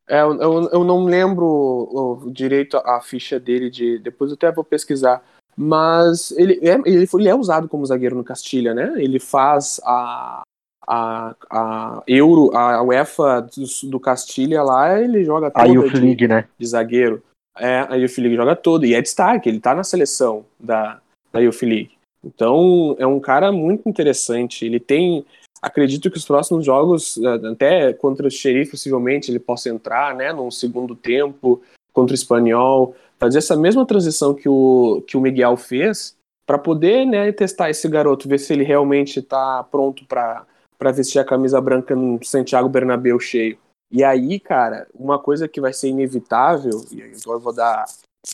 É, 0.08 0.20
eu, 0.20 0.68
eu, 0.72 0.84
não 0.84 1.04
lembro 1.04 2.28
direito 2.32 2.76
a, 2.76 2.96
a 2.96 3.00
ficha 3.00 3.38
dele, 3.38 3.70
de 3.70 3.98
depois 3.98 4.30
eu 4.30 4.34
até 4.34 4.50
vou 4.50 4.64
pesquisar. 4.64 5.22
Mas 5.56 6.32
ele 6.32 6.60
é, 6.62 6.78
ele, 6.84 7.06
foi, 7.06 7.22
ele 7.22 7.28
é 7.30 7.34
usado 7.34 7.68
como 7.68 7.86
zagueiro 7.86 8.16
no 8.16 8.24
Castilha, 8.24 8.74
né? 8.74 8.92
Ele 8.96 9.18
faz 9.18 9.80
a, 9.84 10.42
a, 10.86 11.34
a 11.50 12.02
Euro, 12.06 12.56
a 12.56 12.82
UEFA 12.82 13.42
do, 13.42 13.90
do 13.90 14.00
Castilha 14.00 14.62
lá, 14.62 15.00
ele 15.00 15.24
joga 15.24 15.50
toda 15.50 15.64
a 15.64 15.68
Youth 15.68 15.92
de, 15.92 16.00
League, 16.00 16.28
né? 16.28 16.46
de 16.58 16.66
zagueiro. 16.66 17.22
É, 17.58 17.86
a 17.88 17.94
Youth 17.94 18.18
League 18.18 18.36
joga 18.36 18.54
todo, 18.54 18.84
e 18.84 18.94
é 18.94 19.02
destaque, 19.02 19.48
ele 19.48 19.60
tá 19.60 19.74
na 19.74 19.82
seleção 19.82 20.44
da, 20.60 21.00
da 21.32 21.40
Youth 21.40 21.62
League. 21.62 21.96
Então, 22.24 22.96
é 22.98 23.06
um 23.06 23.20
cara 23.20 23.52
muito 23.52 23.88
interessante. 23.88 24.64
Ele 24.64 24.80
tem. 24.80 25.24
Acredito 25.62 26.10
que 26.10 26.18
os 26.18 26.24
próximos 26.24 26.64
jogos, 26.64 27.18
é, 27.18 27.48
até 27.48 27.92
contra 27.92 28.26
o 28.26 28.30
Xerife, 28.30 28.72
possivelmente, 28.72 29.30
ele 29.30 29.38
possa 29.38 29.68
entrar, 29.68 30.14
né, 30.14 30.32
num 30.32 30.50
segundo 30.50 30.94
tempo, 30.94 31.62
contra 31.92 32.12
o 32.12 32.14
Espanhol, 32.14 32.94
fazer 33.18 33.38
essa 33.38 33.56
mesma 33.56 33.86
transição 33.86 34.34
que 34.34 34.48
o, 34.48 35.02
que 35.06 35.16
o 35.16 35.20
Miguel 35.20 35.56
fez, 35.56 36.14
para 36.46 36.58
poder, 36.58 37.06
né, 37.06 37.32
testar 37.32 37.70
esse 37.70 37.88
garoto, 37.88 38.28
ver 38.28 38.38
se 38.38 38.52
ele 38.52 38.64
realmente 38.64 39.20
está 39.20 39.64
pronto 39.64 40.04
para 40.04 40.44
para 40.78 40.92
vestir 40.92 41.18
a 41.18 41.24
camisa 41.24 41.60
branca 41.60 41.94
no 41.94 42.22
Santiago 42.24 42.68
Bernabéu 42.68 43.18
cheio. 43.18 43.58
E 43.90 44.02
aí, 44.02 44.40
cara, 44.40 44.86
uma 44.94 45.18
coisa 45.18 45.46
que 45.46 45.60
vai 45.60 45.72
ser 45.72 45.88
inevitável, 45.88 46.84
e 46.90 47.02
agora 47.02 47.38
eu 47.38 47.40
vou 47.40 47.54
dar 47.54 47.84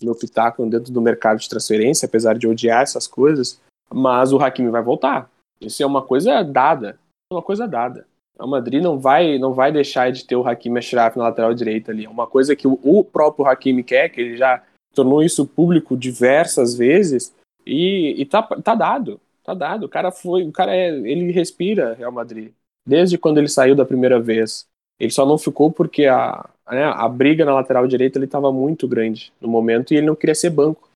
meu 0.02 0.14
pitaco 0.14 0.64
dentro 0.66 0.92
do 0.92 1.02
mercado 1.02 1.38
de 1.38 1.48
transferência, 1.48 2.06
apesar 2.06 2.38
de 2.38 2.46
odiar 2.46 2.82
essas 2.82 3.06
coisas, 3.06 3.60
mas 3.92 4.32
o 4.32 4.38
Hakimi 4.38 4.70
vai 4.70 4.82
voltar. 4.82 5.30
Isso 5.60 5.82
é 5.82 5.86
uma 5.86 6.02
coisa 6.02 6.42
dada, 6.42 6.98
é 7.30 7.34
uma 7.34 7.42
coisa 7.42 7.68
dada. 7.68 8.06
O 8.38 8.46
Madrid 8.46 8.82
não 8.82 8.98
vai 8.98 9.38
não 9.38 9.52
vai 9.52 9.70
deixar 9.70 10.10
de 10.10 10.24
ter 10.24 10.34
o 10.34 10.46
Hakimi 10.46 10.78
Ashraf 10.78 11.16
na 11.16 11.24
lateral 11.24 11.52
direita 11.52 11.92
ali. 11.92 12.06
É 12.06 12.08
uma 12.08 12.26
coisa 12.26 12.56
que 12.56 12.66
o, 12.66 12.78
o 12.82 13.04
próprio 13.04 13.46
Hakimi 13.46 13.84
quer, 13.84 14.08
que 14.08 14.20
ele 14.20 14.36
já 14.36 14.62
tornou 14.94 15.22
isso 15.22 15.46
público 15.46 15.96
diversas 15.96 16.74
vezes 16.74 17.34
e, 17.66 18.14
e 18.18 18.24
tá, 18.24 18.42
tá 18.42 18.74
dado. 18.74 19.20
Tá 19.44 19.54
dado. 19.54 19.84
O 19.86 19.88
cara 19.88 20.10
foi. 20.10 20.44
O 20.44 20.52
cara 20.52 20.74
é. 20.74 20.88
Ele 20.88 21.32
respira 21.32 21.94
Real 21.94 22.12
Madrid. 22.12 22.52
Desde 22.86 23.18
quando 23.18 23.38
ele 23.38 23.48
saiu 23.48 23.74
da 23.74 23.84
primeira 23.84 24.20
vez. 24.20 24.66
Ele 25.00 25.10
só 25.10 25.26
não 25.26 25.36
ficou 25.36 25.72
porque 25.72 26.06
a, 26.06 26.48
né, 26.70 26.84
a 26.84 27.08
briga 27.08 27.44
na 27.44 27.54
lateral 27.54 27.86
direita 27.88 28.18
ele 28.18 28.26
estava 28.26 28.52
muito 28.52 28.86
grande 28.86 29.32
no 29.40 29.48
momento 29.48 29.92
e 29.92 29.96
ele 29.96 30.06
não 30.06 30.14
queria 30.14 30.34
ser 30.34 30.50
banco. 30.50 30.88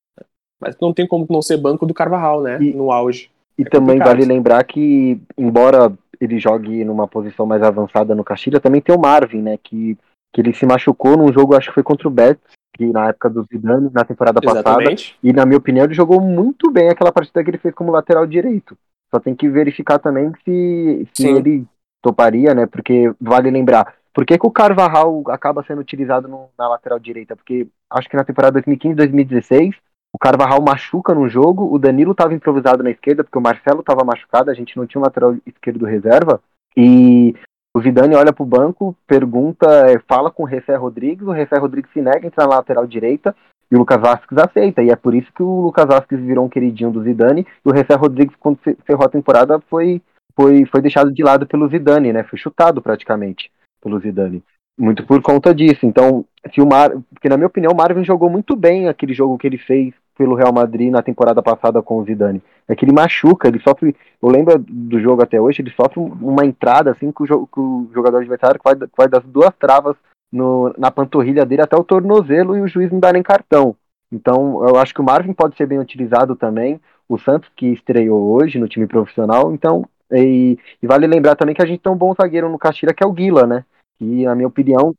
Mas 0.61 0.77
não 0.81 0.93
tem 0.93 1.07
como 1.07 1.27
não 1.29 1.43
ser 1.43 1.57
banco 1.57 1.85
do 1.85 1.95
Carvajal, 1.95 2.41
né? 2.41 2.59
E, 2.61 2.73
no 2.73 2.93
auge. 2.93 3.31
E 3.59 3.63
é 3.63 3.69
também 3.69 3.99
vale 3.99 4.25
lembrar 4.25 4.63
que, 4.65 5.21
embora 5.37 5.93
ele 6.21 6.39
jogue 6.39 6.85
numa 6.85 7.09
posição 7.09 7.47
mais 7.47 7.63
avançada 7.63 8.15
no 8.15 8.25
Castilha, 8.25 8.61
também 8.61 8.81
tem 8.81 8.95
o 8.95 8.99
Marvin, 8.99 9.43
né? 9.43 9.59
Que, 9.63 9.99
que 10.33 10.41
ele 10.41 10.55
se 10.55 10.65
machucou 10.65 11.17
num 11.17 11.33
jogo, 11.33 11.55
acho 11.55 11.69
que 11.69 11.75
foi 11.75 11.83
contra 11.83 12.09
o 12.09 12.11
Betis, 12.11 12.56
que 12.77 12.87
na 12.87 13.09
época 13.09 13.31
do 13.31 13.45
Zidane, 13.45 13.91
na 13.93 14.05
temporada 14.05 14.41
Exatamente. 14.43 15.15
passada. 15.15 15.19
E 15.23 15.33
na 15.33 15.47
minha 15.47 15.59
opinião, 15.59 15.85
ele 15.85 15.95
jogou 15.95 16.21
muito 16.21 16.71
bem 16.71 16.89
aquela 16.89 17.13
partida 17.13 17.43
que 17.43 17.51
ele 17.51 17.59
fez 17.59 17.75
como 17.75 17.93
lateral 17.93 18.27
direito. 18.27 18.77
Só 19.11 19.21
tem 19.21 19.35
que 19.35 19.49
verificar 19.49 19.99
também 19.99 20.33
se, 20.45 21.09
se 21.15 21.27
ele 21.27 21.67
toparia, 22.03 22.55
né? 22.55 22.67
Porque 22.67 23.13
vale 23.21 23.51
lembrar, 23.51 23.95
por 24.13 24.25
que, 24.25 24.39
que 24.39 24.47
o 24.47 24.51
Carvajal 24.51 25.23
acaba 25.29 25.65
sendo 25.65 25.81
utilizado 25.81 26.29
no, 26.29 26.49
na 26.59 26.69
lateral 26.69 26.99
direita? 26.99 27.37
Porque 27.37 27.67
acho 27.91 28.09
que 28.09 28.17
na 28.17 28.25
temporada 28.25 28.61
2015-2016 28.63 29.75
o 30.13 30.19
Carvajal 30.19 30.63
machuca 30.63 31.15
no 31.15 31.29
jogo, 31.29 31.71
o 31.71 31.79
Danilo 31.79 32.13
estava 32.13 32.33
improvisado 32.33 32.83
na 32.83 32.91
esquerda, 32.91 33.23
porque 33.23 33.37
o 33.37 33.43
Marcelo 33.43 33.81
estava 33.81 34.03
machucado, 34.03 34.51
a 34.51 34.55
gente 34.55 34.75
não 34.75 34.87
tinha 34.87 34.99
um 34.99 35.05
lateral 35.05 35.37
esquerdo 35.45 35.85
reserva, 35.85 36.41
e 36.75 37.35
o 37.77 37.81
Zidane 37.83 38.15
olha 38.15 38.33
para 38.33 38.43
o 38.43 38.47
banco, 38.47 38.97
pergunta, 39.07 39.67
é, 39.87 39.99
fala 40.09 40.31
com 40.31 40.45
o 40.45 40.47
Refé 40.47 40.77
Rodrigues, 40.77 41.29
o 41.29 41.31
Refé 41.31 41.59
Rodrigues 41.59 41.93
se 41.93 42.01
nega 42.01 42.25
a 42.25 42.27
entrar 42.27 42.49
na 42.49 42.57
lateral 42.57 42.87
direita 42.87 43.37
e 43.71 43.77
o 43.77 43.79
Lucas 43.81 44.01
Vasquez 44.01 44.41
aceita. 44.41 44.83
E 44.83 44.89
é 44.89 44.97
por 44.97 45.15
isso 45.15 45.31
que 45.31 45.43
o 45.43 45.61
Lucas 45.61 45.85
Vasquez 45.85 46.19
virou 46.23 46.47
um 46.47 46.49
queridinho 46.49 46.91
do 46.91 47.03
Zidane 47.03 47.43
e 47.43 47.69
o 47.69 47.73
Refé 47.73 47.95
Rodrigues, 47.95 48.35
quando 48.41 48.59
ferrou 48.87 49.05
a 49.05 49.11
temporada, 49.11 49.61
foi, 49.69 50.01
foi, 50.35 50.65
foi 50.65 50.81
deixado 50.81 51.13
de 51.13 51.23
lado 51.23 51.47
pelo 51.47 51.69
Zidane, 51.69 52.15
né? 52.15 52.25
Foi 52.25 52.39
chutado 52.39 52.81
praticamente 52.81 53.53
pelo 53.83 54.01
Zidane. 54.01 54.43
Muito 54.79 55.05
por 55.05 55.21
conta 55.21 55.55
disso. 55.55 55.85
Então, 55.85 56.25
se 56.55 56.63
o 56.63 56.67
Mar... 56.67 56.93
porque 57.13 57.29
na 57.29 57.37
minha 57.37 57.47
opinião 57.47 57.73
o 57.75 57.77
Marvin 57.77 58.05
jogou 58.05 58.31
muito 58.31 58.57
bem 58.57 58.89
aquele 58.89 59.13
jogo 59.13 59.37
que 59.37 59.47
ele 59.47 59.59
fez 59.59 59.93
pelo 60.17 60.35
Real 60.35 60.53
Madrid 60.53 60.91
na 60.91 61.03
temporada 61.03 61.43
passada 61.43 61.83
com 61.83 61.99
o 61.99 62.05
Zidane. 62.05 62.43
É 62.67 62.75
que 62.75 62.85
ele 62.85 62.93
machuca, 62.93 63.49
ele 63.49 63.61
sofre. 63.61 63.95
Eu 64.23 64.29
lembro 64.29 64.59
do 64.59 64.99
jogo 65.01 65.23
até 65.23 65.41
hoje, 65.41 65.63
ele 65.63 65.71
sofre 65.71 66.01
uma 66.01 66.45
entrada 66.45 66.91
assim 66.91 67.13
que 67.13 67.23
o, 67.23 67.47
que 67.47 67.61
o 67.61 67.89
jogador 67.95 68.19
adversário 68.19 68.61
vai, 68.65 68.75
vai 68.97 69.09
das 69.09 69.23
duas 69.25 69.55
travas 69.59 69.97
no, 70.33 70.75
na 70.77 70.91
panturrilha 70.91 71.45
dele 71.45 71.63
até 71.63 71.77
o 71.77 71.85
tornozelo 71.85 72.57
e 72.57 72.61
o 72.61 72.69
juiz 72.69 72.91
não 72.91 72.99
dá 72.99 73.13
nem 73.13 73.23
cartão. 73.23 73.77
Então 74.11 74.67
eu 74.67 74.77
acho 74.77 74.95
que 74.95 75.01
o 75.01 75.05
Marvin 75.05 75.33
pode 75.33 75.57
ser 75.57 75.67
bem 75.67 75.79
utilizado 75.79 76.35
também. 76.35 76.81
O 77.09 77.19
Santos 77.19 77.51
que 77.55 77.67
estreou 77.67 78.33
hoje 78.33 78.59
no 78.59 78.69
time 78.69 78.87
profissional. 78.87 79.53
Então, 79.53 79.89
e, 80.11 80.59
e 80.83 80.87
vale 80.87 81.07
lembrar 81.07 81.37
também 81.37 81.55
que 81.55 81.63
a 81.63 81.67
gente 81.67 81.81
tem 81.81 81.93
um 81.93 81.97
bom 81.97 82.15
zagueiro 82.15 82.49
no 82.49 82.59
Castilha 82.59 82.95
que 82.95 83.05
é 83.05 83.07
o 83.07 83.13
Guila, 83.13 83.47
né? 83.47 83.65
Que, 83.99 84.25
na 84.25 84.35
minha 84.35 84.49
opinião. 84.49 84.95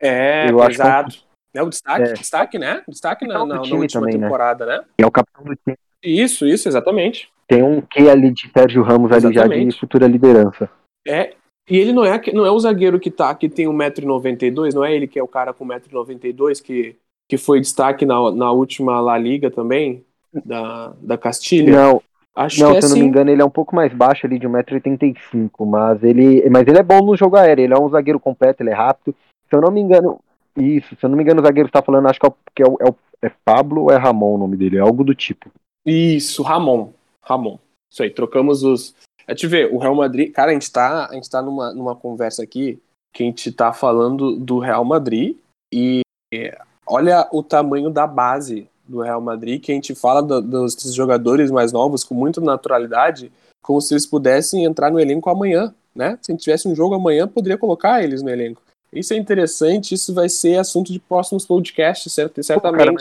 É, 0.00 0.50
eu 0.50 0.62
exato. 0.68 1.08
Acho 1.08 1.33
é 1.54 1.62
o 1.62 1.68
destaque, 1.68 2.02
é. 2.02 2.12
destaque, 2.12 2.58
né? 2.58 2.82
Destaque 2.88 3.26
na, 3.26 3.38
na, 3.40 3.46
na 3.46 3.60
última 3.60 3.88
também, 3.88 4.16
né? 4.16 4.26
temporada, 4.26 4.66
né? 4.66 4.78
né? 4.78 4.84
É 4.98 5.06
o 5.06 5.10
capitão 5.10 5.44
do 5.44 5.54
time. 5.56 5.76
Isso, 6.02 6.46
isso, 6.46 6.68
exatamente. 6.68 7.30
Tem 7.46 7.62
um 7.62 7.80
que 7.80 8.08
ali 8.08 8.30
de 8.30 8.50
Sérgio 8.50 8.82
Ramos 8.82 9.10
exatamente. 9.10 9.40
ali 9.40 9.64
já 9.64 9.70
de 9.70 9.78
futura 9.78 10.06
liderança. 10.06 10.68
É, 11.06 11.34
e 11.68 11.78
ele 11.78 11.92
não 11.92 12.04
é, 12.04 12.20
não 12.32 12.44
é 12.44 12.50
o 12.50 12.58
zagueiro 12.58 13.00
que 13.00 13.10
tá, 13.10 13.34
que 13.34 13.48
tem 13.48 13.66
1,92m, 13.66 14.74
não 14.74 14.84
é 14.84 14.94
ele 14.94 15.06
que 15.06 15.18
é 15.18 15.22
o 15.22 15.28
cara 15.28 15.52
com 15.52 15.66
1,92m 15.66 16.62
que, 16.62 16.96
que 17.28 17.38
foi 17.38 17.60
destaque 17.60 18.04
na, 18.04 18.30
na 18.32 18.50
última 18.52 19.00
La 19.00 19.16
Liga 19.16 19.50
também, 19.50 20.04
da, 20.44 20.92
da 21.00 21.16
Castilha? 21.16 21.72
Não, 21.72 22.02
Acho 22.34 22.60
não, 22.60 22.72
que 22.72 22.78
é 22.78 22.80
se 22.80 22.86
eu 22.86 22.90
não 22.90 22.96
me 22.96 23.02
assim. 23.02 23.08
engano, 23.08 23.30
ele 23.30 23.42
é 23.42 23.44
um 23.44 23.50
pouco 23.50 23.76
mais 23.76 23.92
baixo 23.92 24.26
ali, 24.26 24.38
de 24.38 24.48
1,85m, 24.48 25.50
mas 25.66 26.02
ele, 26.02 26.48
mas 26.50 26.66
ele 26.66 26.78
é 26.78 26.82
bom 26.82 27.00
no 27.00 27.16
jogo 27.16 27.36
aéreo, 27.36 27.62
ele 27.62 27.74
é 27.74 27.78
um 27.78 27.88
zagueiro 27.88 28.18
completo, 28.18 28.62
ele 28.62 28.70
é 28.70 28.74
rápido. 28.74 29.14
Se 29.48 29.54
eu 29.54 29.60
não 29.60 29.70
me 29.70 29.80
engano, 29.80 30.18
isso, 30.56 30.94
se 30.96 31.04
eu 31.04 31.10
não 31.10 31.16
me 31.16 31.22
engano, 31.22 31.40
o 31.40 31.44
zagueiro 31.44 31.68
está 31.68 31.82
falando, 31.82 32.06
acho 32.08 32.20
que, 32.20 32.26
é, 32.26 32.32
que 32.54 32.62
é, 32.62 32.66
o, 32.66 32.76
é, 32.80 32.90
o, 32.90 32.96
é 33.22 33.30
Pablo 33.44 33.82
ou 33.82 33.90
é 33.90 33.96
Ramon 33.96 34.34
o 34.34 34.38
nome 34.38 34.56
dele? 34.56 34.76
É 34.76 34.80
algo 34.80 35.02
do 35.02 35.14
tipo. 35.14 35.50
Isso, 35.84 36.42
Ramon. 36.42 36.92
Ramon. 37.22 37.58
Isso 37.90 38.02
aí, 38.02 38.10
trocamos 38.10 38.62
os. 38.62 38.94
É 39.26 39.34
te 39.34 39.46
ver, 39.46 39.72
o 39.72 39.78
Real 39.78 39.94
Madrid. 39.94 40.32
Cara, 40.32 40.50
a 40.50 40.54
gente 40.54 40.70
tá, 40.70 41.06
a 41.06 41.14
gente 41.14 41.30
tá 41.30 41.40
numa, 41.40 41.72
numa 41.72 41.96
conversa 41.96 42.42
aqui 42.42 42.78
que 43.12 43.22
a 43.22 43.26
gente 43.26 43.52
tá 43.52 43.72
falando 43.72 44.36
do 44.36 44.58
Real 44.58 44.84
Madrid 44.84 45.36
e 45.72 46.02
olha 46.86 47.28
o 47.32 47.42
tamanho 47.42 47.88
da 47.88 48.06
base 48.06 48.68
do 48.86 49.00
Real 49.00 49.20
Madrid, 49.20 49.62
que 49.62 49.72
a 49.72 49.74
gente 49.74 49.94
fala 49.94 50.22
do, 50.22 50.42
dos 50.42 50.94
jogadores 50.94 51.50
mais 51.50 51.72
novos 51.72 52.04
com 52.04 52.14
muita 52.14 52.40
naturalidade, 52.40 53.32
como 53.62 53.80
se 53.80 53.94
eles 53.94 54.06
pudessem 54.06 54.64
entrar 54.64 54.90
no 54.90 55.00
elenco 55.00 55.30
amanhã, 55.30 55.74
né? 55.94 56.18
Se 56.20 56.30
a 56.30 56.34
gente 56.34 56.42
tivesse 56.42 56.68
um 56.68 56.74
jogo 56.74 56.94
amanhã, 56.94 57.26
poderia 57.26 57.56
colocar 57.56 58.02
eles 58.02 58.20
no 58.20 58.28
elenco. 58.28 58.60
Isso 58.94 59.12
é 59.14 59.16
interessante, 59.16 59.94
isso 59.94 60.14
vai 60.14 60.28
ser 60.28 60.58
assunto 60.58 60.92
de 60.92 60.98
próximos 60.98 61.44
podcasts, 61.44 62.12
certamente. 62.12 62.54
Pô, 62.54 62.60
cara, 62.60 62.92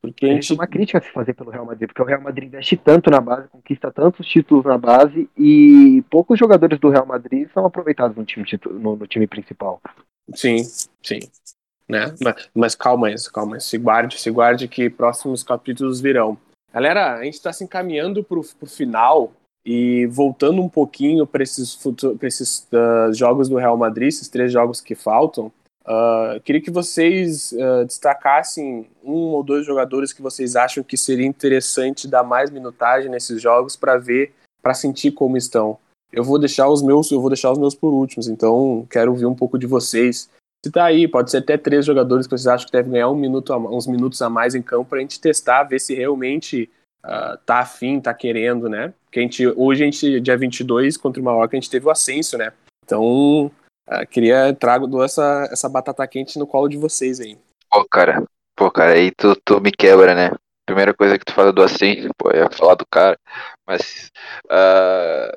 porque 0.00 0.26
a 0.26 0.28
gente... 0.34 0.52
É 0.52 0.54
uma 0.54 0.66
crítica 0.66 0.98
a 0.98 1.02
se 1.02 1.10
fazer 1.10 1.34
pelo 1.34 1.50
Real 1.50 1.66
Madrid, 1.66 1.88
porque 1.88 2.02
o 2.02 2.04
Real 2.04 2.20
Madrid 2.20 2.48
investe 2.48 2.76
tanto 2.76 3.10
na 3.10 3.20
base, 3.20 3.48
conquista 3.48 3.90
tantos 3.90 4.26
títulos 4.26 4.64
na 4.64 4.78
base, 4.78 5.28
e 5.36 6.02
poucos 6.10 6.38
jogadores 6.38 6.78
do 6.78 6.88
Real 6.88 7.06
Madrid 7.06 7.48
são 7.52 7.64
aproveitados 7.64 8.16
no 8.16 8.24
time, 8.24 8.46
no, 8.70 8.96
no 8.96 9.06
time 9.06 9.26
principal. 9.26 9.80
Sim, 10.34 10.62
sim. 11.02 11.20
Né? 11.88 12.14
Mas, 12.22 12.50
mas 12.54 12.74
calma 12.74 13.08
aí, 13.08 13.14
calma 13.32 13.56
aí. 13.56 13.60
Se 13.60 13.78
guarde, 13.78 14.20
se 14.20 14.30
guarde 14.30 14.68
que 14.68 14.90
próximos 14.90 15.42
capítulos 15.42 16.00
virão. 16.00 16.38
Galera, 16.72 17.14
a 17.14 17.24
gente 17.24 17.34
está 17.34 17.52
se 17.52 17.64
encaminhando 17.64 18.22
para 18.22 18.38
o 18.38 18.44
final 18.66 19.32
e 19.64 20.06
voltando 20.06 20.62
um 20.62 20.68
pouquinho 20.68 21.26
para 21.26 21.42
esses, 21.42 21.76
pra 22.18 22.28
esses 22.28 22.66
uh, 22.72 23.12
jogos 23.12 23.48
do 23.48 23.56
Real 23.56 23.76
Madrid, 23.76 24.08
esses 24.08 24.28
três 24.28 24.52
jogos 24.52 24.80
que 24.80 24.94
faltam, 24.94 25.52
Uh, 25.88 26.38
queria 26.42 26.60
que 26.60 26.70
vocês 26.70 27.52
uh, 27.52 27.82
destacassem 27.86 28.86
um 29.02 29.30
ou 29.30 29.42
dois 29.42 29.64
jogadores 29.64 30.12
que 30.12 30.20
vocês 30.20 30.54
acham 30.54 30.84
que 30.84 30.98
seria 30.98 31.24
interessante 31.24 32.06
dar 32.06 32.22
mais 32.22 32.50
minutagem 32.50 33.10
nesses 33.10 33.40
jogos 33.40 33.74
para 33.74 33.96
ver, 33.96 34.34
para 34.62 34.74
sentir 34.74 35.12
como 35.12 35.38
estão. 35.38 35.78
Eu 36.12 36.22
vou 36.22 36.38
deixar 36.38 36.68
os 36.68 36.82
meus, 36.82 37.10
eu 37.10 37.22
vou 37.22 37.30
deixar 37.30 37.50
os 37.50 37.58
meus 37.58 37.74
por 37.74 37.94
últimos, 37.94 38.28
então 38.28 38.86
quero 38.90 39.10
ouvir 39.10 39.24
um 39.24 39.34
pouco 39.34 39.58
de 39.58 39.66
vocês. 39.66 40.28
Se 40.62 40.70
tá 40.70 40.84
aí, 40.84 41.08
pode 41.08 41.30
ser 41.30 41.38
até 41.38 41.56
três 41.56 41.86
jogadores 41.86 42.26
que 42.26 42.32
vocês 42.32 42.46
acham 42.46 42.66
que 42.66 42.72
devem 42.72 42.92
ganhar 42.92 43.08
um 43.08 43.16
minuto, 43.16 43.54
uns 43.54 43.86
minutos 43.86 44.20
a 44.20 44.28
mais 44.28 44.54
em 44.54 44.60
campo 44.60 44.90
para 44.90 44.98
a 44.98 45.00
gente 45.00 45.18
testar, 45.18 45.62
ver 45.62 45.78
se 45.78 45.94
realmente 45.94 46.68
uh, 47.04 47.36
tá 47.44 47.60
afim, 47.60 48.00
tá 48.00 48.12
querendo, 48.14 48.68
né? 48.68 48.92
Porque 49.04 49.20
a 49.20 49.22
gente, 49.22 49.46
hoje 49.46 49.82
a 49.82 49.84
gente, 49.86 50.20
dia 50.20 50.36
22, 50.36 50.96
contra 50.96 51.20
o 51.20 51.24
Mallorca, 51.24 51.56
a 51.56 51.60
gente 51.60 51.70
teve 51.70 51.86
o 51.86 51.90
Ascenso, 51.90 52.36
né? 52.36 52.52
Então, 52.84 53.50
Uh, 53.90 54.06
queria 54.06 54.54
trago 54.54 55.02
essa, 55.02 55.48
essa 55.50 55.66
batata 55.66 56.06
quente 56.06 56.38
no 56.38 56.46
colo 56.46 56.68
de 56.68 56.76
vocês 56.76 57.20
aí. 57.20 57.38
Pô, 57.70 57.86
cara, 57.88 58.22
pô, 58.54 58.70
cara, 58.70 58.92
aí 58.92 59.10
tu, 59.10 59.34
tu 59.42 59.58
me 59.62 59.72
quebra, 59.72 60.14
né? 60.14 60.30
Primeira 60.66 60.92
coisa 60.92 61.18
que 61.18 61.24
tu 61.24 61.32
fala 61.32 61.54
do 61.54 61.62
Ascenso, 61.62 62.10
pô, 62.18 62.30
ia 62.30 62.50
falar 62.50 62.74
do 62.74 62.84
cara, 62.84 63.18
mas, 63.66 64.12
uh, 64.44 65.34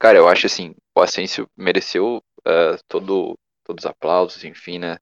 cara, 0.00 0.18
eu 0.18 0.26
acho 0.26 0.46
assim, 0.46 0.74
o 0.92 1.00
Ascenso 1.00 1.46
mereceu 1.56 2.20
uh, 2.40 2.76
todo, 2.88 3.38
todos 3.64 3.84
os 3.84 3.88
aplausos, 3.88 4.42
enfim, 4.42 4.80
né, 4.80 4.96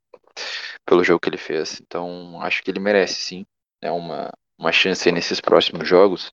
pelo 0.85 1.03
jogo 1.03 1.21
que 1.21 1.31
ele 1.31 1.39
fez, 1.39 1.81
então 1.81 2.39
acho 2.43 2.63
que 2.63 2.71
ele 2.71 2.81
merece, 2.81 3.15
sim, 3.15 3.47
é 3.81 3.91
uma, 3.91 4.31
uma 4.63 4.73
chance 4.73 5.11
nesses 5.11 5.41
próximos 5.41 5.87
jogos, 5.89 6.33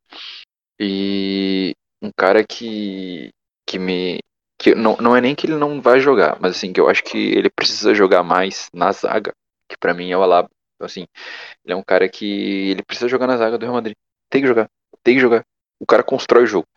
e 0.80 1.74
um 2.02 2.12
cara 2.16 2.44
que, 2.44 3.32
que 3.66 3.80
me, 3.80 4.20
que 4.58 4.76
não, 4.76 4.96
não 4.98 5.16
é 5.16 5.22
nem 5.22 5.34
que 5.34 5.48
ele 5.48 5.56
não 5.56 5.82
vai 5.82 6.00
jogar, 6.00 6.38
mas 6.40 6.56
assim, 6.56 6.72
que 6.72 6.80
eu 6.80 6.88
acho 6.88 7.04
que 7.04 7.18
ele 7.18 7.50
precisa 7.50 7.94
jogar 7.96 8.24
mais 8.24 8.70
na 8.74 8.92
zaga, 8.92 9.34
que 9.68 9.76
para 9.78 9.94
mim 9.94 10.12
é 10.12 10.18
o 10.18 10.22
Alaba. 10.22 10.50
Então, 10.76 10.86
assim, 10.86 11.06
ele 11.66 11.74
é 11.74 11.76
um 11.76 11.84
cara 11.84 12.08
que 12.08 12.70
ele 12.70 12.84
precisa 12.84 13.10
jogar 13.10 13.28
na 13.28 13.36
zaga 13.36 13.58
do 13.58 13.64
Real 13.64 13.74
Madrid. 13.74 13.96
Tem 14.30 14.42
que 14.42 14.48
jogar, 14.48 14.70
tem 15.04 15.16
que 15.16 15.22
jogar. 15.22 15.44
O 15.80 15.86
cara 15.86 16.04
constrói 16.04 16.44
o 16.44 16.48
jogo. 16.48 16.68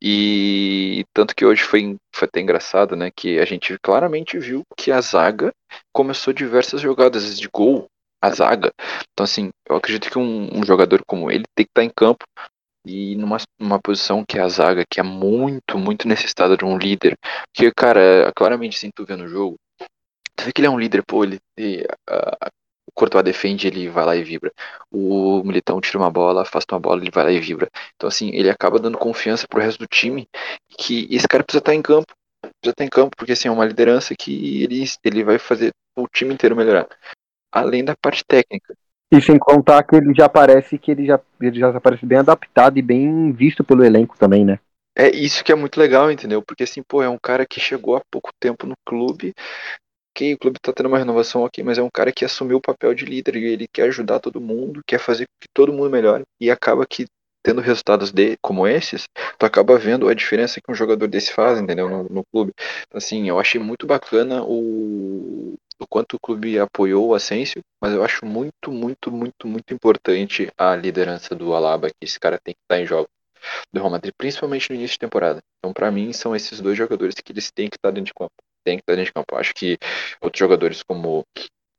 E 0.00 1.04
tanto 1.12 1.34
que 1.34 1.44
hoje 1.44 1.64
foi, 1.64 1.96
foi 2.14 2.28
até 2.28 2.40
engraçado, 2.40 2.94
né? 2.94 3.10
Que 3.10 3.38
a 3.38 3.44
gente 3.44 3.76
claramente 3.78 4.38
viu 4.38 4.62
que 4.76 4.92
a 4.92 5.00
zaga 5.00 5.52
começou 5.92 6.32
diversas 6.32 6.80
jogadas 6.80 7.38
de 7.38 7.48
gol. 7.48 7.88
A 8.22 8.30
zaga. 8.30 8.72
Então, 9.12 9.24
assim, 9.24 9.50
eu 9.68 9.76
acredito 9.76 10.10
que 10.10 10.18
um, 10.18 10.58
um 10.58 10.64
jogador 10.64 11.02
como 11.06 11.30
ele 11.30 11.44
tem 11.54 11.64
que 11.64 11.70
estar 11.70 11.84
em 11.84 11.90
campo 11.90 12.24
e 12.86 13.16
numa, 13.16 13.36
numa 13.58 13.80
posição 13.80 14.24
que 14.24 14.38
é 14.38 14.42
a 14.42 14.48
zaga, 14.48 14.84
que 14.88 15.00
é 15.00 15.02
muito, 15.02 15.76
muito 15.78 16.06
necessitada 16.06 16.56
de 16.56 16.64
um 16.64 16.78
líder. 16.78 17.18
Porque, 17.52 17.72
cara, 17.72 18.32
claramente, 18.34 18.78
sem 18.78 18.90
tu 18.90 19.04
ver 19.04 19.16
no 19.16 19.26
jogo, 19.26 19.56
tu 20.36 20.44
vê 20.44 20.52
que 20.52 20.60
ele 20.60 20.68
é 20.68 20.70
um 20.70 20.78
líder, 20.78 21.02
pô, 21.04 21.24
ele. 21.24 21.38
ele 21.56 21.84
uh, 22.08 22.50
o 22.88 22.92
Courtois 22.94 23.24
defende, 23.24 23.66
ele 23.66 23.88
vai 23.88 24.06
lá 24.06 24.16
e 24.16 24.22
vibra. 24.22 24.52
O 24.90 25.42
Militão 25.44 25.80
tira 25.80 25.98
uma 25.98 26.10
bola, 26.10 26.42
afasta 26.42 26.74
uma 26.74 26.80
bola, 26.80 27.02
ele 27.02 27.10
vai 27.10 27.24
lá 27.24 27.32
e 27.32 27.40
vibra. 27.40 27.68
Então, 27.96 28.08
assim, 28.08 28.30
ele 28.32 28.48
acaba 28.48 28.78
dando 28.78 28.96
confiança 28.96 29.46
pro 29.48 29.60
resto 29.60 29.80
do 29.80 29.86
time 29.86 30.26
que 30.78 31.06
esse 31.10 31.26
cara 31.26 31.42
precisa 31.42 31.58
estar 31.58 31.74
em 31.74 31.82
campo. 31.82 32.14
Precisa 32.40 32.70
estar 32.70 32.84
em 32.84 32.88
campo, 32.88 33.16
porque 33.16 33.32
assim, 33.32 33.48
é 33.48 33.50
uma 33.50 33.64
liderança 33.66 34.14
que 34.14 34.62
ele, 34.62 34.84
ele 35.04 35.24
vai 35.24 35.38
fazer 35.38 35.72
o 35.96 36.06
time 36.06 36.32
inteiro 36.32 36.54
melhorar. 36.54 36.86
Além 37.56 37.84
da 37.84 37.94
parte 37.96 38.24
técnica. 38.26 38.74
E 39.10 39.20
sem 39.20 39.38
contar 39.38 39.82
que 39.84 39.96
ele 39.96 40.12
já 40.14 40.28
parece 40.28 40.78
que 40.78 40.90
ele 40.90 41.06
já, 41.06 41.20
ele 41.40 41.58
já 41.58 41.80
parece 41.80 42.04
bem 42.04 42.18
adaptado 42.18 42.76
e 42.76 42.82
bem 42.82 43.32
visto 43.32 43.62
pelo 43.62 43.84
elenco 43.84 44.16
também, 44.18 44.44
né? 44.44 44.58
É 44.98 45.08
isso 45.10 45.44
que 45.44 45.52
é 45.52 45.54
muito 45.54 45.78
legal, 45.78 46.10
entendeu? 46.10 46.42
Porque 46.42 46.64
assim, 46.64 46.82
pô, 46.82 47.02
é 47.02 47.08
um 47.08 47.18
cara 47.22 47.46
que 47.46 47.60
chegou 47.60 47.96
há 47.96 48.00
pouco 48.10 48.30
tempo 48.40 48.66
no 48.66 48.74
clube, 48.84 49.34
que 50.14 50.34
o 50.34 50.38
clube 50.38 50.58
tá 50.60 50.72
tendo 50.72 50.88
uma 50.88 50.98
renovação 50.98 51.44
aqui, 51.44 51.62
mas 51.62 51.78
é 51.78 51.82
um 51.82 51.90
cara 51.92 52.10
que 52.10 52.24
assumiu 52.24 52.56
o 52.56 52.62
papel 52.62 52.94
de 52.94 53.04
líder 53.04 53.36
e 53.36 53.44
ele 53.44 53.68
quer 53.68 53.84
ajudar 53.88 54.18
todo 54.18 54.40
mundo, 54.40 54.82
quer 54.86 54.98
fazer 54.98 55.26
com 55.26 55.34
que 55.40 55.48
todo 55.52 55.72
mundo 55.72 55.90
melhore 55.90 56.24
e 56.40 56.50
acaba 56.50 56.86
que 56.86 57.06
tendo 57.44 57.60
resultados 57.60 58.10
de, 58.10 58.36
como 58.42 58.66
esses, 58.66 59.04
tu 59.38 59.46
acaba 59.46 59.78
vendo 59.78 60.08
a 60.08 60.14
diferença 60.14 60.60
que 60.60 60.72
um 60.72 60.74
jogador 60.74 61.06
desse 61.06 61.32
faz, 61.32 61.60
entendeu? 61.60 61.88
No, 61.88 62.02
no 62.04 62.24
clube. 62.32 62.52
Então, 62.88 62.98
assim, 62.98 63.28
eu 63.28 63.38
achei 63.38 63.60
muito 63.60 63.86
bacana 63.86 64.42
o, 64.42 65.54
o 65.78 65.86
quanto 65.86 66.14
o 66.14 66.20
clube 66.20 66.58
apoiou 66.58 67.08
o 67.08 67.14
Asensio, 67.14 67.62
mas 67.80 67.92
eu 67.92 68.02
acho 68.02 68.24
muito, 68.24 68.70
muito, 68.70 69.10
muito, 69.10 69.46
muito 69.46 69.74
importante 69.74 70.50
a 70.56 70.74
liderança 70.74 71.34
do 71.34 71.54
Alaba, 71.54 71.88
que 71.88 71.96
esse 72.02 72.18
cara 72.18 72.38
tem 72.42 72.54
que 72.54 72.60
estar 72.62 72.80
em 72.80 72.86
jogo 72.86 73.08
do 73.72 73.80
Real 73.80 73.90
Madrid, 73.90 74.12
principalmente 74.16 74.70
no 74.70 74.76
início 74.76 74.94
de 74.94 75.00
temporada. 75.00 75.40
Então, 75.58 75.72
para 75.72 75.90
mim, 75.90 76.12
são 76.12 76.34
esses 76.34 76.60
dois 76.60 76.76
jogadores 76.76 77.14
que 77.16 77.32
eles 77.32 77.50
têm 77.50 77.68
que 77.68 77.76
estar 77.76 77.90
dentro 77.90 78.06
de 78.06 78.14
campo. 78.14 78.32
Tem 78.64 78.76
que 78.76 78.82
estar 78.82 78.94
dentro 78.94 79.06
de 79.06 79.12
campo. 79.12 79.36
acho 79.36 79.54
que 79.54 79.78
outros 80.20 80.38
jogadores 80.38 80.82
como 80.82 81.24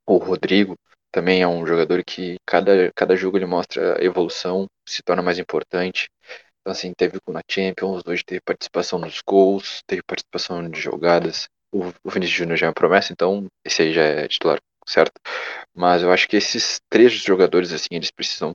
o 0.06 0.16
Rodrigo 0.16 0.76
também 1.10 1.42
é 1.42 1.48
um 1.48 1.66
jogador 1.66 2.02
que 2.04 2.36
cada, 2.46 2.90
cada 2.94 3.16
jogo 3.16 3.36
ele 3.36 3.46
mostra 3.46 4.02
evolução, 4.02 4.66
se 4.86 5.02
torna 5.02 5.22
mais 5.22 5.38
importante. 5.38 6.08
Então, 6.60 6.72
assim, 6.72 6.92
teve 6.94 7.18
na 7.28 7.40
Champions, 7.50 8.02
hoje 8.06 8.22
teve 8.24 8.40
participação 8.40 8.98
nos 8.98 9.20
gols, 9.26 9.82
teve 9.86 10.02
participação 10.02 10.68
de 10.68 10.80
jogadas 10.80 11.48
o, 11.72 11.92
o 12.04 12.10
Vinícius 12.10 12.38
Júnior 12.38 12.56
já 12.56 12.66
é 12.66 12.68
uma 12.68 12.74
promessa, 12.74 13.12
então 13.12 13.46
esse 13.64 13.82
aí 13.82 13.92
já 13.92 14.02
é 14.02 14.28
titular, 14.28 14.58
certo? 14.86 15.20
Mas 15.74 16.02
eu 16.02 16.10
acho 16.10 16.28
que 16.28 16.36
esses 16.36 16.80
três 16.88 17.12
jogadores, 17.12 17.72
assim, 17.72 17.88
eles 17.92 18.10
precisam 18.10 18.54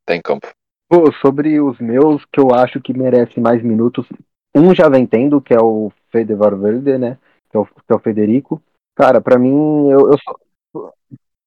estar 0.00 0.14
em 0.14 0.22
campo. 0.22 0.48
Pô, 0.88 1.12
sobre 1.20 1.60
os 1.60 1.78
meus, 1.80 2.24
que 2.26 2.40
eu 2.40 2.54
acho 2.54 2.80
que 2.80 2.96
merece 2.96 3.40
mais 3.40 3.62
minutos, 3.62 4.06
um 4.54 4.74
já 4.74 4.88
vem 4.88 5.06
tendo, 5.06 5.40
que 5.40 5.52
é 5.52 5.60
o 5.60 5.92
Fede 6.10 6.34
Valverde, 6.34 6.96
né? 6.96 7.18
Que 7.50 7.56
é 7.56 7.60
o, 7.60 7.66
que 7.66 7.92
é 7.92 7.94
o 7.94 7.98
Federico. 7.98 8.62
Cara, 8.94 9.20
para 9.20 9.38
mim, 9.38 9.90
eu, 9.90 10.12
eu 10.12 10.18
sou. 10.18 10.92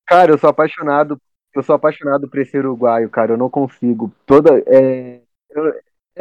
Cara, 0.05 0.31
eu 0.31 0.37
sou 0.37 0.49
apaixonado. 0.49 1.19
Eu 1.55 1.63
sou 1.63 1.73
apaixonado 1.73 2.29
por 2.29 2.39
esse 2.39 2.55
uruguaio, 2.57 3.09
cara. 3.09 3.33
Eu 3.33 3.37
não 3.37 3.49
consigo. 3.49 4.13
Toda. 4.25 4.61
É... 4.67 5.21
Eu... 5.49 5.73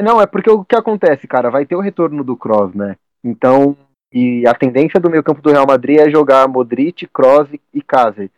Não, 0.03 0.21
é 0.23 0.27
porque 0.27 0.51
o 0.51 0.65
que 0.65 0.77
acontece, 0.77 1.27
cara? 1.27 1.51
Vai 1.51 1.67
ter 1.67 1.77
o 1.77 1.81
retorno 1.81 2.25
do 2.25 2.37
Cross, 2.37 2.75
né? 2.75 2.97
Então, 3.23 3.77
e 4.13 4.47
a 4.47 4.55
tendência 4.55 4.99
do 4.99 5.11
meio 5.11 5.23
campo 5.23 5.43
do 5.43 5.51
Real 5.51 5.67
Madrid 5.67 5.99
é 5.99 6.11
jogar 6.11 6.49
Modric, 6.49 7.07
Kroos 7.07 7.49
e 7.73 7.83
Kazer. 7.83 8.31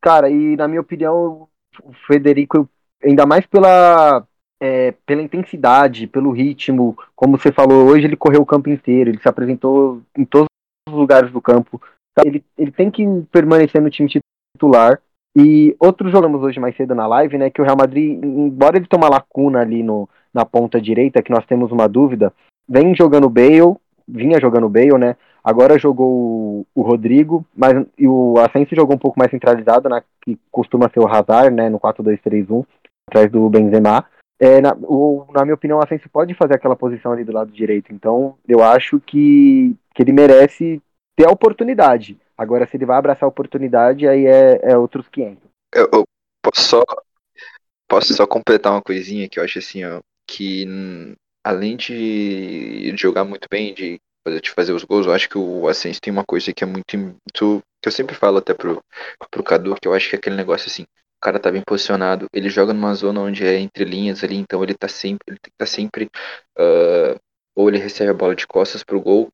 Cara, 0.00 0.28
e 0.28 0.56
na 0.56 0.66
minha 0.68 0.80
opinião, 0.80 1.48
o 1.82 1.92
Federico, 2.06 2.68
ainda 3.02 3.24
mais 3.24 3.46
pela, 3.46 4.26
é, 4.60 4.92
pela 5.06 5.22
intensidade, 5.22 6.06
pelo 6.06 6.32
ritmo, 6.32 6.96
como 7.14 7.38
você 7.38 7.52
falou, 7.52 7.86
hoje 7.86 8.06
ele 8.06 8.16
correu 8.16 8.42
o 8.42 8.46
campo 8.46 8.68
inteiro, 8.68 9.10
ele 9.10 9.20
se 9.20 9.28
apresentou 9.28 10.02
em 10.16 10.24
todos 10.24 10.46
os 10.88 10.94
lugares 10.94 11.30
do 11.32 11.40
campo. 11.40 11.80
Ele, 12.24 12.44
ele 12.56 12.70
tem 12.70 12.90
que 12.90 13.04
permanecer 13.30 13.80
no 13.80 13.90
time 13.90 14.08
titular. 14.08 15.00
E 15.36 15.74
outro 15.80 16.10
jogamos 16.10 16.42
hoje 16.42 16.60
mais 16.60 16.76
cedo 16.76 16.94
na 16.94 17.06
live, 17.08 17.38
né? 17.38 17.50
Que 17.50 17.60
o 17.60 17.64
Real 17.64 17.76
Madrid, 17.76 18.22
embora 18.22 18.76
ele 18.76 18.86
tenha 18.86 19.00
uma 19.00 19.08
lacuna 19.08 19.60
ali 19.60 19.82
no, 19.82 20.08
na 20.32 20.44
ponta 20.44 20.80
direita, 20.80 21.22
que 21.22 21.32
nós 21.32 21.44
temos 21.44 21.72
uma 21.72 21.88
dúvida, 21.88 22.32
vem 22.68 22.94
jogando 22.94 23.28
Bale, 23.28 23.76
vinha 24.06 24.40
jogando 24.40 24.66
o 24.66 24.70
Bale, 24.70 24.98
né? 24.98 25.16
Agora 25.42 25.78
jogou 25.78 26.66
o, 26.74 26.82
Rodrigo, 26.82 27.44
mas 27.54 27.74
e 27.98 28.08
o 28.08 28.38
Asensio 28.38 28.76
jogou 28.76 28.96
um 28.96 28.98
pouco 28.98 29.18
mais 29.18 29.30
centralizado, 29.30 29.88
né? 29.88 30.02
Que 30.22 30.38
costuma 30.50 30.88
ser 30.88 31.00
o 31.00 31.06
Hazard, 31.06 31.54
né? 31.54 31.68
No 31.68 31.78
4-2-3-1, 31.78 32.64
atrás 33.08 33.30
do 33.30 33.48
Benzema. 33.50 34.06
É, 34.40 34.60
na, 34.60 34.74
o, 34.82 35.26
na 35.32 35.44
minha 35.44 35.54
opinião, 35.54 35.78
o 35.78 35.84
Asensio 35.84 36.08
pode 36.10 36.34
fazer 36.34 36.54
aquela 36.54 36.76
posição 36.76 37.12
ali 37.12 37.24
do 37.24 37.32
lado 37.32 37.50
direito. 37.50 37.92
Então, 37.92 38.36
eu 38.48 38.62
acho 38.62 39.00
que, 39.00 39.76
que 39.94 40.02
ele 40.02 40.12
merece 40.12 40.82
ter 41.16 41.26
a 41.26 41.30
oportunidade. 41.30 42.18
Agora, 42.36 42.66
se 42.66 42.76
ele 42.76 42.86
vai 42.86 42.96
abraçar 42.96 43.24
a 43.24 43.28
oportunidade, 43.28 44.08
aí 44.08 44.26
é, 44.26 44.60
é 44.62 44.76
outros 44.76 45.08
500. 45.08 45.38
Eu, 45.74 45.88
eu 45.92 46.04
posso, 46.42 46.62
só, 46.62 46.82
posso 47.88 48.14
só 48.14 48.26
completar 48.26 48.72
uma 48.72 48.82
coisinha 48.82 49.28
que 49.28 49.38
eu 49.38 49.44
acho 49.44 49.58
assim, 49.58 49.84
ó, 49.84 50.00
que 50.26 50.66
além 51.44 51.76
de 51.76 52.94
jogar 52.96 53.24
muito 53.24 53.46
bem, 53.50 53.74
de 53.74 54.00
fazer, 54.26 54.40
de 54.40 54.50
fazer 54.50 54.72
os 54.72 54.84
gols, 54.84 55.06
eu 55.06 55.12
acho 55.12 55.28
que 55.28 55.38
o 55.38 55.68
Ascenso 55.68 56.00
tem 56.00 56.12
uma 56.12 56.24
coisa 56.24 56.52
que 56.52 56.64
é 56.64 56.66
muito, 56.66 56.96
muito, 56.96 57.62
que 57.82 57.88
eu 57.88 57.92
sempre 57.92 58.14
falo 58.14 58.38
até 58.38 58.54
pro, 58.54 58.82
pro 59.30 59.44
Cadu, 59.44 59.74
que 59.80 59.86
eu 59.86 59.92
acho 59.92 60.08
que 60.08 60.16
é 60.16 60.18
aquele 60.18 60.36
negócio 60.36 60.68
assim, 60.68 60.82
o 60.82 61.20
cara 61.20 61.38
tá 61.38 61.50
bem 61.50 61.62
posicionado, 61.62 62.26
ele 62.32 62.48
joga 62.48 62.72
numa 62.72 62.94
zona 62.94 63.20
onde 63.20 63.44
é 63.44 63.58
entre 63.58 63.84
linhas 63.84 64.24
ali, 64.24 64.36
então 64.36 64.62
ele 64.62 64.74
tá 64.74 64.88
sempre, 64.88 65.24
ele 65.28 65.38
tá 65.56 65.66
sempre, 65.66 66.06
uh, 66.58 67.20
ou 67.54 67.68
ele 67.68 67.78
recebe 67.78 68.10
a 68.10 68.14
bola 68.14 68.34
de 68.34 68.46
costas 68.46 68.82
pro 68.82 69.00
gol, 69.00 69.28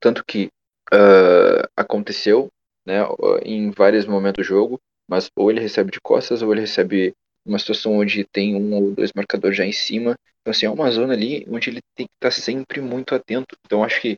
tanto 0.00 0.24
que 0.24 0.48
uh, 0.94 1.68
aconteceu, 1.76 2.48
né, 2.86 3.00
em 3.44 3.70
vários 3.72 4.06
momentos 4.06 4.44
do 4.44 4.48
jogo, 4.48 4.80
mas 5.08 5.28
ou 5.36 5.50
ele 5.50 5.60
recebe 5.60 5.90
de 5.90 6.00
costas 6.00 6.42
ou 6.42 6.52
ele 6.52 6.60
recebe 6.60 7.12
uma 7.44 7.58
situação 7.58 7.98
onde 7.98 8.24
tem 8.24 8.54
um 8.56 8.74
ou 8.74 8.92
dois 8.92 9.12
marcadores 9.14 9.56
já 9.56 9.64
em 9.64 9.72
cima. 9.72 10.16
Então, 10.46 10.52
assim, 10.52 10.66
é 10.66 10.70
uma 10.70 10.88
zona 10.92 11.12
ali 11.12 11.44
onde 11.50 11.70
ele 11.70 11.80
tem 11.96 12.06
que 12.06 12.12
estar 12.14 12.30
sempre 12.30 12.80
muito 12.80 13.16
atento. 13.16 13.56
Então, 13.66 13.82
acho 13.82 14.00
que 14.00 14.16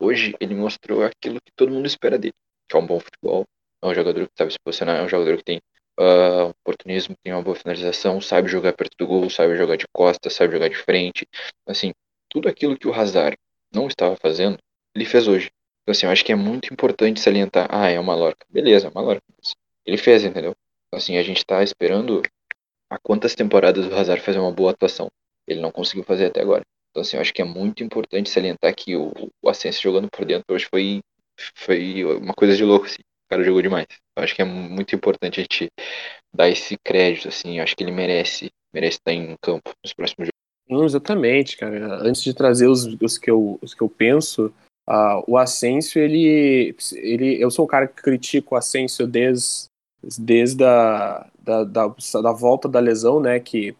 hoje 0.00 0.34
ele 0.40 0.52
mostrou 0.52 1.04
aquilo 1.04 1.36
que 1.40 1.52
todo 1.54 1.70
mundo 1.70 1.86
espera 1.86 2.18
dele, 2.18 2.34
que 2.68 2.76
é 2.76 2.80
um 2.80 2.84
bom 2.84 2.98
futebol, 2.98 3.44
é 3.80 3.86
um 3.86 3.94
jogador 3.94 4.26
que 4.26 4.32
sabe 4.36 4.50
se 4.50 4.58
posicionar, 4.58 4.96
é 4.96 5.04
um 5.04 5.08
jogador 5.08 5.36
que 5.36 5.44
tem 5.44 5.60
uh, 6.00 6.48
oportunismo, 6.48 7.14
tem 7.22 7.32
uma 7.32 7.42
boa 7.42 7.54
finalização, 7.54 8.20
sabe 8.20 8.48
jogar 8.48 8.72
perto 8.72 8.96
do 8.98 9.06
gol, 9.06 9.30
sabe 9.30 9.56
jogar 9.56 9.76
de 9.76 9.86
costas, 9.92 10.32
sabe 10.32 10.52
jogar 10.52 10.68
de 10.68 10.74
frente. 10.74 11.28
Assim, 11.64 11.92
tudo 12.28 12.48
aquilo 12.48 12.76
que 12.76 12.88
o 12.88 12.92
Hazard 12.92 13.36
não 13.72 13.86
estava 13.86 14.16
fazendo, 14.16 14.58
ele 14.96 15.04
fez 15.04 15.28
hoje. 15.28 15.48
Então, 15.82 15.92
assim, 15.92 16.06
eu 16.06 16.10
acho 16.10 16.24
que 16.24 16.32
é 16.32 16.36
muito 16.36 16.72
importante 16.74 17.20
salientar. 17.20 17.68
Ah, 17.70 17.88
é 17.88 18.00
uma 18.00 18.16
Lorca. 18.16 18.44
Beleza, 18.50 18.90
uma 18.90 19.00
Lorca. 19.00 19.22
Ele 19.86 19.96
fez, 19.96 20.24
entendeu? 20.24 20.56
Então, 20.88 20.98
assim, 20.98 21.16
a 21.16 21.22
gente 21.22 21.46
tá 21.46 21.62
esperando 21.62 22.20
há 22.90 22.98
quantas 22.98 23.36
temporadas 23.36 23.86
o 23.86 23.94
Hazard 23.94 24.20
fazer 24.22 24.40
uma 24.40 24.50
boa 24.50 24.72
atuação. 24.72 25.08
Ele 25.48 25.60
não 25.60 25.72
conseguiu 25.72 26.04
fazer 26.04 26.26
até 26.26 26.42
agora. 26.42 26.62
Então, 26.90 27.00
assim, 27.00 27.16
eu 27.16 27.20
acho 27.20 27.32
que 27.32 27.42
é 27.42 27.44
muito 27.44 27.82
importante 27.82 28.30
salientar 28.30 28.74
que 28.74 28.94
o, 28.96 29.12
o 29.42 29.48
Ascenso 29.48 29.82
jogando 29.82 30.08
por 30.10 30.24
dentro 30.24 30.44
hoje 30.54 30.66
foi, 30.70 31.00
foi 31.54 32.04
uma 32.04 32.34
coisa 32.34 32.54
de 32.54 32.64
louco, 32.64 32.86
assim. 32.86 33.00
O 33.00 33.28
cara 33.30 33.44
jogou 33.44 33.62
demais. 33.62 33.86
Eu 34.16 34.24
acho 34.24 34.34
que 34.34 34.42
é 34.42 34.44
muito 34.44 34.94
importante 34.94 35.40
a 35.40 35.42
gente 35.42 35.68
dar 36.34 36.48
esse 36.48 36.76
crédito, 36.78 37.28
assim. 37.28 37.58
Eu 37.58 37.64
acho 37.64 37.76
que 37.76 37.82
ele 37.82 37.92
merece, 37.92 38.50
merece 38.72 38.98
estar 38.98 39.12
em 39.12 39.34
campo 39.42 39.70
nos 39.82 39.92
próximos 39.92 40.26
jogos. 40.26 40.38
Não, 40.68 40.84
exatamente, 40.84 41.56
cara. 41.56 42.02
Antes 42.02 42.22
de 42.22 42.34
trazer 42.34 42.68
os, 42.68 42.84
os, 43.00 43.16
que, 43.18 43.30
eu, 43.30 43.58
os 43.62 43.74
que 43.74 43.82
eu 43.82 43.88
penso, 43.88 44.52
uh, 44.88 45.24
o 45.26 45.38
Asensio, 45.38 46.00
ele, 46.02 46.74
ele. 46.94 47.40
Eu 47.40 47.50
sou 47.50 47.64
um 47.64 47.68
cara 47.68 47.86
que 47.86 48.02
critico 48.02 48.54
o 48.54 48.58
Asensio 48.58 49.06
desde, 49.06 49.66
desde 50.18 50.64
a 50.64 51.26
da, 51.48 51.64
da, 51.64 51.94
da 52.22 52.32
volta 52.32 52.68
da 52.68 52.78
lesão, 52.78 53.20
né? 53.20 53.40
Que 53.40 53.74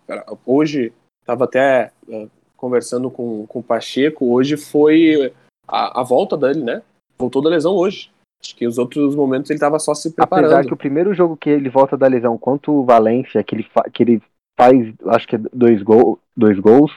hoje 0.47 0.93
estava 1.29 1.45
até 1.45 1.93
uh, 2.09 2.31
conversando 2.57 3.11
com, 3.11 3.47
com 3.47 3.59
o 3.59 3.63
Pacheco, 3.63 4.33
hoje 4.33 4.57
foi 4.57 5.33
a, 5.67 6.01
a 6.01 6.03
volta 6.03 6.37
dele, 6.37 6.65
né? 6.65 6.83
Voltou 7.19 7.43
da 7.43 7.51
lesão 7.51 7.75
hoje. 7.75 8.11
Acho 8.43 8.57
que 8.57 8.67
os 8.67 8.79
outros 8.79 9.15
momentos 9.15 9.51
ele 9.51 9.59
estava 9.59 9.79
só 9.79 9.95
se 9.95 10.13
preparando. 10.13 10.47
Apesar 10.47 10.65
que 10.65 10.73
o 10.73 10.77
primeiro 10.77 11.13
jogo 11.13 11.37
que 11.37 11.51
ele 11.51 11.69
volta 11.69 11.97
da 11.97 12.07
lesão 12.07 12.39
contra 12.39 12.71
o 12.71 12.85
Valência, 12.85 13.43
que 13.45 13.55
ele, 13.55 13.67
que 13.93 14.03
ele 14.03 14.23
faz, 14.59 14.95
acho 15.09 15.29
que 15.29 15.37
é 15.37 15.41
dois, 15.53 15.83
gol, 15.83 16.19
dois 16.37 16.59
gols. 16.59 16.97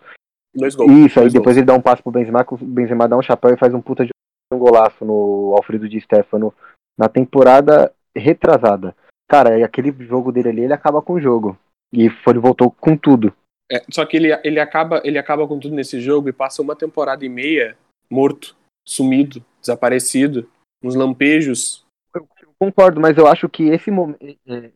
Dois 0.55 0.75
gols. 0.75 0.91
Isso, 0.91 1.15
dois 1.15 1.27
aí 1.27 1.33
depois 1.33 1.57
ele 1.57 1.65
dá 1.65 1.73
um 1.73 1.81
passo 1.81 2.03
pro 2.03 2.11
Benzema, 2.11 2.45
que 2.45 2.53
o 2.53 2.57
Benzema 2.57 3.07
dá 3.07 3.17
um 3.17 3.21
chapéu 3.21 3.53
e 3.53 3.57
faz 3.57 3.73
um 3.73 3.81
puta 3.81 4.05
de 4.05 4.11
um 4.53 4.59
golaço 4.59 5.03
no 5.03 5.55
Alfredo 5.57 5.89
Di 5.89 5.99
Stefano 5.99 6.53
na 6.97 7.09
temporada 7.09 7.91
retrasada. 8.15 8.95
Cara, 9.27 9.65
aquele 9.65 9.91
jogo 10.05 10.31
dele 10.31 10.49
ali, 10.49 10.61
ele 10.61 10.73
acaba 10.73 11.01
com 11.01 11.13
o 11.13 11.21
jogo. 11.21 11.57
E 11.91 12.09
foi, 12.09 12.33
ele 12.33 12.39
voltou 12.39 12.69
com 12.69 12.95
tudo. 12.95 13.33
É, 13.71 13.81
só 13.89 14.05
que 14.05 14.17
ele, 14.17 14.27
ele, 14.43 14.59
acaba, 14.59 15.01
ele 15.05 15.17
acaba 15.17 15.47
com 15.47 15.57
tudo 15.57 15.73
nesse 15.73 16.01
jogo 16.01 16.27
e 16.27 16.33
passa 16.33 16.61
uma 16.61 16.75
temporada 16.75 17.25
e 17.25 17.29
meia 17.29 17.77
morto, 18.09 18.55
sumido, 18.85 19.43
desaparecido, 19.61 20.49
uns 20.83 20.95
lampejos 20.95 21.85
Concordo, 22.61 23.01
mas 23.01 23.17
eu 23.17 23.25
acho 23.25 23.49
que 23.49 23.69
esse 23.69 23.89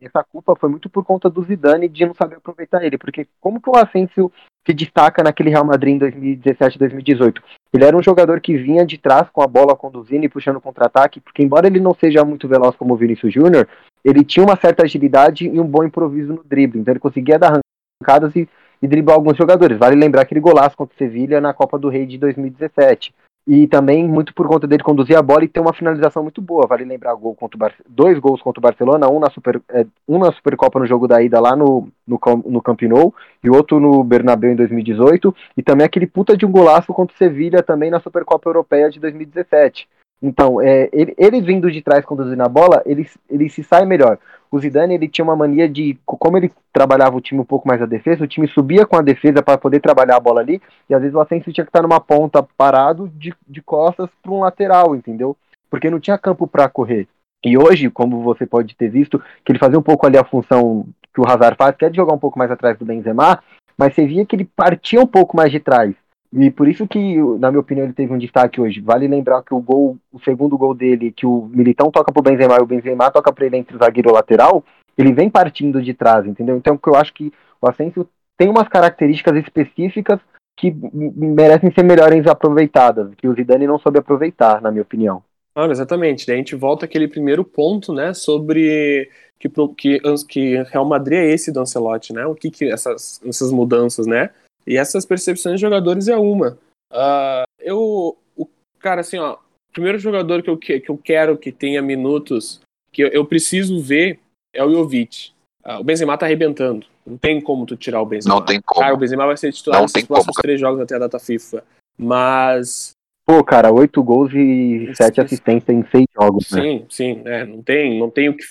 essa 0.01 0.23
culpa 0.23 0.55
foi 0.55 0.67
muito 0.69 0.89
por 0.89 1.05
conta 1.05 1.29
do 1.29 1.43
Zidane 1.43 1.87
de 1.87 2.03
não 2.03 2.15
saber 2.15 2.37
aproveitar 2.37 2.83
ele, 2.83 2.97
porque 2.97 3.27
como 3.39 3.61
que 3.61 3.69
o 3.69 3.75
Asensio 3.75 4.31
se 4.65 4.73
destaca 4.73 5.21
naquele 5.21 5.51
Real 5.51 5.63
Madrid 5.63 5.93
em 5.93 5.99
2017, 5.99 6.79
2018? 6.79 7.43
Ele 7.71 7.85
era 7.85 7.95
um 7.95 8.01
jogador 8.01 8.41
que 8.41 8.57
vinha 8.57 8.83
de 8.83 8.97
trás 8.97 9.29
com 9.29 9.43
a 9.43 9.45
bola 9.45 9.75
conduzindo 9.75 10.25
e 10.25 10.29
puxando 10.29 10.59
contra-ataque, 10.59 11.21
porque 11.21 11.43
embora 11.43 11.67
ele 11.67 11.79
não 11.79 11.93
seja 11.93 12.25
muito 12.25 12.47
veloz 12.47 12.75
como 12.75 12.95
o 12.95 12.97
Vinícius 12.97 13.31
Júnior, 13.31 13.67
ele 14.03 14.25
tinha 14.25 14.43
uma 14.43 14.59
certa 14.59 14.83
agilidade 14.83 15.45
e 15.45 15.59
um 15.59 15.67
bom 15.67 15.83
improviso 15.83 16.33
no 16.33 16.43
drible, 16.43 16.79
então 16.79 16.91
ele 16.91 16.99
conseguia 16.99 17.37
dar 17.37 17.61
arrancadas 18.01 18.35
e, 18.35 18.49
e 18.81 18.87
driblar 18.87 19.15
alguns 19.15 19.37
jogadores. 19.37 19.77
Vale 19.77 19.95
lembrar 19.95 20.21
aquele 20.21 20.39
golaço 20.39 20.75
contra 20.77 20.95
o 20.95 20.97
Sevilha 20.97 21.41
na 21.41 21.53
Copa 21.53 21.77
do 21.77 21.89
Rei 21.89 22.05
de 22.05 22.17
2017 22.17 23.13
e 23.47 23.67
também 23.67 24.07
muito 24.07 24.33
por 24.33 24.47
conta 24.47 24.65
dele 24.65 24.81
conduzir 24.81 25.15
a 25.15 25.21
bola 25.21 25.43
e 25.43 25.47
ter 25.47 25.59
uma 25.59 25.73
finalização 25.73 26.23
muito 26.23 26.41
boa. 26.41 26.65
Vale 26.67 26.83
lembrar 26.83 27.13
gol 27.13 27.35
contra 27.35 27.57
Bar... 27.57 27.73
dois 27.87 28.17
gols 28.17 28.41
contra 28.41 28.59
o 28.59 28.61
Barcelona, 28.61 29.07
um 29.07 29.19
na, 29.19 29.29
Super... 29.29 29.61
É, 29.69 29.85
um 30.07 30.17
na 30.17 30.31
Supercopa 30.31 30.79
no 30.79 30.87
jogo 30.87 31.07
da 31.07 31.21
ida 31.21 31.39
lá 31.39 31.55
no, 31.55 31.87
no, 32.07 32.19
no 32.45 32.61
Camp 32.61 32.81
e 32.81 33.49
outro 33.49 33.79
no 33.79 34.03
Bernabéu 34.03 34.51
em 34.51 34.55
2018 34.55 35.35
e 35.55 35.61
também 35.61 35.85
aquele 35.85 36.07
puta 36.07 36.35
de 36.35 36.45
um 36.45 36.51
golaço 36.51 36.91
contra 36.91 37.13
o 37.13 37.17
Sevilha 37.17 37.61
também 37.61 37.91
na 37.91 37.99
Supercopa 37.99 38.49
Europeia 38.49 38.89
de 38.89 38.99
2017. 38.99 39.87
Então, 40.21 40.59
é, 40.59 40.89
ele, 40.91 41.13
ele 41.17 41.41
vindo 41.41 41.69
de 41.69 41.81
trás 41.81 42.03
conduzindo 42.03 42.41
a 42.41 42.49
bola, 42.49 42.81
ele, 42.85 43.07
ele 43.29 43.47
se 43.47 43.63
sai 43.63 43.85
melhor. 43.85 44.17
O 44.51 44.59
Zidane 44.59 44.93
ele 44.93 45.07
tinha 45.07 45.25
uma 45.25 45.35
mania 45.35 45.67
de, 45.67 45.97
como 46.05 46.37
ele 46.37 46.51
trabalhava 46.71 47.15
o 47.15 47.21
time 47.21 47.41
um 47.41 47.45
pouco 47.45 47.67
mais 47.67 47.81
a 47.81 47.85
defesa, 47.85 48.23
o 48.23 48.27
time 48.27 48.47
subia 48.47 48.85
com 48.85 48.95
a 48.95 49.01
defesa 49.01 49.41
para 49.41 49.57
poder 49.57 49.79
trabalhar 49.79 50.17
a 50.17 50.19
bola 50.19 50.41
ali, 50.41 50.61
e 50.89 50.93
às 50.93 51.01
vezes 51.01 51.15
o 51.15 51.19
Asensio 51.19 51.51
tinha 51.51 51.65
que 51.65 51.69
estar 51.69 51.81
numa 51.81 51.99
ponta 51.99 52.45
parado 52.57 53.09
de, 53.15 53.33
de 53.47 53.61
costas 53.61 54.09
para 54.21 54.31
um 54.31 54.41
lateral, 54.41 54.95
entendeu? 54.95 55.35
Porque 55.69 55.89
não 55.89 55.99
tinha 55.99 56.17
campo 56.17 56.47
para 56.47 56.69
correr. 56.69 57.07
E 57.43 57.57
hoje, 57.57 57.89
como 57.89 58.23
você 58.23 58.45
pode 58.45 58.75
ter 58.75 58.89
visto, 58.89 59.21
que 59.43 59.51
ele 59.51 59.59
fazia 59.59 59.77
um 59.77 59.83
pouco 59.83 60.05
ali 60.05 60.17
a 60.17 60.23
função 60.23 60.85
que 61.13 61.21
o 61.21 61.27
Hazard 61.27 61.55
faz, 61.57 61.75
que 61.75 61.85
é 61.85 61.89
de 61.89 61.95
jogar 61.95 62.13
um 62.13 62.19
pouco 62.19 62.39
mais 62.39 62.51
atrás 62.51 62.77
do 62.77 62.85
Benzema, 62.85 63.41
mas 63.77 63.93
você 63.93 64.05
via 64.05 64.25
que 64.25 64.35
ele 64.35 64.45
partia 64.45 64.99
um 64.99 65.07
pouco 65.07 65.35
mais 65.35 65.51
de 65.51 65.59
trás. 65.59 65.93
E 66.37 66.51
por 66.51 66.67
isso 66.67 66.85
que, 66.85 67.15
na 67.39 67.49
minha 67.49 67.61
opinião, 67.61 67.85
ele 67.85 67.93
teve 67.93 68.13
um 68.13 68.17
destaque 68.17 68.59
hoje. 68.59 68.81
Vale 68.81 69.07
lembrar 69.07 69.41
que 69.41 69.53
o 69.53 69.59
gol, 69.59 69.97
o 70.11 70.19
segundo 70.19 70.57
gol 70.57 70.73
dele, 70.73 71.11
que 71.11 71.25
o 71.25 71.49
Militão 71.51 71.89
toca 71.89 72.11
pro 72.11 72.21
Benzema 72.21 72.57
e 72.57 72.61
o 72.61 72.65
Benzema 72.65 73.09
toca 73.09 73.31
para 73.31 73.45
ele 73.45 73.55
entre 73.55 73.75
o 73.75 73.79
zagueiro 73.79 74.09
e 74.09 74.11
o 74.11 74.13
lateral, 74.13 74.63
ele 74.97 75.13
vem 75.13 75.29
partindo 75.29 75.81
de 75.81 75.93
trás, 75.93 76.25
entendeu? 76.25 76.57
Então 76.57 76.77
eu 76.85 76.95
acho 76.95 77.13
que 77.13 77.31
o 77.61 77.69
Asensio 77.69 78.07
tem 78.37 78.49
umas 78.49 78.67
características 78.67 79.37
específicas 79.37 80.19
que 80.57 80.75
merecem 81.15 81.71
ser 81.71 81.83
melhores 81.83 82.27
aproveitadas, 82.27 83.13
que 83.15 83.27
o 83.27 83.33
Zidane 83.33 83.67
não 83.67 83.79
soube 83.79 83.99
aproveitar, 83.99 84.61
na 84.61 84.71
minha 84.71 84.83
opinião. 84.83 85.23
Ah, 85.55 85.67
exatamente. 85.67 86.27
Daí 86.27 86.35
a 86.35 86.37
gente 86.37 86.55
volta 86.55 86.85
àquele 86.85 87.07
primeiro 87.07 87.45
ponto, 87.45 87.93
né, 87.93 88.13
sobre 88.13 89.09
que, 89.39 89.49
que, 89.77 90.01
que 90.27 90.63
Real 90.63 90.85
Madrid 90.85 91.19
é 91.19 91.31
esse 91.31 91.51
do 91.51 91.61
Ancelotti, 91.61 92.13
né? 92.13 92.25
O 92.25 92.35
que, 92.35 92.51
que 92.51 92.69
essas, 92.69 93.21
essas 93.25 93.51
mudanças, 93.51 94.05
né? 94.05 94.31
E 94.67 94.77
essas 94.77 95.05
percepções 95.05 95.55
de 95.55 95.61
jogadores 95.61 96.07
é 96.07 96.17
uma. 96.17 96.57
Uh, 96.91 97.45
eu, 97.59 98.17
o, 98.35 98.47
cara, 98.79 99.01
assim, 99.01 99.17
ó, 99.17 99.33
o 99.33 99.73
primeiro 99.73 99.99
jogador 99.99 100.41
que 100.41 100.49
eu, 100.49 100.57
que, 100.57 100.79
que 100.79 100.89
eu 100.89 100.97
quero 100.97 101.37
que 101.37 101.51
tenha 101.51 101.81
minutos, 101.81 102.61
que 102.91 103.03
eu, 103.03 103.09
eu 103.09 103.25
preciso 103.25 103.79
ver, 103.79 104.19
é 104.53 104.63
o 104.63 104.71
Jovic. 104.71 105.31
Uh, 105.63 105.79
o 105.79 105.83
Benzema 105.83 106.17
tá 106.17 106.25
arrebentando. 106.25 106.85
Não 107.05 107.17
tem 107.17 107.39
como 107.39 107.65
tu 107.65 107.75
tirar 107.75 108.01
o 108.01 108.05
Benzema. 108.05 108.35
Não 108.35 108.43
tem 108.43 108.59
como. 108.61 108.81
Cara, 108.81 108.93
o 108.95 108.97
Benzema 108.97 109.27
vai 109.27 109.37
ser 109.37 109.51
titular 109.51 109.81
nos 109.81 109.91
próximos 109.91 110.35
três 110.37 110.59
jogos 110.59 110.81
até 110.81 110.95
a 110.95 110.99
data 110.99 111.19
FIFA. 111.19 111.63
Mas. 111.97 112.91
Pô, 113.25 113.43
cara, 113.43 113.71
oito 113.71 114.03
gols 114.03 114.31
e 114.33 114.91
sete 114.95 115.21
assistências 115.21 115.75
em 115.75 115.83
seis 115.89 116.05
jogos. 116.13 116.51
Né? 116.51 116.61
Sim, 116.61 116.85
sim. 116.89 117.21
É, 117.25 117.45
não 117.45 117.61
tem, 117.61 117.99
não 117.99 118.09
tem 118.09 118.29
o 118.29 118.37
que. 118.37 118.43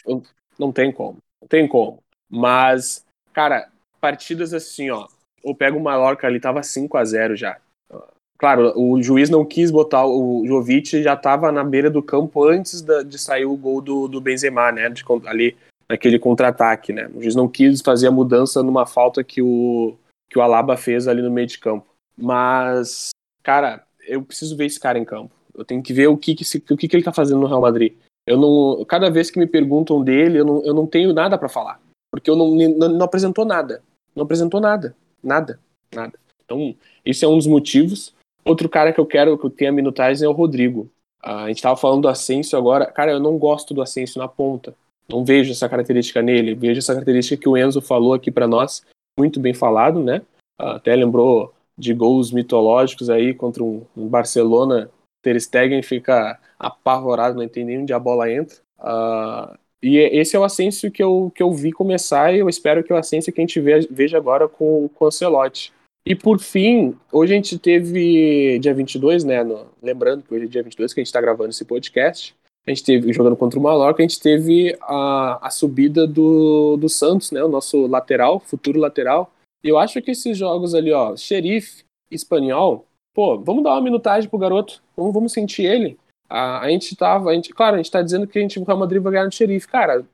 Não 0.59 0.73
tem 0.73 0.93
como. 0.93 1.19
Não 1.41 1.49
tem 1.49 1.67
como. 1.67 1.99
Mas, 2.29 3.05
cara, 3.33 3.69
partidas 4.01 4.53
assim, 4.53 4.91
ó 4.91 5.07
ou 5.45 5.55
pega 5.55 5.77
o 5.77 5.83
Mallorca 5.83 6.27
ali, 6.27 6.41
tava 6.41 6.63
5 6.63 6.97
a 6.97 7.05
0 7.05 7.37
já. 7.37 7.59
Claro, 8.39 8.73
o 8.77 9.01
juiz 9.01 9.31
não 9.31 9.45
quis 9.45 9.71
botar 9.71 10.05
o 10.07 10.45
Jovic, 10.47 11.03
já 11.03 11.17
tava 11.17 11.53
na 11.53 11.63
beira 11.63 11.89
do 11.89 12.03
campo 12.03 12.45
antes 12.45 12.83
da, 12.83 13.03
de 13.03 13.19
sair 13.19 13.45
o 13.45 13.57
gol 13.57 13.81
do, 13.81 14.09
do 14.09 14.21
Benzema, 14.21 14.73
né? 14.73 14.89
De, 14.89 15.05
ali 15.27 15.57
naquele 15.89 16.19
contra-ataque, 16.19 16.93
né? 16.93 17.09
O 17.15 17.23
juiz 17.23 17.37
não 17.37 17.47
quis 17.47 17.81
fazer 17.81 18.09
a 18.09 18.11
mudança 18.11 18.63
numa 18.63 18.87
falta 18.87 19.23
que 19.23 19.41
o, 19.41 19.95
que 20.29 20.39
o 20.39 20.43
Alaba 20.43 20.77
fez 20.77 21.07
ali 21.07 21.23
no 21.23 21.31
meio 21.31 21.47
de 21.47 21.59
campo. 21.59 21.87
Mas, 22.17 23.11
cara, 23.43 23.85
eu 24.07 24.23
preciso 24.23 24.57
ver 24.57 24.67
esse 24.67 24.81
cara 24.81 24.99
em 24.99 25.05
campo. 25.05 25.31
Eu 25.55 25.65
tenho 25.65 25.83
que 25.83 25.93
ver 25.93 26.09
o 26.09 26.17
que, 26.17 26.35
que, 26.35 26.45
se, 26.45 26.59
o 26.59 26.77
que, 26.77 26.89
que 26.89 26.97
ele 26.97 27.05
tá 27.05 27.13
fazendo 27.13 27.41
no 27.41 27.47
Real 27.47 27.61
Madrid. 27.61 27.95
Eu 28.27 28.39
não, 28.39 28.85
cada 28.85 29.11
vez 29.11 29.31
que 29.31 29.39
me 29.39 29.47
perguntam 29.47 30.03
dele, 30.03 30.41
eu 30.41 30.45
não, 30.45 30.65
eu 30.65 30.75
não 30.75 30.87
tenho 30.87 31.13
nada 31.13 31.39
para 31.39 31.49
falar. 31.49 31.81
Porque 32.11 32.29
eu 32.29 32.37
não, 32.37 32.55
não, 32.55 32.89
não 32.89 33.05
apresentou 33.05 33.45
nada. 33.45 33.83
Não 34.15 34.25
apresentou 34.25 34.61
nada. 34.61 34.97
Nada, 35.25 35.59
nada. 35.95 36.19
Então, 36.45 36.75
isso 37.05 37.25
é 37.25 37.29
um 37.29 37.37
dos 37.37 37.47
motivos. 37.47 38.15
Outro 38.45 38.69
cara 38.69 38.93
que 38.93 39.01
eu 39.01 39.07
quero 39.07 39.39
que 39.39 39.49
tenha 39.51 39.73
minutagem 39.73 40.25
é 40.25 40.29
o 40.29 40.33
Rodrigo. 40.33 40.91
a 41.23 41.49
gente 41.49 41.57
estava 41.57 41.77
falando 41.77 42.03
do 42.03 42.09
Asensio 42.09 42.59
agora. 42.59 42.87
Cara, 42.87 43.13
eu 43.13 43.21
não 43.21 43.39
gosto 43.39 43.73
do 43.73 43.81
Asensio 43.81 44.19
na 44.19 44.29
ponta. 44.29 44.75
Não 45.09 45.25
vejo 45.25 45.53
essa 45.53 45.69
característica 45.69 46.21
nele. 46.21 46.55
Vejo 46.55 46.79
essa 46.79 46.93
característica 46.93 47.41
que 47.41 47.49
o 47.49 47.57
Enzo 47.57 47.81
falou 47.81 48.13
aqui 48.13 48.31
para 48.31 48.47
nós. 48.47 48.85
Muito 49.19 49.41
bem 49.41 49.55
falado, 49.55 50.03
né? 50.03 50.23
até 50.59 50.95
lembrou 50.95 51.53
de 51.77 51.93
gols 51.93 52.31
mitológicos 52.31 53.11
aí 53.11 53.35
contra 53.35 53.63
um, 53.63 53.85
um 53.97 54.07
Barcelona. 54.07 54.91
Ter 55.23 55.41
Stegen 55.41 55.83
fica 55.83 56.39
apavorado, 56.59 57.37
não 57.37 57.43
entende 57.43 57.67
nem 57.67 57.83
onde 57.83 57.93
a 57.93 57.99
bola 57.99 58.31
entra. 58.31 58.57
Uh, 58.79 59.59
e 59.85 59.99
esse 59.99 60.35
é 60.35 60.39
o 60.39 60.45
Ascenso 60.45 60.91
que 60.91 61.03
eu, 61.03 61.31
que 61.35 61.43
eu 61.43 61.53
vi 61.53 61.71
começar 61.71 62.35
e 62.35 62.39
eu 62.39 62.49
espero 62.49 62.83
que 62.83 62.91
o 62.91 62.97
Ascenso 62.97 63.31
que 63.31 63.39
a 63.39 63.43
gente 63.43 63.61
veja 63.61 64.17
agora 64.17 64.49
com, 64.49 64.89
com 64.89 65.05
o 65.05 65.09
Ancelotti. 65.09 65.75
E 66.07 66.15
por 66.15 66.39
fim, 66.39 66.97
hoje 67.13 67.35
a 67.35 67.37
gente 67.37 67.59
teve, 67.59 68.59
dia 68.61 68.73
22, 68.73 69.25
né? 69.25 69.45
No, 69.45 69.67
lembrando 69.83 70.23
que 70.23 70.33
hoje 70.33 70.47
é 70.47 70.49
dia 70.49 70.63
22 70.63 70.95
que 70.95 71.01
a 71.01 71.03
gente 71.03 71.09
está 71.09 71.21
gravando 71.21 71.51
esse 71.51 71.67
podcast. 71.67 72.35
A 72.67 72.71
gente 72.71 72.83
teve, 72.83 73.13
jogando 73.13 73.37
contra 73.37 73.59
o 73.59 73.63
Mallorca, 73.63 74.03
a 74.03 74.07
gente 74.07 74.19
teve 74.19 74.75
a, 74.81 75.47
a 75.47 75.51
subida 75.51 76.07
do, 76.07 76.79
do 76.79 76.89
Santos, 76.89 77.31
né? 77.31 77.45
O 77.45 77.49
nosso 77.49 77.87
lateral, 77.87 78.41
futuro 78.41 78.81
lateral. 78.81 79.31
E 79.63 79.69
eu 79.69 79.77
acho 79.77 80.01
que 80.01 80.13
esses 80.13 80.37
jogos 80.37 80.75
ali, 80.75 80.93
ó, 80.93 81.15
xerife, 81.15 81.85
espanhol, 82.11 82.87
pô, 83.15 83.39
vamos 83.39 83.63
dar 83.63 83.73
uma 83.73 83.83
minutagem 83.83 84.31
pro 84.31 84.39
garoto, 84.39 84.83
vamos, 84.97 85.13
vamos 85.13 85.33
sentir 85.33 85.65
ele. 85.65 85.99
A, 86.29 86.61
a 86.61 86.69
gente 86.69 86.95
tava, 86.97 87.31
a 87.31 87.35
gente, 87.35 87.53
claro, 87.53 87.75
a 87.75 87.77
gente 87.79 87.91
tá 87.91 88.03
dizendo 88.03 88.27
que 88.27 88.39
a 88.39 88.43
gente, 88.43 88.59
o 88.59 88.65
Real 88.65 88.79
Madrid 88.79 89.03
vai 89.03 89.13
ganhar 89.13 89.25
no 89.25 89.33
xerife. 89.33 89.69
Cara, 89.69 90.05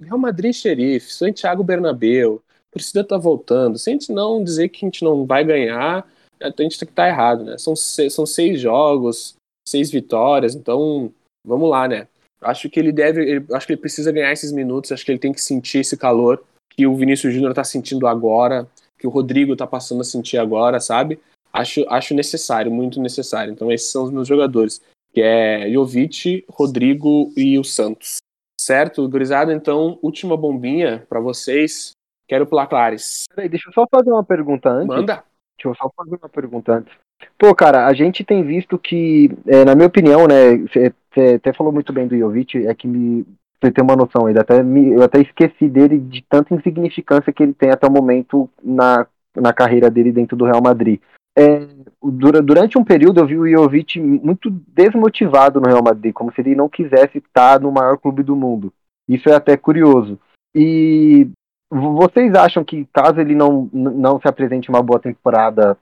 Real 0.00 0.18
Madrid 0.18 0.52
xerife, 0.52 1.12
Santiago 1.12 1.62
Bernabéu, 1.62 2.42
a 2.70 2.72
torcida 2.72 3.04
tá 3.04 3.16
voltando. 3.16 3.78
Se 3.78 3.90
a 3.90 3.92
gente 3.92 4.12
não 4.12 4.42
dizer 4.42 4.68
que 4.68 4.84
a 4.84 4.88
gente 4.88 5.04
não 5.04 5.24
vai 5.24 5.44
ganhar, 5.44 6.06
a 6.40 6.62
gente 6.62 6.78
tá, 6.78 6.86
tá 6.94 7.08
errado, 7.08 7.44
né? 7.44 7.58
São, 7.58 7.74
seis, 7.74 8.14
são 8.14 8.24
seis 8.26 8.60
jogos, 8.60 9.34
seis 9.66 9.90
vitórias, 9.90 10.54
então 10.54 11.12
vamos 11.44 11.68
lá, 11.68 11.86
né? 11.86 12.08
Acho 12.40 12.70
que 12.70 12.78
ele 12.78 12.92
deve, 12.92 13.22
ele, 13.22 13.46
acho 13.52 13.66
que 13.66 13.72
ele 13.72 13.80
precisa 13.80 14.12
ganhar 14.12 14.32
esses 14.32 14.52
minutos, 14.52 14.92
acho 14.92 15.04
que 15.04 15.10
ele 15.10 15.18
tem 15.18 15.32
que 15.32 15.42
sentir 15.42 15.78
esse 15.78 15.96
calor 15.96 16.42
que 16.70 16.86
o 16.86 16.94
Vinícius 16.94 17.34
Júnior 17.34 17.52
tá 17.52 17.64
sentindo 17.64 18.06
agora, 18.06 18.68
que 18.96 19.06
o 19.06 19.10
Rodrigo 19.10 19.56
tá 19.56 19.66
passando 19.66 20.00
a 20.00 20.04
sentir 20.04 20.38
agora, 20.38 20.78
sabe? 20.78 21.18
Acho, 21.52 21.84
acho 21.88 22.14
necessário, 22.14 22.70
muito 22.70 23.00
necessário. 23.00 23.52
Então 23.52 23.72
esses 23.72 23.90
são 23.90 24.04
os 24.04 24.10
meus 24.12 24.28
jogadores, 24.28 24.80
que 25.12 25.20
é 25.20 25.70
Jovic, 25.70 26.44
Rodrigo 26.48 27.32
e 27.36 27.58
o 27.58 27.64
Santos. 27.64 28.18
Certo, 28.60 29.08
gurizada? 29.08 29.52
Então, 29.52 29.98
última 30.02 30.36
bombinha 30.36 31.06
para 31.08 31.20
vocês. 31.20 31.92
Quero 32.26 32.46
pular 32.46 32.66
Clares. 32.66 33.24
Peraí, 33.34 33.48
deixa 33.48 33.68
eu 33.68 33.72
só 33.72 33.86
fazer 33.90 34.10
uma 34.10 34.24
pergunta 34.24 34.68
antes. 34.68 34.88
Manda. 34.88 35.24
Deixa 35.56 35.68
eu 35.68 35.74
só 35.74 35.90
fazer 35.96 36.16
uma 36.16 36.28
pergunta 36.28 36.72
antes. 36.72 36.92
Pô, 37.38 37.54
cara, 37.54 37.86
a 37.86 37.94
gente 37.94 38.24
tem 38.24 38.44
visto 38.44 38.78
que, 38.78 39.30
é, 39.46 39.64
na 39.64 39.74
minha 39.74 39.88
opinião, 39.88 40.26
né, 40.26 40.58
você 40.58 41.34
até 41.34 41.52
falou 41.52 41.72
muito 41.72 41.92
bem 41.92 42.06
do 42.06 42.16
Jovic, 42.16 42.66
é 42.66 42.74
que 42.74 42.86
me, 42.86 43.24
você 43.60 43.72
tem 43.72 43.82
uma 43.82 43.96
noção, 43.96 44.28
ele 44.28 44.38
até 44.38 44.62
me, 44.62 44.92
eu 44.92 45.02
até 45.02 45.20
esqueci 45.20 45.68
dele 45.68 45.98
de 45.98 46.22
tanta 46.22 46.54
insignificância 46.54 47.32
que 47.32 47.42
ele 47.42 47.54
tem 47.54 47.70
até 47.70 47.86
o 47.86 47.90
momento 47.90 48.48
na, 48.62 49.06
na 49.34 49.52
carreira 49.52 49.90
dele 49.90 50.12
dentro 50.12 50.36
do 50.36 50.44
Real 50.44 50.62
Madrid. 50.62 51.00
É, 51.36 51.66
durante 52.02 52.78
um 52.78 52.84
período 52.84 53.20
eu 53.20 53.26
vi 53.26 53.38
o 53.38 53.48
Jovic 53.48 54.00
muito 54.00 54.50
desmotivado 54.50 55.60
no 55.60 55.68
Real 55.68 55.82
Madrid, 55.82 56.12
como 56.12 56.32
se 56.32 56.40
ele 56.40 56.54
não 56.54 56.68
quisesse 56.68 57.18
estar 57.18 57.60
no 57.60 57.70
maior 57.70 57.96
clube 57.98 58.22
do 58.22 58.34
mundo. 58.36 58.72
Isso 59.08 59.28
é 59.28 59.34
até 59.34 59.56
curioso. 59.56 60.18
E 60.54 61.28
vocês 61.70 62.34
acham 62.34 62.64
que 62.64 62.86
caso 62.92 63.20
ele 63.20 63.34
não, 63.34 63.68
não 63.72 64.20
se 64.20 64.26
apresente 64.26 64.70
uma 64.70 64.82
boa 64.82 64.98
temporada, 64.98 65.76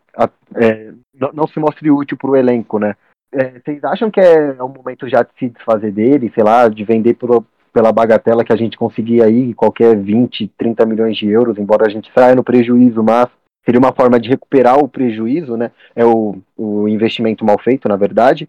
é, 0.55 0.93
não, 1.15 1.33
não, 1.33 1.47
se 1.47 1.59
mostre 1.61 1.91
útil 1.91 2.17
para 2.17 2.31
o 2.31 2.37
elenco, 2.37 2.79
né? 2.79 2.95
É, 3.33 3.61
vocês 3.61 3.83
acham 3.85 4.11
que 4.11 4.21
é 4.21 4.63
o 4.63 4.69
momento 4.69 5.09
já 5.09 5.23
de 5.23 5.31
se 5.39 5.49
desfazer 5.49 5.93
dele, 5.93 6.33
sei 6.35 6.43
lá, 6.43 6.69
de 6.69 6.85
vender 6.85 7.15
por, 7.15 7.45
pela 7.73 7.93
bagatela 7.93 8.45
que 8.45 8.53
a 8.53 8.57
gente 8.57 8.77
conseguia 8.77 9.25
aí, 9.25 9.55
qualquer 9.55 9.97
20, 9.97 10.49
30 10.57 10.87
milhões 10.87 11.17
de 11.17 11.29
euros, 11.29 11.59
embora 11.59 11.87
a 11.87 11.91
gente 11.91 12.11
saia 12.13 12.35
no 12.35 12.43
prejuízo, 12.43 13.03
mas 13.03 13.29
seria 13.67 13.81
uma 13.81 13.93
forma 13.93 14.21
de 14.21 14.29
recuperar 14.29 14.79
o 14.79 14.89
prejuízo, 14.89 15.57
né? 15.57 15.73
É 15.95 16.05
o, 16.05 16.39
o 16.57 16.89
investimento 16.89 17.45
mal 17.45 17.59
feito, 17.59 17.89
na 17.89 17.97
verdade. 17.97 18.49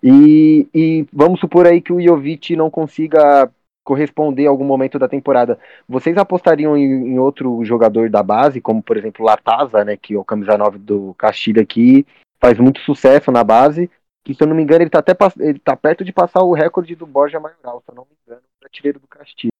E, 0.00 0.68
e 0.72 1.06
vamos 1.12 1.40
supor 1.40 1.66
aí 1.66 1.80
que 1.80 1.92
o 1.92 2.00
Jovic 2.00 2.54
não 2.54 2.70
consiga 2.70 3.50
corresponder 3.84 4.46
a 4.46 4.50
algum 4.50 4.64
momento 4.64 4.98
da 4.98 5.08
temporada. 5.08 5.58
Vocês 5.88 6.16
apostariam 6.16 6.76
em, 6.76 7.14
em, 7.14 7.18
outro 7.18 7.64
jogador 7.64 8.08
da 8.08 8.22
base, 8.22 8.60
como 8.60 8.80
por 8.80 8.96
exemplo 8.96 9.24
Lataza, 9.24 9.84
né, 9.84 9.96
que 9.96 10.14
é 10.14 10.18
o 10.18 10.24
camisa 10.24 10.56
9 10.56 10.78
do 10.78 11.14
Castilha 11.14 11.62
aqui, 11.62 12.06
faz 12.40 12.58
muito 12.58 12.80
sucesso 12.80 13.32
na 13.32 13.42
base, 13.42 13.90
que 14.24 14.34
se 14.34 14.42
eu 14.42 14.46
não 14.46 14.54
me 14.54 14.62
engano 14.62 14.82
ele 14.82 14.90
tá 14.90 15.00
até 15.00 15.16
ele 15.40 15.58
tá 15.58 15.76
perto 15.76 16.04
de 16.04 16.12
passar 16.12 16.42
o 16.42 16.52
recorde 16.52 16.94
do 16.94 17.06
Borja 17.06 17.40
Maioral, 17.40 17.82
se 17.84 17.90
eu 17.90 17.94
não 17.96 18.04
me 18.04 18.16
engano, 18.24 18.42
o 18.60 18.64
artilheiro 18.64 19.00
do 19.00 19.08
Castilha. 19.08 19.50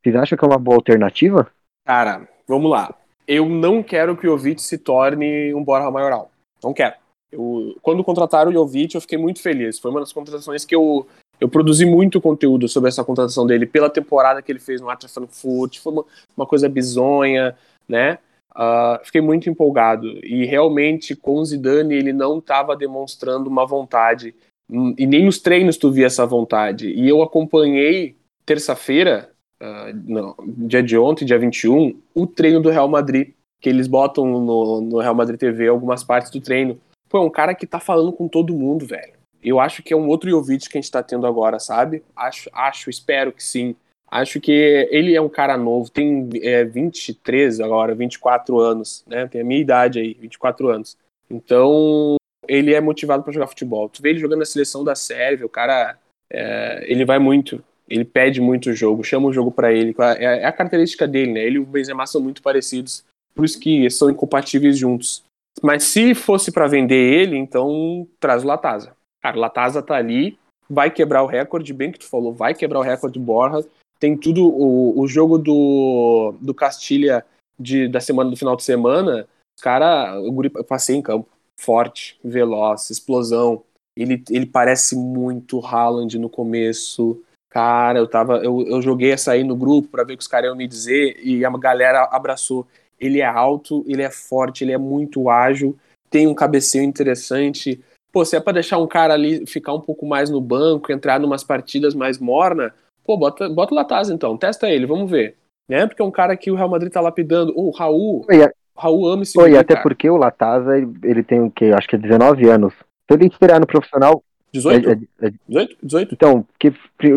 Vocês 0.00 0.14
acham 0.14 0.38
que 0.38 0.44
é 0.44 0.48
uma 0.48 0.58
boa 0.58 0.76
alternativa? 0.76 1.50
Cara, 1.84 2.28
vamos 2.46 2.70
lá. 2.70 2.94
Eu 3.32 3.48
não 3.48 3.80
quero 3.80 4.16
que 4.16 4.26
o 4.26 4.30
Jovic 4.30 4.60
se 4.60 4.76
torne 4.76 5.54
um 5.54 5.62
Borja 5.62 5.88
Maioral. 5.88 6.32
Não 6.60 6.74
quero. 6.74 6.96
Eu, 7.30 7.76
quando 7.80 8.02
contrataram 8.02 8.50
o 8.50 8.52
Jovic, 8.52 8.92
eu 8.92 9.00
fiquei 9.00 9.16
muito 9.16 9.40
feliz. 9.40 9.78
Foi 9.78 9.88
uma 9.92 10.00
das 10.00 10.12
contratações 10.12 10.64
que 10.64 10.74
eu 10.74 11.06
eu 11.40 11.48
produzi 11.48 11.86
muito 11.86 12.20
conteúdo 12.20 12.68
sobre 12.68 12.88
essa 12.88 13.04
contratação 13.04 13.46
dele 13.46 13.66
pela 13.66 13.88
temporada 13.88 14.42
que 14.42 14.50
ele 14.50 14.58
fez 14.58 14.80
no 14.80 14.90
Eintracht 14.90 15.14
Frankfurt, 15.14 15.78
foi 15.78 15.92
uma, 15.92 16.04
uma 16.36 16.46
coisa 16.46 16.68
bizonha, 16.68 17.56
né? 17.88 18.18
Uh, 18.50 19.02
fiquei 19.04 19.20
muito 19.20 19.48
empolgado 19.48 20.06
e 20.24 20.44
realmente 20.44 21.14
com 21.14 21.36
o 21.36 21.44
Zidane 21.44 21.94
ele 21.94 22.12
não 22.12 22.38
estava 22.38 22.76
demonstrando 22.76 23.48
uma 23.48 23.64
vontade 23.64 24.34
hum, 24.68 24.92
e 24.98 25.06
nem 25.06 25.24
nos 25.24 25.38
treinos 25.38 25.76
tu 25.76 25.90
via 25.90 26.06
essa 26.06 26.26
vontade 26.26 26.88
e 26.88 27.08
eu 27.08 27.22
acompanhei 27.22 28.16
terça-feira 28.44 29.29
uh, 29.62 30.66
dia 30.66 30.82
de 30.82 30.96
ontem, 30.98 31.24
dia 31.24 31.38
21 31.38 32.00
o 32.14 32.26
treino 32.26 32.60
do 32.60 32.70
Real 32.70 32.88
Madrid 32.88 33.32
que 33.60 33.68
eles 33.68 33.86
botam 33.86 34.26
no, 34.26 34.80
no 34.80 34.98
Real 34.98 35.14
Madrid 35.14 35.38
TV 35.38 35.68
algumas 35.68 36.02
partes 36.04 36.30
do 36.30 36.40
treino 36.40 36.80
Pô, 37.08 37.18
é 37.18 37.22
um 37.22 37.30
cara 37.30 37.54
que 37.54 37.66
tá 37.66 37.80
falando 37.80 38.12
com 38.12 38.28
todo 38.28 38.54
mundo, 38.54 38.86
velho 38.86 39.20
eu 39.42 39.58
acho 39.58 39.82
que 39.82 39.92
é 39.92 39.96
um 39.96 40.06
outro 40.06 40.28
Jovic 40.28 40.68
que 40.68 40.78
a 40.78 40.80
gente 40.80 40.90
tá 40.90 41.02
tendo 41.02 41.26
agora, 41.26 41.58
sabe? 41.58 42.02
Acho, 42.14 42.50
acho, 42.52 42.90
espero 42.90 43.32
que 43.32 43.42
sim. 43.42 43.74
Acho 44.10 44.40
que 44.40 44.52
ele 44.90 45.14
é 45.14 45.20
um 45.20 45.28
cara 45.28 45.56
novo, 45.56 45.90
tem 45.90 46.28
é, 46.42 46.64
23 46.64 47.60
agora, 47.60 47.94
24 47.94 48.58
anos, 48.58 49.04
né? 49.06 49.26
Tem 49.28 49.40
a 49.40 49.44
minha 49.44 49.60
idade 49.60 50.00
aí, 50.00 50.14
24 50.14 50.68
anos. 50.68 50.96
Então, 51.30 52.16
ele 52.48 52.74
é 52.74 52.80
motivado 52.80 53.22
para 53.22 53.32
jogar 53.32 53.46
futebol. 53.46 53.88
Tu 53.88 54.02
vê 54.02 54.10
ele 54.10 54.18
jogando 54.18 54.40
na 54.40 54.44
seleção 54.44 54.82
da 54.82 54.94
Sérvia, 54.94 55.46
o 55.46 55.50
cara, 55.50 55.96
é, 56.30 56.84
ele 56.86 57.04
vai 57.04 57.18
muito, 57.18 57.62
ele 57.90 58.04
pede 58.04 58.40
muito 58.40 58.70
o 58.70 58.72
jogo, 58.72 59.02
chama 59.02 59.26
o 59.26 59.32
jogo 59.32 59.50
para 59.50 59.72
ele. 59.72 59.94
É, 59.98 60.24
é, 60.24 60.46
a 60.46 60.52
característica 60.52 61.08
dele, 61.08 61.32
né? 61.32 61.40
Ele 61.40 61.56
e 61.56 61.58
o 61.58 61.66
Benzema 61.66 62.06
são 62.06 62.20
muito 62.20 62.40
parecidos, 62.40 63.04
por 63.34 63.44
isso 63.44 63.58
que 63.58 63.90
são 63.90 64.08
incompatíveis 64.08 64.78
juntos. 64.78 65.24
Mas 65.60 65.82
se 65.84 66.14
fosse 66.14 66.52
para 66.52 66.68
vender 66.68 66.94
ele, 66.94 67.36
então 67.36 68.06
traz 68.20 68.44
o 68.44 68.46
Latasa. 68.46 68.92
Cara, 69.20 69.36
o 69.36 69.40
Latasa 69.40 69.82
tá 69.82 69.96
ali, 69.96 70.38
vai 70.68 70.90
quebrar 70.90 71.24
o 71.24 71.26
recorde, 71.26 71.74
bem 71.74 71.90
que 71.90 71.98
tu 71.98 72.06
falou, 72.06 72.32
vai 72.32 72.54
quebrar 72.54 72.78
o 72.78 72.82
recorde 72.82 73.18
do 73.18 73.24
Borja. 73.24 73.66
Tem 73.98 74.16
tudo, 74.16 74.46
o, 74.46 74.98
o 74.98 75.06
jogo 75.08 75.36
do, 75.36 76.34
do 76.40 76.54
Castilha 76.54 77.26
de, 77.58 77.88
da 77.88 78.00
semana 78.00 78.30
do 78.30 78.36
final 78.36 78.56
de 78.56 78.62
semana, 78.62 79.28
cara, 79.60 80.18
o 80.20 80.32
guri 80.32 80.48
passei 80.48 80.96
em 80.96 81.02
campo, 81.02 81.28
forte, 81.58 82.18
veloz, 82.24 82.88
explosão. 82.88 83.62
Ele, 83.96 84.22
ele 84.30 84.46
parece 84.46 84.96
muito 84.96 85.64
Haaland 85.64 86.18
no 86.18 86.30
começo. 86.30 87.20
Cara, 87.50 87.98
eu 87.98 88.06
tava. 88.06 88.36
Eu, 88.38 88.64
eu 88.66 88.80
joguei 88.80 89.10
essa 89.10 89.32
aí 89.32 89.42
no 89.42 89.56
grupo 89.56 89.88
para 89.88 90.04
ver 90.04 90.14
o 90.14 90.16
que 90.16 90.22
os 90.22 90.28
caras 90.28 90.46
iam 90.46 90.56
me 90.56 90.68
dizer 90.68 91.18
e 91.20 91.44
a 91.44 91.50
galera 91.50 92.08
abraçou. 92.10 92.66
Ele 92.98 93.20
é 93.20 93.26
alto, 93.26 93.84
ele 93.88 94.02
é 94.02 94.10
forte, 94.10 94.62
ele 94.62 94.72
é 94.72 94.78
muito 94.78 95.28
ágil, 95.28 95.76
tem 96.08 96.28
um 96.28 96.34
cabeceio 96.34 96.84
interessante. 96.84 97.80
Pô, 98.12 98.24
se 98.24 98.36
é 98.36 98.40
pra 98.40 98.52
deixar 98.52 98.78
um 98.78 98.86
cara 98.86 99.14
ali 99.14 99.46
ficar 99.46 99.72
um 99.72 99.80
pouco 99.80 100.06
mais 100.06 100.30
no 100.30 100.40
banco, 100.40 100.92
entrar 100.92 101.18
numas 101.18 101.42
partidas 101.42 101.94
mais 101.94 102.18
morna, 102.18 102.72
pô, 103.04 103.16
bota, 103.16 103.48
bota 103.48 103.72
o 103.72 103.76
Lataz 103.76 104.10
então, 104.10 104.36
testa 104.36 104.68
ele, 104.68 104.86
vamos 104.86 105.10
ver. 105.10 105.36
Né? 105.68 105.86
Porque 105.86 106.02
é 106.02 106.04
um 106.04 106.10
cara 106.10 106.36
que 106.36 106.50
o 106.50 106.54
Real 106.54 106.68
Madrid 106.68 106.92
tá 106.92 107.00
lapidando. 107.00 107.52
O 107.56 107.70
Raul, 107.70 108.26
Oi, 108.28 108.44
o 108.44 108.80
Raul 108.80 109.08
ama 109.08 109.22
esse 109.22 109.38
Oi, 109.40 109.56
até 109.56 109.76
porque 109.76 110.10
o 110.10 110.16
Latasa, 110.16 110.76
ele 110.76 111.22
tem 111.22 111.40
o 111.40 111.50
quê? 111.50 111.72
Acho 111.74 111.88
que 111.88 111.96
é 111.96 111.98
19 111.98 112.48
anos. 112.48 112.74
Se 112.74 113.14
ele 113.14 113.26
estrear 113.26 113.60
no 113.60 113.66
profissional. 113.66 114.22
18? 114.52 114.88
É, 114.88 114.92
é, 114.92 115.28
é... 115.28 115.32
18? 115.48 115.76
18? 115.82 116.14
Então, 116.14 116.46
que, 116.58 116.72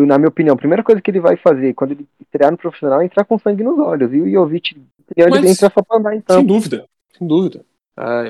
na 0.06 0.18
minha 0.18 0.28
opinião, 0.28 0.54
a 0.54 0.58
primeira 0.58 0.82
coisa 0.82 1.00
que 1.00 1.10
ele 1.10 1.20
vai 1.20 1.36
fazer 1.36 1.74
quando 1.74 1.92
ele 1.92 2.06
estrear 2.20 2.50
no 2.50 2.58
profissional 2.58 3.00
é 3.00 3.04
entrar 3.04 3.24
com 3.24 3.38
sangue 3.38 3.62
nos 3.62 3.78
olhos. 3.78 4.12
E 4.12 4.20
o 4.20 4.30
Jovic 4.30 4.76
ele 5.16 5.48
entra 5.48 5.70
só 5.70 5.82
pra 5.82 5.98
andar 5.98 6.16
então. 6.16 6.36
Sem 6.36 6.46
dúvida, 6.46 6.86
sem 7.16 7.26
dúvida. 7.26 7.64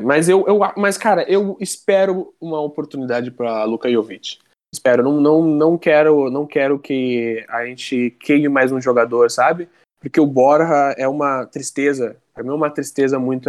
Mas 0.02 0.28
eu, 0.28 0.44
eu, 0.46 0.58
mas 0.76 0.98
cara, 0.98 1.22
eu 1.22 1.56
espero 1.60 2.34
uma 2.40 2.60
oportunidade 2.60 3.30
para 3.30 3.64
Luka 3.64 3.90
Jovic. 3.90 4.38
Espero, 4.72 5.04
não, 5.04 5.20
não, 5.20 5.42
não 5.42 5.78
quero, 5.78 6.30
não 6.30 6.46
quero 6.46 6.78
que 6.78 7.44
a 7.48 7.64
gente 7.64 8.10
queime 8.20 8.48
mais 8.48 8.72
um 8.72 8.80
jogador, 8.80 9.30
sabe? 9.30 9.68
Porque 10.00 10.20
o 10.20 10.26
Borja 10.26 10.94
é 10.98 11.06
uma 11.06 11.46
tristeza, 11.46 12.16
para 12.34 12.42
mim 12.42 12.50
é 12.50 12.54
uma 12.54 12.70
tristeza 12.70 13.18
muito 13.18 13.48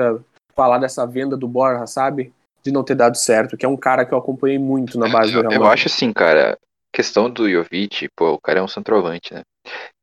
falar 0.56 0.78
dessa 0.78 1.06
venda 1.06 1.36
do 1.36 1.48
Borja, 1.48 1.86
sabe? 1.88 2.32
De 2.66 2.72
não 2.72 2.84
ter 2.84 2.96
dado 2.96 3.16
certo, 3.16 3.56
que 3.56 3.66
é 3.66 3.70
um 3.70 3.78
cara 3.78 4.06
que 4.06 4.14
eu 4.14 4.18
acompanhei 4.18 4.58
muito 4.58 4.98
na 4.98 5.08
base 5.08 5.34
eu, 5.34 5.44
do 5.44 5.50
Real 5.50 5.62
Eu 5.62 5.70
acho 5.70 5.88
assim, 5.88 6.12
cara, 6.12 6.58
questão 6.92 7.30
do 7.30 7.50
Jovic, 7.50 8.10
pô, 8.16 8.32
o 8.32 8.40
cara 8.40 8.60
é 8.60 8.64
um 8.64 8.68
centroavante, 8.68 9.34
né? 9.34 9.44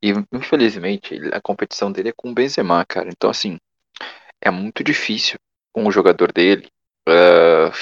E 0.01 0.13
infelizmente 0.33 1.21
a 1.33 1.41
competição 1.41 1.91
dele 1.91 2.11
é 2.11 2.15
com 2.17 2.31
o 2.31 2.35
Benzema, 2.35 2.85
cara. 2.87 3.09
Então 3.09 3.29
assim, 3.29 3.59
é 4.41 4.51
muito 4.51 4.85
difícil 4.85 5.39
com 5.73 5.87
o 5.87 5.93
jogador 5.93 6.33
dele. 6.33 6.69
Uh, 7.09 7.73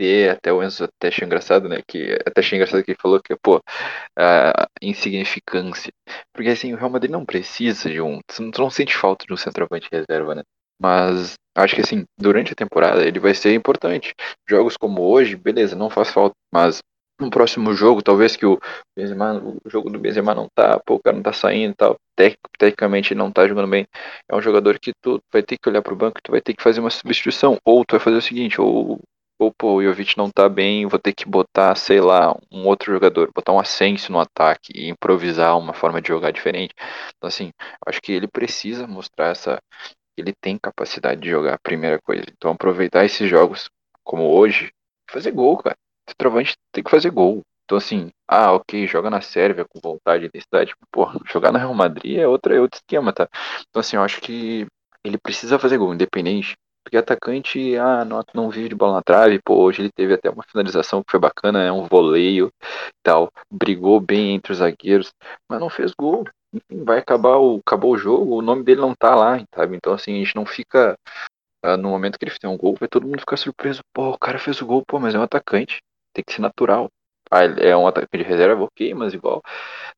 ter, 0.00 0.30
até 0.30 0.50
o 0.50 0.62
Enzo 0.62 0.84
até 0.84 1.08
achei 1.08 1.26
engraçado, 1.26 1.68
né? 1.68 1.82
Que, 1.86 2.18
até 2.24 2.40
achei 2.40 2.56
engraçado 2.56 2.82
que 2.82 2.92
ele 2.92 2.98
falou 3.00 3.20
que, 3.20 3.36
pô, 3.36 3.56
uh, 3.56 4.66
insignificância. 4.80 5.92
Porque 6.32 6.48
assim, 6.48 6.72
o 6.72 6.76
Real 6.76 6.88
Madrid 6.88 7.10
não 7.10 7.26
precisa 7.26 7.90
de 7.90 8.00
um. 8.00 8.18
Tu 8.26 8.60
não 8.60 8.70
sente 8.70 8.96
falta 8.96 9.26
de 9.26 9.32
um 9.32 9.36
centroavante 9.36 9.88
reserva, 9.92 10.34
né? 10.34 10.42
Mas 10.80 11.34
acho 11.56 11.74
que 11.74 11.82
assim, 11.82 12.04
durante 12.18 12.52
a 12.52 12.56
temporada 12.56 13.06
ele 13.06 13.18
vai 13.20 13.34
ser 13.34 13.54
importante. 13.54 14.14
Jogos 14.48 14.76
como 14.76 15.02
hoje, 15.02 15.36
beleza, 15.36 15.76
não 15.76 15.90
faz 15.90 16.10
falta, 16.10 16.34
mas 16.52 16.80
no 17.20 17.30
próximo 17.30 17.74
jogo, 17.74 18.02
talvez 18.02 18.34
que 18.34 18.46
o 18.46 18.58
Benzema, 18.96 19.34
o 19.44 19.68
jogo 19.68 19.90
do 19.90 19.98
Benzema 19.98 20.34
não 20.34 20.48
tá, 20.54 20.80
pô, 20.84 20.94
o 20.94 21.00
cara 21.00 21.16
não 21.16 21.22
tá 21.22 21.32
saindo 21.32 21.72
e 21.72 21.74
tal, 21.74 21.96
Tec, 22.16 22.36
tecnicamente 22.58 23.14
não 23.14 23.30
tá 23.30 23.46
jogando 23.46 23.68
bem, 23.68 23.86
é 24.28 24.34
um 24.34 24.40
jogador 24.40 24.78
que 24.78 24.92
tu 25.02 25.20
vai 25.30 25.42
ter 25.42 25.58
que 25.58 25.68
olhar 25.68 25.82
pro 25.82 25.94
banco, 25.94 26.20
tu 26.22 26.32
vai 26.32 26.40
ter 26.40 26.54
que 26.54 26.62
fazer 26.62 26.80
uma 26.80 26.90
substituição, 26.90 27.58
ou 27.64 27.84
tu 27.84 27.92
vai 27.92 28.00
fazer 28.00 28.16
o 28.16 28.22
seguinte, 28.22 28.58
ou, 28.58 28.98
ou 29.38 29.52
pô, 29.52 29.74
o 29.74 29.82
Jovic 29.82 30.16
não 30.16 30.30
tá 30.30 30.48
bem, 30.48 30.86
vou 30.86 30.98
ter 30.98 31.12
que 31.12 31.26
botar, 31.26 31.74
sei 31.76 32.00
lá, 32.00 32.34
um 32.50 32.66
outro 32.66 32.92
jogador, 32.92 33.30
botar 33.34 33.52
um 33.52 33.60
Ascenso 33.60 34.10
no 34.10 34.18
ataque 34.18 34.72
e 34.74 34.88
improvisar 34.88 35.58
uma 35.58 35.74
forma 35.74 36.00
de 36.00 36.08
jogar 36.08 36.30
diferente. 36.30 36.74
Então 37.16 37.28
assim, 37.28 37.50
acho 37.86 38.00
que 38.00 38.12
ele 38.12 38.28
precisa 38.28 38.86
mostrar 38.86 39.28
essa, 39.28 39.58
ele 40.16 40.32
tem 40.40 40.58
capacidade 40.58 41.20
de 41.20 41.30
jogar, 41.30 41.58
primeira 41.60 42.00
coisa. 42.00 42.24
Então 42.36 42.52
aproveitar 42.52 43.04
esses 43.04 43.28
jogos 43.28 43.70
como 44.04 44.24
hoje, 44.24 44.72
fazer 45.08 45.32
gol, 45.32 45.56
cara 45.58 45.76
centroavante 46.10 46.56
tem 46.72 46.82
que 46.84 46.90
fazer 46.90 47.10
gol. 47.10 47.42
Então, 47.64 47.78
assim, 47.78 48.10
ah, 48.28 48.52
ok, 48.52 48.86
joga 48.86 49.08
na 49.10 49.20
Sérvia 49.20 49.64
com 49.64 49.80
vontade 49.80 50.24
e 50.24 50.26
intensidade. 50.26 50.74
Pô, 50.90 51.06
jogar 51.26 51.52
na 51.52 51.58
Real 51.58 51.74
Madrid 51.74 52.18
é, 52.18 52.26
outra, 52.26 52.54
é 52.54 52.60
outro 52.60 52.78
esquema, 52.78 53.12
tá? 53.12 53.28
Então, 53.68 53.80
assim, 53.80 53.96
eu 53.96 54.02
acho 54.02 54.20
que 54.20 54.66
ele 55.04 55.18
precisa 55.18 55.58
fazer 55.58 55.78
gol, 55.78 55.94
independente. 55.94 56.56
Porque 56.82 56.96
atacante, 56.96 57.76
ah, 57.76 58.04
não, 58.04 58.24
não 58.34 58.50
vive 58.50 58.70
de 58.70 58.74
bola 58.74 58.94
na 58.94 59.02
trave, 59.02 59.38
pô, 59.44 59.54
hoje 59.62 59.82
ele 59.82 59.92
teve 59.92 60.14
até 60.14 60.30
uma 60.30 60.42
finalização 60.42 61.02
que 61.04 61.10
foi 61.10 61.20
bacana, 61.20 61.62
é 61.62 61.70
um 61.70 61.86
voleio 61.86 62.50
tal, 63.02 63.30
brigou 63.50 64.00
bem 64.00 64.34
entre 64.34 64.52
os 64.52 64.58
zagueiros, 64.58 65.12
mas 65.48 65.60
não 65.60 65.68
fez 65.68 65.92
gol. 65.92 66.24
Vai 66.84 66.98
acabar 66.98 67.36
o, 67.38 67.58
acabou 67.64 67.92
o 67.92 67.98
jogo, 67.98 68.36
o 68.36 68.42
nome 68.42 68.64
dele 68.64 68.80
não 68.80 68.94
tá 68.94 69.14
lá, 69.14 69.38
sabe? 69.54 69.76
Então, 69.76 69.92
assim, 69.92 70.14
a 70.14 70.24
gente 70.24 70.34
não 70.34 70.44
fica. 70.44 70.96
Ah, 71.62 71.76
no 71.76 71.90
momento 71.90 72.18
que 72.18 72.24
ele 72.24 72.32
fizer 72.32 72.48
um 72.48 72.56
gol, 72.56 72.76
vai 72.78 72.88
todo 72.88 73.06
mundo 73.06 73.20
ficar 73.20 73.36
surpreso. 73.36 73.82
Pô, 73.92 74.10
o 74.10 74.18
cara 74.18 74.38
fez 74.38 74.60
o 74.60 74.66
gol, 74.66 74.82
pô, 74.86 74.98
mas 74.98 75.14
é 75.14 75.18
um 75.18 75.22
atacante. 75.22 75.80
Tem 76.12 76.24
que 76.24 76.32
ser 76.32 76.40
natural. 76.40 76.90
Ah, 77.30 77.44
é 77.44 77.76
um 77.76 77.86
atacante 77.86 78.24
de 78.24 78.28
reserva, 78.28 78.64
ok, 78.64 78.94
mas 78.94 79.14
igual. 79.14 79.42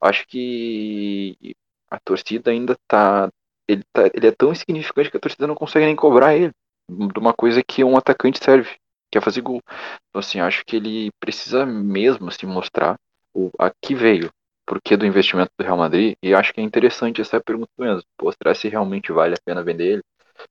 Acho 0.01 0.27
que 0.27 1.55
a 1.91 1.99
torcida 2.01 2.51
ainda 2.51 2.77
tá. 2.89 3.31
Ele, 3.69 3.83
tá, 3.93 4.03
ele 4.13 4.27
é 4.27 4.33
tão 4.33 4.53
insignificante 4.53 5.11
que 5.11 5.17
a 5.17 5.21
torcida 5.21 5.47
não 5.47 5.55
consegue 5.55 5.87
nem 5.87 5.97
cobrar 5.97 6.35
ele 6.35 6.53
de 6.89 7.19
uma 7.19 7.33
coisa 7.33 7.63
que 7.63 7.85
um 7.85 7.97
atacante 7.97 8.43
serve, 8.43 8.77
que 9.11 9.17
é 9.17 9.21
fazer 9.21 9.41
gol. 9.41 9.61
Então, 10.09 10.21
assim, 10.21 10.41
acho 10.41 10.65
que 10.67 10.77
ele 10.77 11.11
precisa 11.21 11.65
mesmo 11.65 12.31
se 12.31 12.39
assim, 12.39 12.47
mostrar 12.47 12.97
o 13.35 13.51
a 13.59 13.71
que 13.71 13.95
veio, 13.95 14.31
porquê 14.67 14.97
do 14.97 15.07
investimento 15.07 15.51
do 15.59 15.65
Real 15.65 15.77
Madrid, 15.77 16.15
e 16.23 16.35
acho 16.35 16.53
que 16.53 16.61
é 16.61 16.65
interessante 16.65 17.21
essa 17.21 17.41
pergunta 17.41 17.71
mesmo, 17.79 18.03
mostrar 18.21 18.55
se 18.55 18.69
realmente 18.69 19.13
vale 19.13 19.35
a 19.35 19.43
pena 19.45 19.63
vender 19.63 19.95
ele. 19.95 20.03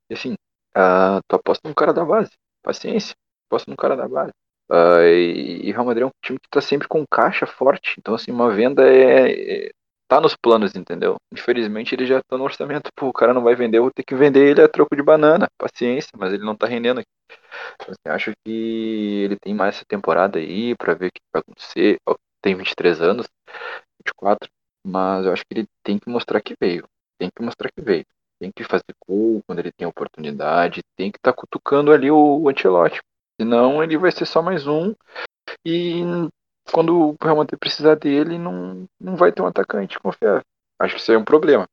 E 0.09 0.13
assim, 0.13 0.33
uh, 0.75 1.19
tu 1.27 1.35
aposta 1.35 1.67
num 1.67 1.73
cara 1.73 1.93
da 1.93 2.05
base, 2.05 2.31
paciência, 2.63 3.15
aposta 3.47 3.69
num 3.69 3.77
cara 3.77 3.95
da 3.95 4.07
base. 4.07 4.31
Uh, 4.69 5.03
e, 5.03 5.71
Real 5.71 5.85
Madrid 5.85 6.03
é 6.03 6.05
um 6.07 6.11
time 6.23 6.39
que 6.39 6.47
está 6.47 6.61
sempre 6.61 6.87
com 6.87 7.05
caixa 7.05 7.45
forte, 7.45 7.95
então 7.99 8.15
assim, 8.15 8.31
uma 8.31 8.49
venda 8.51 8.83
é, 8.87 9.67
é 9.67 9.71
tá 10.11 10.19
nos 10.19 10.35
planos, 10.35 10.75
entendeu? 10.75 11.15
Infelizmente 11.31 11.95
ele 11.95 12.05
já 12.05 12.21
tá 12.21 12.37
no 12.37 12.43
orçamento, 12.43 12.89
pô, 12.95 13.07
o 13.07 13.13
cara 13.13 13.33
não 13.33 13.41
vai 13.41 13.55
vender, 13.55 13.77
eu 13.77 13.83
vou 13.83 13.91
ter 13.91 14.03
que 14.03 14.13
vender 14.13 14.45
ele 14.51 14.61
a 14.61 14.67
troco 14.67 14.93
de 14.93 15.01
banana, 15.01 15.47
paciência, 15.57 16.11
mas 16.17 16.33
ele 16.33 16.43
não 16.43 16.53
tá 16.53 16.67
rendendo 16.67 16.99
aqui. 16.99 17.09
Então, 17.75 17.87
assim, 17.91 18.13
acho 18.13 18.31
que 18.45 19.23
ele 19.23 19.37
tem 19.39 19.53
mais 19.53 19.75
essa 19.75 19.85
temporada 19.85 20.37
aí 20.37 20.75
para 20.75 20.93
ver 20.95 21.07
o 21.07 21.11
que 21.13 21.21
vai 21.33 21.41
acontecer. 21.41 21.97
Tem 22.41 22.55
23 22.55 23.01
anos, 23.01 23.27
24, 24.05 24.49
mas 24.85 25.25
eu 25.25 25.33
acho 25.33 25.43
que 25.43 25.59
ele 25.59 25.67
tem 25.83 25.97
que 25.97 26.09
mostrar 26.09 26.41
que 26.41 26.55
veio. 26.59 26.85
Tem 27.19 27.29
que 27.29 27.43
mostrar 27.43 27.69
que 27.71 27.81
veio. 27.81 28.05
Tem 28.39 28.51
que 28.55 28.63
fazer 28.63 28.95
gol 29.07 29.41
quando 29.45 29.59
ele 29.59 29.71
tem 29.71 29.87
oportunidade, 29.87 30.81
tem 30.97 31.11
que 31.11 31.17
estar 31.17 31.31
tá 31.31 31.37
cutucando 31.37 31.91
ali 31.91 32.09
o, 32.09 32.43
o. 32.43 32.51
Senão 33.39 33.83
ele 33.83 33.97
vai 33.97 34.11
ser 34.11 34.25
só 34.25 34.41
mais 34.41 34.67
um 34.67 34.93
e 35.65 36.01
quando 36.71 36.95
o 36.95 37.15
Real 37.21 37.37
Madrid 37.37 37.59
precisar 37.59 37.95
dele, 37.95 38.37
não, 38.37 38.85
não 38.99 39.15
vai 39.15 39.31
ter 39.31 39.41
um 39.41 39.47
atacante 39.47 39.99
confiável. 39.99 40.41
Acho 40.79 40.95
que 40.95 41.01
isso 41.01 41.11
é 41.11 41.17
um 41.17 41.23
problema. 41.23 41.65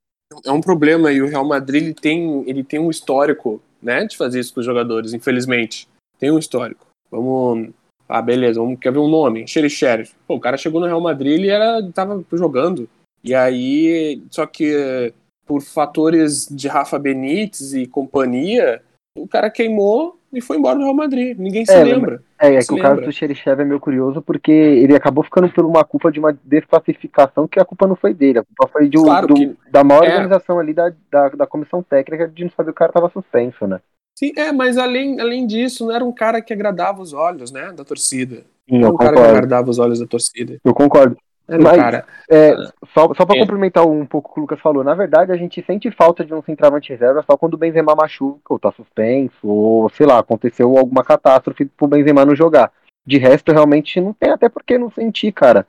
É 0.45 0.53
um 0.53 0.61
problema 0.61 1.11
e 1.11 1.23
o 1.23 1.27
Real 1.27 1.45
Madrid 1.45 1.83
ele 1.83 1.95
tem, 1.95 2.49
ele 2.49 2.63
tem 2.63 2.79
um 2.79 2.91
histórico 2.91 3.63
né, 3.83 4.05
de 4.05 4.17
fazer 4.17 4.41
isso 4.41 4.53
com 4.53 4.61
os 4.61 4.67
jogadores, 4.67 5.15
infelizmente. 5.15 5.89
Tem 6.19 6.31
um 6.31 6.39
histórico. 6.39 6.87
Vamos. 7.11 7.71
Ah, 8.09 8.23
beleza, 8.23 8.61
vamos 8.61 8.79
quer 8.81 8.93
ver 8.93 8.99
um 8.99 9.09
nome. 9.09 9.47
Xerichev. 9.47 10.09
Pô, 10.27 10.37
o 10.37 10.41
cara 10.41 10.57
chegou 10.57 10.81
no 10.81 10.87
Real 10.87 11.01
Madrid 11.01 11.41
e 11.41 11.51
era 11.51 11.83
tava 11.93 12.25
jogando. 12.33 12.89
E 13.23 13.35
aí, 13.35 14.23
só 14.31 14.47
que 14.47 15.13
por 15.47 15.61
fatores 15.63 16.47
de 16.51 16.69
Rafa 16.69 16.99
Benítez 16.99 17.75
e 17.75 17.87
companhia, 17.87 18.83
o 19.17 19.27
cara 19.27 19.51
queimou 19.51 20.19
e 20.33 20.41
foi 20.41 20.59
embora 20.59 20.77
do 20.77 20.85
Real 20.85 20.95
Madrid. 20.95 21.37
Ninguém 21.39 21.65
se 21.65 21.73
é, 21.73 21.83
lembra. 21.83 22.23
É, 22.39 22.55
é 22.55 22.61
que 22.61 22.73
o 22.73 22.81
caso 22.81 23.01
do 23.01 23.11
Xerichev 23.11 23.61
é 23.61 23.65
meio 23.65 23.81
curioso 23.81 24.23
porque 24.23 24.53
ele 24.53 24.95
acabou 24.95 25.25
ficando 25.25 25.51
por 25.51 25.65
uma 25.65 25.85
culpa 25.85 26.13
de 26.13 26.21
uma 26.21 26.39
desclassificação 26.45 27.49
que 27.49 27.59
a 27.59 27.65
culpa 27.65 27.87
não 27.87 27.97
foi 27.97 28.15
dele, 28.15 28.39
a 28.39 28.45
culpa 28.45 28.69
foi 28.73 28.89
de, 28.89 28.99
claro 28.99 29.27
do, 29.27 29.35
que, 29.35 29.57
da 29.71 29.83
maior 29.83 30.05
é. 30.05 30.11
organização 30.11 30.59
ali 30.59 30.73
da, 30.73 30.93
da, 31.11 31.29
da, 31.31 31.47
comissão 31.47 31.83
técnica 31.83 32.29
de 32.29 32.45
não 32.45 32.51
saber 32.51 32.67
que 32.67 32.73
o 32.73 32.75
cara 32.75 32.91
estava 32.91 33.11
suspenso, 33.11 33.67
né? 33.67 33.81
Sim, 34.19 34.33
é, 34.37 34.51
mas 34.51 34.77
além, 34.77 35.21
além 35.21 35.47
disso, 35.47 35.87
não 35.87 35.95
era 35.95 36.05
um 36.05 36.11
cara 36.11 36.43
que 36.43 36.53
agradava 36.53 37.01
os 37.01 37.13
olhos, 37.13 37.53
né, 37.53 37.73
da 37.73 37.85
torcida. 37.85 38.39
Sim, 38.69 38.81
não 38.81 38.89
era 38.89 38.93
um 38.93 38.97
cara 38.97 39.15
que 39.15 39.23
agradava 39.23 39.71
os 39.71 39.79
olhos 39.79 40.01
da 40.01 40.09
torcida. 40.09 40.59
Eu 40.65 40.75
concordo. 40.75 41.17
Mas, 41.47 41.77
cara, 41.77 42.05
é, 42.29 42.53
só, 42.93 43.15
só 43.15 43.25
para 43.25 43.37
é. 43.37 43.41
complementar 43.41 43.87
um 43.87 44.05
pouco 44.05 44.29
o 44.29 44.35
que 44.35 44.41
o 44.41 44.43
Lucas 44.43 44.61
falou, 44.61 44.83
na 44.83 44.93
verdade 44.93 45.31
a 45.31 45.37
gente 45.37 45.65
sente 45.65 45.89
falta 45.93 46.25
de 46.25 46.35
um 46.35 46.43
centroavante 46.43 46.91
reserva 46.91 47.23
só 47.23 47.37
quando 47.37 47.55
o 47.55 47.57
Benzema 47.57 47.95
machuca 47.95 48.53
ou 48.53 48.59
tá 48.59 48.73
suspenso, 48.73 49.47
ou 49.47 49.89
sei 49.91 50.05
lá, 50.05 50.19
aconteceu 50.19 50.77
alguma 50.77 51.05
catástrofe 51.05 51.67
pro 51.67 51.87
Benzema 51.87 52.27
não 52.27 52.35
jogar. 52.35 52.73
De 53.07 53.19
resto, 53.19 53.53
realmente 53.53 54.01
não 54.01 54.13
tem 54.13 54.31
até 54.31 54.49
por 54.49 54.65
que 54.65 54.77
não 54.77 54.91
sentir, 54.91 55.31
cara. 55.31 55.65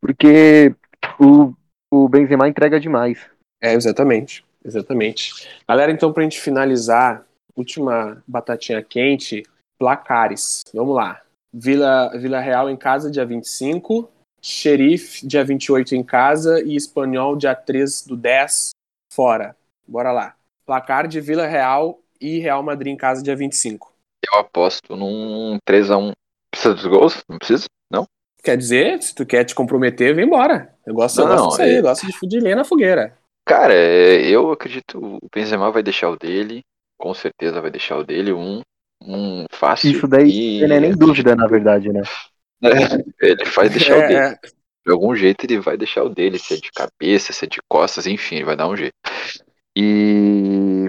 Porque 0.00 0.74
o, 1.20 1.52
o 1.92 2.08
Benzema 2.08 2.48
entrega 2.48 2.80
demais. 2.80 3.20
É, 3.62 3.74
exatamente. 3.74 4.42
Exatamente. 4.64 5.46
Galera, 5.68 5.92
então 5.92 6.10
pra 6.10 6.22
gente 6.22 6.40
finalizar, 6.40 7.24
última 7.56 8.22
batatinha 8.26 8.82
quente, 8.82 9.42
placares. 9.78 10.62
Vamos 10.72 10.94
lá. 10.94 11.20
Vila, 11.52 12.10
Vila 12.16 12.40
Real 12.40 12.70
em 12.70 12.76
casa, 12.76 13.10
dia 13.10 13.26
25. 13.26 14.10
Xerife, 14.40 15.26
dia 15.26 15.44
28 15.44 15.94
em 15.94 16.02
casa 16.02 16.62
e 16.62 16.74
Espanhol, 16.74 17.36
dia 17.36 17.54
3 17.54 18.06
do 18.06 18.16
10, 18.16 18.70
fora. 19.12 19.56
Bora 19.86 20.10
lá. 20.10 20.34
Placar 20.66 21.06
de 21.06 21.20
Vila 21.20 21.46
Real 21.46 22.00
e 22.20 22.38
Real 22.38 22.62
Madrid 22.62 22.92
em 22.92 22.96
casa, 22.96 23.22
dia 23.22 23.36
25. 23.36 23.92
Eu 24.24 24.40
aposto 24.40 24.96
num 24.96 25.58
3x1. 25.68 26.12
Precisa 26.50 26.74
dos 26.74 26.86
gols? 26.86 27.24
Não 27.28 27.38
precisa? 27.38 27.66
Não? 27.90 28.06
Quer 28.42 28.56
dizer, 28.56 29.02
se 29.02 29.14
tu 29.14 29.24
quer 29.24 29.44
te 29.44 29.54
comprometer, 29.54 30.14
vem 30.14 30.26
embora. 30.26 30.74
Eu 30.84 30.94
gosto, 30.94 31.18
não, 31.18 31.30
eu 31.30 31.36
gosto 31.36 31.48
disso 31.50 31.62
aí, 31.62 31.70
é... 31.70 31.78
eu 31.78 31.82
gosto 31.82 32.06
de 32.06 32.12
fudiler 32.12 32.56
na 32.56 32.64
fogueira. 32.64 33.16
Cara, 33.44 33.74
é, 33.74 34.28
eu 34.28 34.52
acredito 34.52 34.98
o 34.98 35.28
Benzema 35.34 35.70
vai 35.70 35.82
deixar 35.82 36.10
o 36.10 36.16
dele, 36.16 36.62
com 37.02 37.12
certeza 37.12 37.60
vai 37.60 37.68
deixar 37.68 37.96
o 37.96 38.04
dele, 38.04 38.32
um, 38.32 38.62
um 39.04 39.44
fácil. 39.50 39.90
Isso 39.90 40.06
daí 40.06 40.60
e... 40.60 40.66
não 40.68 40.76
é 40.76 40.80
nem 40.80 40.92
dúvida, 40.92 41.34
na 41.34 41.48
verdade, 41.48 41.92
né? 41.92 42.02
É, 42.64 43.26
ele 43.26 43.44
vai 43.46 43.68
deixar 43.68 43.96
é, 43.96 44.04
o 44.04 44.08
dele. 44.08 44.38
De 44.86 44.92
algum 44.92 45.16
jeito 45.16 45.44
ele 45.44 45.58
vai 45.58 45.76
deixar 45.76 46.04
o 46.04 46.08
dele, 46.08 46.38
se 46.38 46.54
é 46.54 46.56
de 46.58 46.70
cabeça, 46.70 47.32
se 47.32 47.44
é 47.44 47.48
de 47.48 47.58
costas, 47.68 48.06
enfim, 48.06 48.36
ele 48.36 48.44
vai 48.44 48.54
dar 48.54 48.68
um 48.68 48.76
jeito. 48.76 48.94
E 49.76 50.86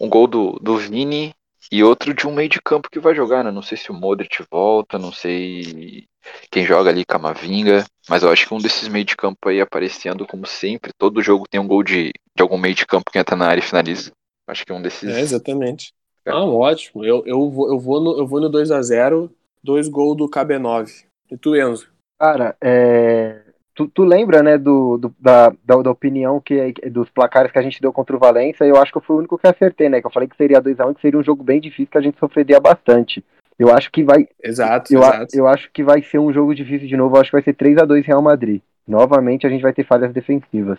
um 0.00 0.08
gol 0.08 0.26
do, 0.26 0.52
do 0.62 0.78
Vini 0.78 1.34
e 1.70 1.84
outro 1.84 2.14
de 2.14 2.26
um 2.26 2.32
meio 2.32 2.48
de 2.48 2.58
campo 2.58 2.88
que 2.90 2.98
vai 2.98 3.14
jogar, 3.14 3.44
né? 3.44 3.50
Não 3.50 3.60
sei 3.60 3.76
se 3.76 3.90
o 3.90 3.94
Modric 3.94 4.42
volta, 4.50 4.98
não 4.98 5.12
sei 5.12 6.06
quem 6.50 6.64
joga 6.64 6.88
ali, 6.88 7.04
Camavinga, 7.04 7.84
mas 8.08 8.22
eu 8.22 8.30
acho 8.30 8.48
que 8.48 8.54
um 8.54 8.58
desses 8.58 8.88
meio 8.88 9.04
de 9.04 9.14
campo 9.14 9.50
aí 9.50 9.60
aparecendo 9.60 10.26
como 10.26 10.46
sempre, 10.46 10.90
todo 10.96 11.22
jogo 11.22 11.44
tem 11.50 11.60
um 11.60 11.68
gol 11.68 11.82
de, 11.82 12.12
de 12.34 12.42
algum 12.42 12.56
meio 12.56 12.74
de 12.74 12.86
campo 12.86 13.10
que 13.10 13.18
entra 13.18 13.36
na 13.36 13.46
área 13.46 13.60
e 13.60 13.62
finaliza. 13.62 14.10
Acho 14.46 14.64
que 14.64 14.72
é 14.72 14.74
um 14.74 14.82
desses. 14.82 15.08
É, 15.08 15.20
exatamente. 15.20 15.92
É. 16.24 16.30
Ah, 16.30 16.44
ótimo. 16.44 17.04
Eu, 17.04 17.22
eu, 17.26 17.50
vou, 17.50 17.68
eu, 17.68 17.78
vou 17.78 18.00
no, 18.00 18.18
eu 18.18 18.26
vou 18.26 18.40
no 18.40 18.48
2 18.48 18.70
a 18.70 18.82
0 18.82 19.30
dois 19.62 19.88
gols 19.88 20.16
do 20.16 20.28
KB9. 20.28 21.04
E 21.30 21.36
tu, 21.36 21.56
Enzo? 21.56 21.88
Cara, 22.20 22.56
é... 22.60 23.42
tu, 23.74 23.88
tu 23.88 24.04
lembra, 24.04 24.42
né, 24.42 24.58
do, 24.58 24.98
do 24.98 25.14
da, 25.18 25.50
da, 25.64 25.76
da, 25.76 25.90
opinião 25.90 26.40
que 26.40 26.72
dos 26.90 27.08
placares 27.10 27.50
que 27.50 27.58
a 27.58 27.62
gente 27.62 27.80
deu 27.80 27.92
contra 27.92 28.16
o 28.16 28.18
Valência? 28.18 28.64
Eu 28.64 28.76
acho 28.76 28.92
que 28.92 28.98
eu 28.98 29.02
fui 29.02 29.16
o 29.16 29.18
único 29.20 29.38
que 29.38 29.46
acertei, 29.46 29.88
né? 29.88 30.00
Que 30.00 30.06
eu 30.06 30.10
falei 30.10 30.28
que 30.28 30.36
seria 30.36 30.60
2x1, 30.60 30.90
um, 30.90 30.94
que 30.94 31.00
seria 31.00 31.18
um 31.18 31.24
jogo 31.24 31.42
bem 31.42 31.60
difícil, 31.60 31.88
que 31.90 31.98
a 31.98 32.02
gente 32.02 32.18
sofreria 32.18 32.60
bastante. 32.60 33.24
Eu 33.58 33.72
acho 33.72 33.90
que 33.90 34.02
vai. 34.02 34.28
Exato, 34.42 34.92
eu, 34.92 35.00
exato. 35.00 35.36
Eu 35.36 35.46
acho 35.46 35.70
que 35.72 35.84
vai 35.84 36.02
ser 36.02 36.18
um 36.18 36.32
jogo 36.32 36.54
difícil 36.54 36.88
de 36.88 36.96
novo. 36.96 37.16
Eu 37.16 37.20
acho 37.20 37.30
que 37.30 37.36
vai 37.36 37.42
ser 37.42 37.54
3 37.54 37.78
a 37.78 37.84
2 37.84 38.04
Real 38.06 38.22
Madrid. 38.22 38.60
Novamente 38.86 39.46
a 39.46 39.50
gente 39.50 39.62
vai 39.62 39.72
ter 39.72 39.86
falhas 39.86 40.12
defensivas. 40.12 40.78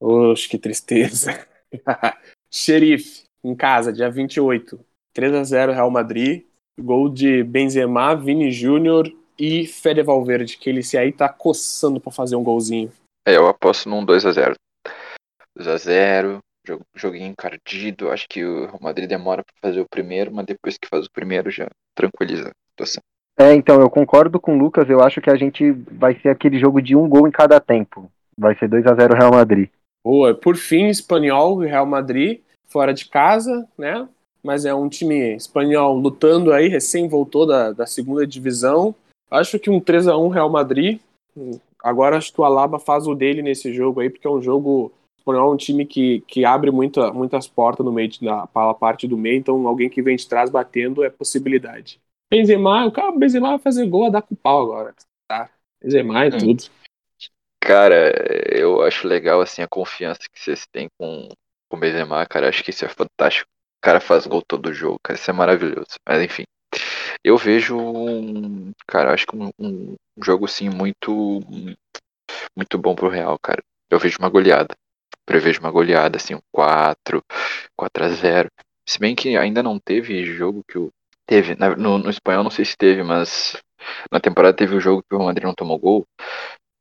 Oxe, 0.00 0.48
que 0.48 0.58
tristeza. 0.58 1.46
Xerife, 2.52 3.22
em 3.42 3.54
casa, 3.54 3.92
dia 3.92 4.10
28. 4.10 4.78
3 5.14 5.34
a 5.34 5.44
0 5.44 5.72
Real 5.72 5.90
Madrid. 5.90 6.44
Gol 6.80 7.08
de 7.08 7.42
Benzema, 7.42 8.14
Vini 8.14 8.50
Júnior 8.50 9.10
e 9.38 9.66
Fede 9.66 10.02
Valverde, 10.02 10.56
que 10.56 10.70
ele 10.70 10.82
se 10.82 10.96
aí 10.96 11.12
tá 11.12 11.28
coçando 11.28 12.00
para 12.00 12.12
fazer 12.12 12.36
um 12.36 12.42
golzinho. 12.42 12.90
É, 13.26 13.36
eu 13.36 13.46
aposto 13.46 13.88
num 13.88 14.04
2x0. 14.04 14.54
2x0, 15.58 16.38
jogo, 16.66 16.84
joguinho 16.94 17.28
encardido. 17.28 18.10
Acho 18.10 18.26
que 18.28 18.44
o 18.44 18.66
Real 18.66 18.78
Madrid 18.80 19.08
demora 19.08 19.42
para 19.44 19.68
fazer 19.68 19.80
o 19.80 19.88
primeiro, 19.88 20.32
mas 20.32 20.46
depois 20.46 20.78
que 20.78 20.88
faz 20.88 21.06
o 21.06 21.12
primeiro 21.12 21.50
já 21.50 21.68
tranquiliza 21.94 22.48
a 22.48 22.70
situação. 22.70 23.02
É, 23.38 23.54
então, 23.54 23.80
eu 23.80 23.90
concordo 23.90 24.40
com 24.40 24.56
o 24.56 24.58
Lucas. 24.58 24.88
Eu 24.88 25.02
acho 25.02 25.20
que 25.20 25.30
a 25.30 25.36
gente 25.36 25.72
vai 25.72 26.18
ser 26.20 26.28
aquele 26.28 26.58
jogo 26.58 26.80
de 26.80 26.96
um 26.96 27.08
gol 27.08 27.28
em 27.28 27.30
cada 27.30 27.60
tempo. 27.60 28.10
Vai 28.36 28.56
ser 28.56 28.68
2 28.68 28.86
a 28.86 28.94
0 28.94 29.14
Real 29.14 29.32
Madrid. 29.32 29.68
Boa. 30.04 30.34
Por 30.34 30.56
fim, 30.56 30.88
Espanhol 30.88 31.64
e 31.64 31.68
Real 31.68 31.86
Madrid, 31.86 32.40
fora 32.66 32.92
de 32.92 33.06
casa, 33.06 33.68
né? 33.78 34.08
mas 34.42 34.64
é 34.64 34.74
um 34.74 34.88
time 34.88 35.36
espanhol 35.36 35.96
lutando 35.96 36.52
aí, 36.52 36.66
recém 36.66 37.08
voltou 37.08 37.46
da, 37.46 37.72
da 37.72 37.86
segunda 37.86 38.26
divisão. 38.26 38.94
Acho 39.30 39.58
que 39.58 39.70
um 39.70 39.80
3 39.80 40.08
a 40.08 40.16
1 40.16 40.28
Real 40.28 40.50
Madrid. 40.50 40.98
Agora 41.82 42.16
acho 42.16 42.32
que 42.32 42.40
o 42.40 42.44
Alaba 42.44 42.78
faz 42.78 43.06
o 43.06 43.14
dele 43.14 43.40
nesse 43.40 43.72
jogo 43.72 44.00
aí, 44.00 44.10
porque 44.10 44.26
é 44.26 44.30
um 44.30 44.42
jogo 44.42 44.92
espanhol, 45.18 45.50
é 45.50 45.54
um 45.54 45.56
time 45.56 45.86
que, 45.86 46.20
que 46.26 46.44
abre 46.44 46.70
muita, 46.70 47.12
muitas 47.12 47.46
portas 47.46 47.86
no 47.86 47.92
meio 47.92 48.10
da 48.20 48.46
parte 48.74 49.06
do 49.06 49.16
meio, 49.16 49.38
então 49.38 49.66
alguém 49.66 49.88
que 49.88 50.02
vem 50.02 50.16
de 50.16 50.28
trás 50.28 50.50
batendo 50.50 51.04
é 51.04 51.10
possibilidade. 51.10 52.00
Benzema, 52.30 52.86
o 52.86 52.92
cara 52.92 53.12
Benzema 53.12 53.50
vai 53.50 53.58
fazer 53.58 53.86
gol 53.86 54.06
a 54.06 54.10
dar 54.10 54.22
com 54.22 54.34
o 54.34 54.36
pau 54.36 54.62
agora. 54.62 54.94
Tá? 55.28 55.48
Benzema 55.82 56.26
e 56.26 56.28
Hum. 56.28 56.38
tudo. 56.38 56.64
Cara, 57.64 58.12
eu 58.50 58.82
acho 58.82 59.06
legal 59.06 59.40
assim 59.40 59.62
a 59.62 59.68
confiança 59.68 60.20
que 60.28 60.38
vocês 60.38 60.66
têm 60.66 60.88
com, 60.98 61.28
com 61.70 61.76
o 61.76 61.80
Benzema, 61.80 62.26
cara. 62.26 62.48
Acho 62.48 62.62
que 62.64 62.70
isso 62.70 62.84
é 62.84 62.88
fantástico. 62.88 63.48
O 63.78 63.80
cara 63.80 64.00
faz 64.00 64.26
gol 64.26 64.42
todo 64.42 64.74
jogo, 64.74 64.98
cara. 65.02 65.16
Isso 65.16 65.30
é 65.30 65.32
maravilhoso. 65.32 65.94
Mas 66.06 66.22
enfim. 66.22 66.42
Eu 67.24 67.36
vejo 67.38 67.78
um. 67.78 68.72
Cara, 68.86 69.14
acho 69.14 69.26
que 69.26 69.36
um, 69.36 69.50
um 69.60 69.94
jogo 70.20 70.46
assim 70.46 70.68
muito. 70.68 71.40
Muito 72.56 72.78
bom 72.78 72.96
pro 72.96 73.08
Real, 73.08 73.38
cara. 73.38 73.62
Eu 73.88 73.98
vejo 73.98 74.18
uma 74.18 74.28
goleada. 74.28 74.74
Prevejo 75.24 75.60
uma 75.60 75.70
goleada, 75.70 76.16
assim, 76.16 76.34
um 76.34 76.40
4, 76.50 77.22
4 77.76 78.04
a 78.04 78.08
0 78.08 78.48
Se 78.88 78.98
bem 78.98 79.14
que 79.14 79.36
ainda 79.36 79.62
não 79.62 79.78
teve 79.78 80.24
jogo 80.24 80.64
que 80.66 80.78
o. 80.78 80.90
Teve, 81.26 81.54
no, 81.54 81.98
no 81.98 82.10
espanhol 82.10 82.42
não 82.42 82.50
sei 82.50 82.64
se 82.64 82.76
teve, 82.76 83.02
mas 83.04 83.56
na 84.10 84.18
temporada 84.20 84.56
teve 84.56 84.74
o 84.74 84.80
jogo 84.80 85.02
que 85.02 85.14
o 85.14 85.18
Real 85.18 85.28
Madrid 85.28 85.44
não 85.44 85.54
tomou 85.54 85.78
gol. 85.78 86.04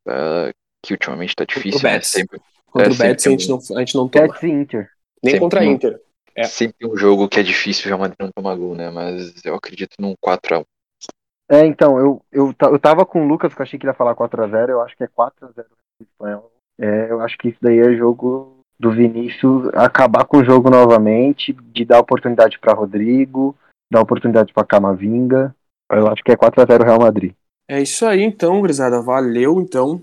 ah, 0.08 0.52
que 0.84 0.94
ultimamente 0.94 1.36
tá 1.36 1.46
difícil, 1.46 1.82
né? 1.84 1.94
Betis. 1.96 2.10
Sempre, 2.10 2.42
Contra 2.72 2.88
É, 2.90 2.92
o 2.92 2.98
Betis 2.98 3.02
a 3.28 3.30
sempre 3.30 3.44
gente 3.44 3.50
não, 3.50 3.78
a 3.78 3.80
gente 3.80 3.96
não 3.96 4.08
toma. 4.10 4.28
Betis 4.28 4.44
e 4.44 4.48
Inter. 4.50 4.90
Nem 5.24 5.32
sempre 5.34 5.40
contra 5.40 5.60
a 5.60 5.64
um- 5.64 5.72
Inter. 5.72 6.02
É. 6.34 6.44
sempre 6.46 6.76
tem 6.80 6.90
um 6.90 6.96
jogo 6.98 7.28
que 7.28 7.40
é 7.40 7.44
difícil 7.44 7.86
o 7.86 7.88
Real 7.90 8.00
Madrid 8.00 8.16
não 8.20 8.30
tomar 8.34 8.56
gol, 8.56 8.74
né? 8.74 8.90
Mas 8.90 9.44
eu 9.44 9.54
acredito 9.56 9.96
num 10.00 10.14
4x1. 10.24 10.64
É, 11.50 11.66
então, 11.66 12.00
eu, 12.00 12.22
eu, 12.32 12.56
eu 12.62 12.80
tava 12.80 13.06
com 13.06 13.26
o 13.26 13.28
Lucas, 13.28 13.54
que 13.54 13.60
eu 13.60 13.64
achei 13.64 13.78
que 13.78 13.86
ele 13.86 13.92
ia 13.92 13.96
falar 13.98 14.16
4x0, 14.16 14.70
eu 14.70 14.82
acho 14.82 14.96
que 14.96 15.04
é 15.04 15.08
4x0 15.08 15.66
no 16.00 16.06
espanhol. 16.06 16.50
É, 16.80 17.12
eu 17.12 17.20
acho 17.20 17.38
que 17.38 17.50
isso 17.50 17.58
daí 17.62 17.80
é 17.80 17.94
jogo 17.98 18.64
do 18.80 18.90
Vinícius 18.92 19.68
acabar 19.74 20.24
com 20.26 20.38
o 20.38 20.46
jogo 20.46 20.70
novamente, 20.70 21.52
de 21.52 21.84
dar 21.84 22.00
oportunidade 22.00 22.58
pra 22.58 22.74
Rodrigo, 22.74 23.54
dar 23.92 24.00
oportunidade 24.02 24.54
pra 24.54 24.64
Camavinga. 24.64 25.54
Eu 25.92 26.08
acho 26.08 26.24
que 26.24 26.32
é 26.32 26.38
4x0 26.38 26.86
Real 26.86 27.00
Madrid. 27.02 27.34
É 27.70 27.82
isso 27.82 28.06
aí, 28.06 28.22
então, 28.24 28.62
gurizada. 28.62 29.02
Valeu, 29.02 29.60
então. 29.60 30.02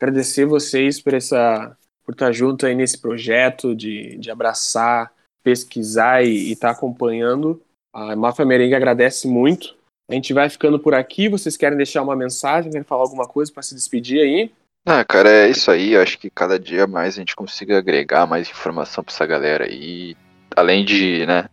Agradecer 0.00 0.46
vocês 0.46 1.00
por 1.00 1.14
essa 1.14 1.76
por 2.04 2.12
estar 2.12 2.32
junto 2.32 2.64
aí 2.64 2.74
nesse 2.74 2.96
projeto 2.96 3.76
de, 3.76 4.16
de 4.16 4.30
abraçar, 4.30 5.12
pesquisar 5.42 6.24
e 6.24 6.50
estar 6.52 6.70
acompanhando. 6.70 7.60
A 7.92 8.16
Máfia 8.16 8.46
Merengue 8.46 8.74
agradece 8.74 9.28
muito. 9.28 9.76
A 10.10 10.14
gente 10.14 10.32
vai 10.32 10.48
ficando 10.48 10.78
por 10.78 10.94
aqui. 10.94 11.28
Vocês 11.28 11.54
querem 11.54 11.76
deixar 11.76 12.02
uma 12.02 12.16
mensagem, 12.16 12.70
querem 12.70 12.84
falar 12.84 13.02
alguma 13.02 13.26
coisa 13.26 13.52
para 13.52 13.62
se 13.62 13.74
despedir 13.74 14.22
aí? 14.22 14.50
Ah, 14.86 15.04
cara, 15.04 15.28
é 15.28 15.50
isso 15.50 15.70
aí. 15.70 15.92
Eu 15.92 16.00
acho 16.00 16.18
que 16.18 16.30
cada 16.30 16.58
dia 16.58 16.86
mais 16.86 17.14
a 17.14 17.18
gente 17.18 17.36
consiga 17.36 17.76
agregar 17.76 18.26
mais 18.26 18.48
informação 18.48 19.04
pra 19.04 19.12
essa 19.12 19.26
galera 19.26 19.66
aí. 19.66 20.16
Além 20.56 20.86
de, 20.86 21.26
né, 21.26 21.44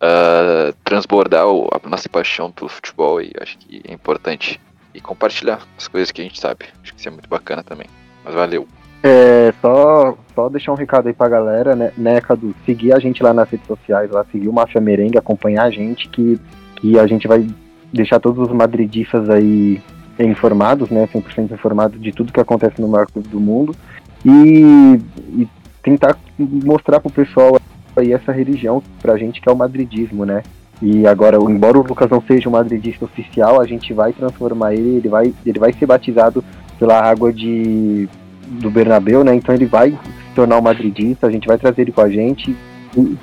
ah, 0.00 0.72
transbordar 0.84 1.44
a 1.44 1.88
nossa 1.88 2.08
paixão 2.08 2.50
pelo 2.50 2.70
futebol. 2.70 3.20
E 3.20 3.30
acho 3.38 3.58
que 3.58 3.82
é 3.86 3.92
importante. 3.92 4.58
E 4.96 5.00
compartilhar 5.00 5.60
as 5.76 5.86
coisas 5.86 6.10
que 6.10 6.22
a 6.22 6.24
gente 6.24 6.40
sabe. 6.40 6.64
Acho 6.82 6.94
que 6.94 7.00
isso 7.00 7.08
é 7.08 7.12
muito 7.12 7.28
bacana 7.28 7.62
também. 7.62 7.86
Mas 8.24 8.34
valeu. 8.34 8.66
É, 9.02 9.52
só, 9.60 10.16
só 10.34 10.48
deixar 10.48 10.72
um 10.72 10.76
recado 10.76 11.06
aí 11.06 11.12
pra 11.12 11.28
galera, 11.28 11.76
né, 11.76 11.92
né, 11.96 12.20
Cadu? 12.20 12.54
Seguir 12.64 12.92
a 12.92 12.98
gente 12.98 13.22
lá 13.22 13.32
nas 13.32 13.48
redes 13.48 13.66
sociais, 13.66 14.10
lá, 14.10 14.24
seguir 14.32 14.48
o 14.48 14.52
Máfia 14.52 14.80
Merengue, 14.80 15.18
acompanhar 15.18 15.64
a 15.64 15.70
gente, 15.70 16.08
que, 16.08 16.40
que 16.76 16.98
a 16.98 17.06
gente 17.06 17.28
vai 17.28 17.46
deixar 17.92 18.18
todos 18.18 18.48
os 18.48 18.54
madridistas 18.56 19.28
aí 19.28 19.80
informados, 20.18 20.88
né, 20.88 21.06
100% 21.12 21.52
informados 21.52 22.00
de 22.00 22.10
tudo 22.10 22.32
que 22.32 22.40
acontece 22.40 22.80
no 22.80 22.88
maior 22.88 23.06
clube 23.06 23.28
do 23.28 23.38
mundo 23.38 23.76
e, 24.24 24.98
e 25.38 25.48
tentar 25.82 26.16
mostrar 26.38 27.00
pro 27.00 27.10
pessoal 27.10 27.60
aí 27.94 28.12
essa 28.12 28.32
religião 28.32 28.82
pra 29.00 29.16
gente 29.16 29.40
que 29.40 29.48
é 29.48 29.52
o 29.52 29.56
madridismo, 29.56 30.24
né? 30.24 30.42
E 30.82 31.06
agora, 31.06 31.38
embora 31.38 31.78
o 31.78 31.82
Lucas 31.82 32.10
não 32.10 32.20
seja 32.20 32.48
um 32.48 32.52
madridista 32.52 33.04
oficial, 33.04 33.60
a 33.60 33.66
gente 33.66 33.92
vai 33.94 34.12
transformar 34.12 34.74
ele, 34.74 34.96
ele 34.96 35.08
vai, 35.08 35.32
ele 35.44 35.58
vai 35.58 35.72
ser 35.72 35.86
batizado 35.86 36.44
pela 36.78 37.00
água 37.00 37.32
de 37.32 38.08
do 38.48 38.70
Bernabéu, 38.70 39.24
né? 39.24 39.34
Então 39.34 39.54
ele 39.54 39.66
vai 39.66 39.90
se 39.90 40.34
tornar 40.34 40.58
um 40.58 40.62
madridista, 40.62 41.26
a 41.26 41.30
gente 41.30 41.48
vai 41.48 41.58
trazer 41.58 41.82
ele 41.82 41.92
com 41.92 42.00
a 42.00 42.08
gente 42.08 42.54
e, 42.96 43.16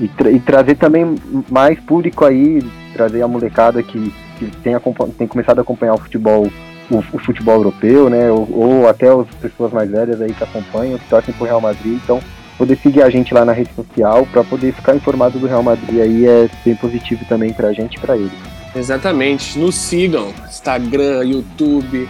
e, 0.00 0.08
tra- 0.08 0.30
e 0.30 0.38
trazer 0.38 0.76
também 0.76 1.16
mais 1.50 1.80
público 1.80 2.24
aí, 2.24 2.62
trazer 2.92 3.22
a 3.22 3.28
molecada 3.28 3.82
que, 3.82 4.12
que 4.38 4.46
tem, 4.62 4.74
tem 5.16 5.26
começado 5.26 5.58
a 5.58 5.62
acompanhar 5.62 5.94
o 5.94 5.98
futebol, 5.98 6.46
o, 6.90 6.98
o 6.98 7.18
futebol 7.18 7.56
europeu, 7.56 8.08
né? 8.08 8.30
Ou, 8.30 8.48
ou 8.52 8.88
até 8.88 9.08
as 9.08 9.26
pessoas 9.40 9.72
mais 9.72 9.90
velhas 9.90 10.20
aí 10.20 10.32
que 10.32 10.44
acompanham, 10.44 10.98
que 10.98 11.08
torcem 11.08 11.34
pro 11.34 11.46
Real 11.46 11.60
Madrid, 11.60 11.98
então 12.04 12.20
poder 12.58 12.76
seguir 12.76 13.02
a 13.02 13.08
gente 13.08 13.32
lá 13.32 13.44
na 13.44 13.52
rede 13.52 13.70
social 13.74 14.26
para 14.26 14.42
poder 14.42 14.74
ficar 14.74 14.94
informado 14.94 15.38
do 15.38 15.46
Real 15.46 15.62
Madrid 15.62 16.00
aí 16.00 16.26
é 16.26 16.50
bem 16.64 16.74
positivo 16.74 17.24
também 17.26 17.52
pra 17.52 17.72
gente 17.72 17.94
e 17.94 18.00
pra 18.00 18.16
ele. 18.16 18.32
Exatamente. 18.74 19.58
Nos 19.58 19.76
sigam. 19.76 20.34
Instagram, 20.46 21.24
YouTube, 21.24 22.08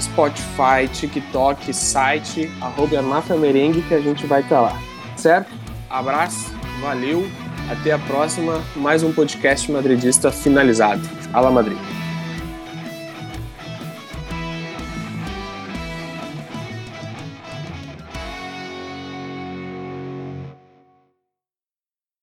Spotify, 0.00 0.88
TikTok, 0.92 1.72
site, 1.72 2.50
arroba 2.60 3.02
Merengue 3.38 3.82
que 3.82 3.94
a 3.94 4.00
gente 4.00 4.26
vai 4.26 4.42
estar 4.42 4.60
lá. 4.60 4.78
Certo? 5.16 5.50
Abraço, 5.88 6.52
valeu, 6.80 7.26
até 7.70 7.92
a 7.92 7.98
próxima. 7.98 8.60
Mais 8.76 9.02
um 9.02 9.12
podcast 9.12 9.70
madridista 9.70 10.30
finalizado. 10.30 11.02
Fala 11.30 11.50
Madrid. 11.50 12.01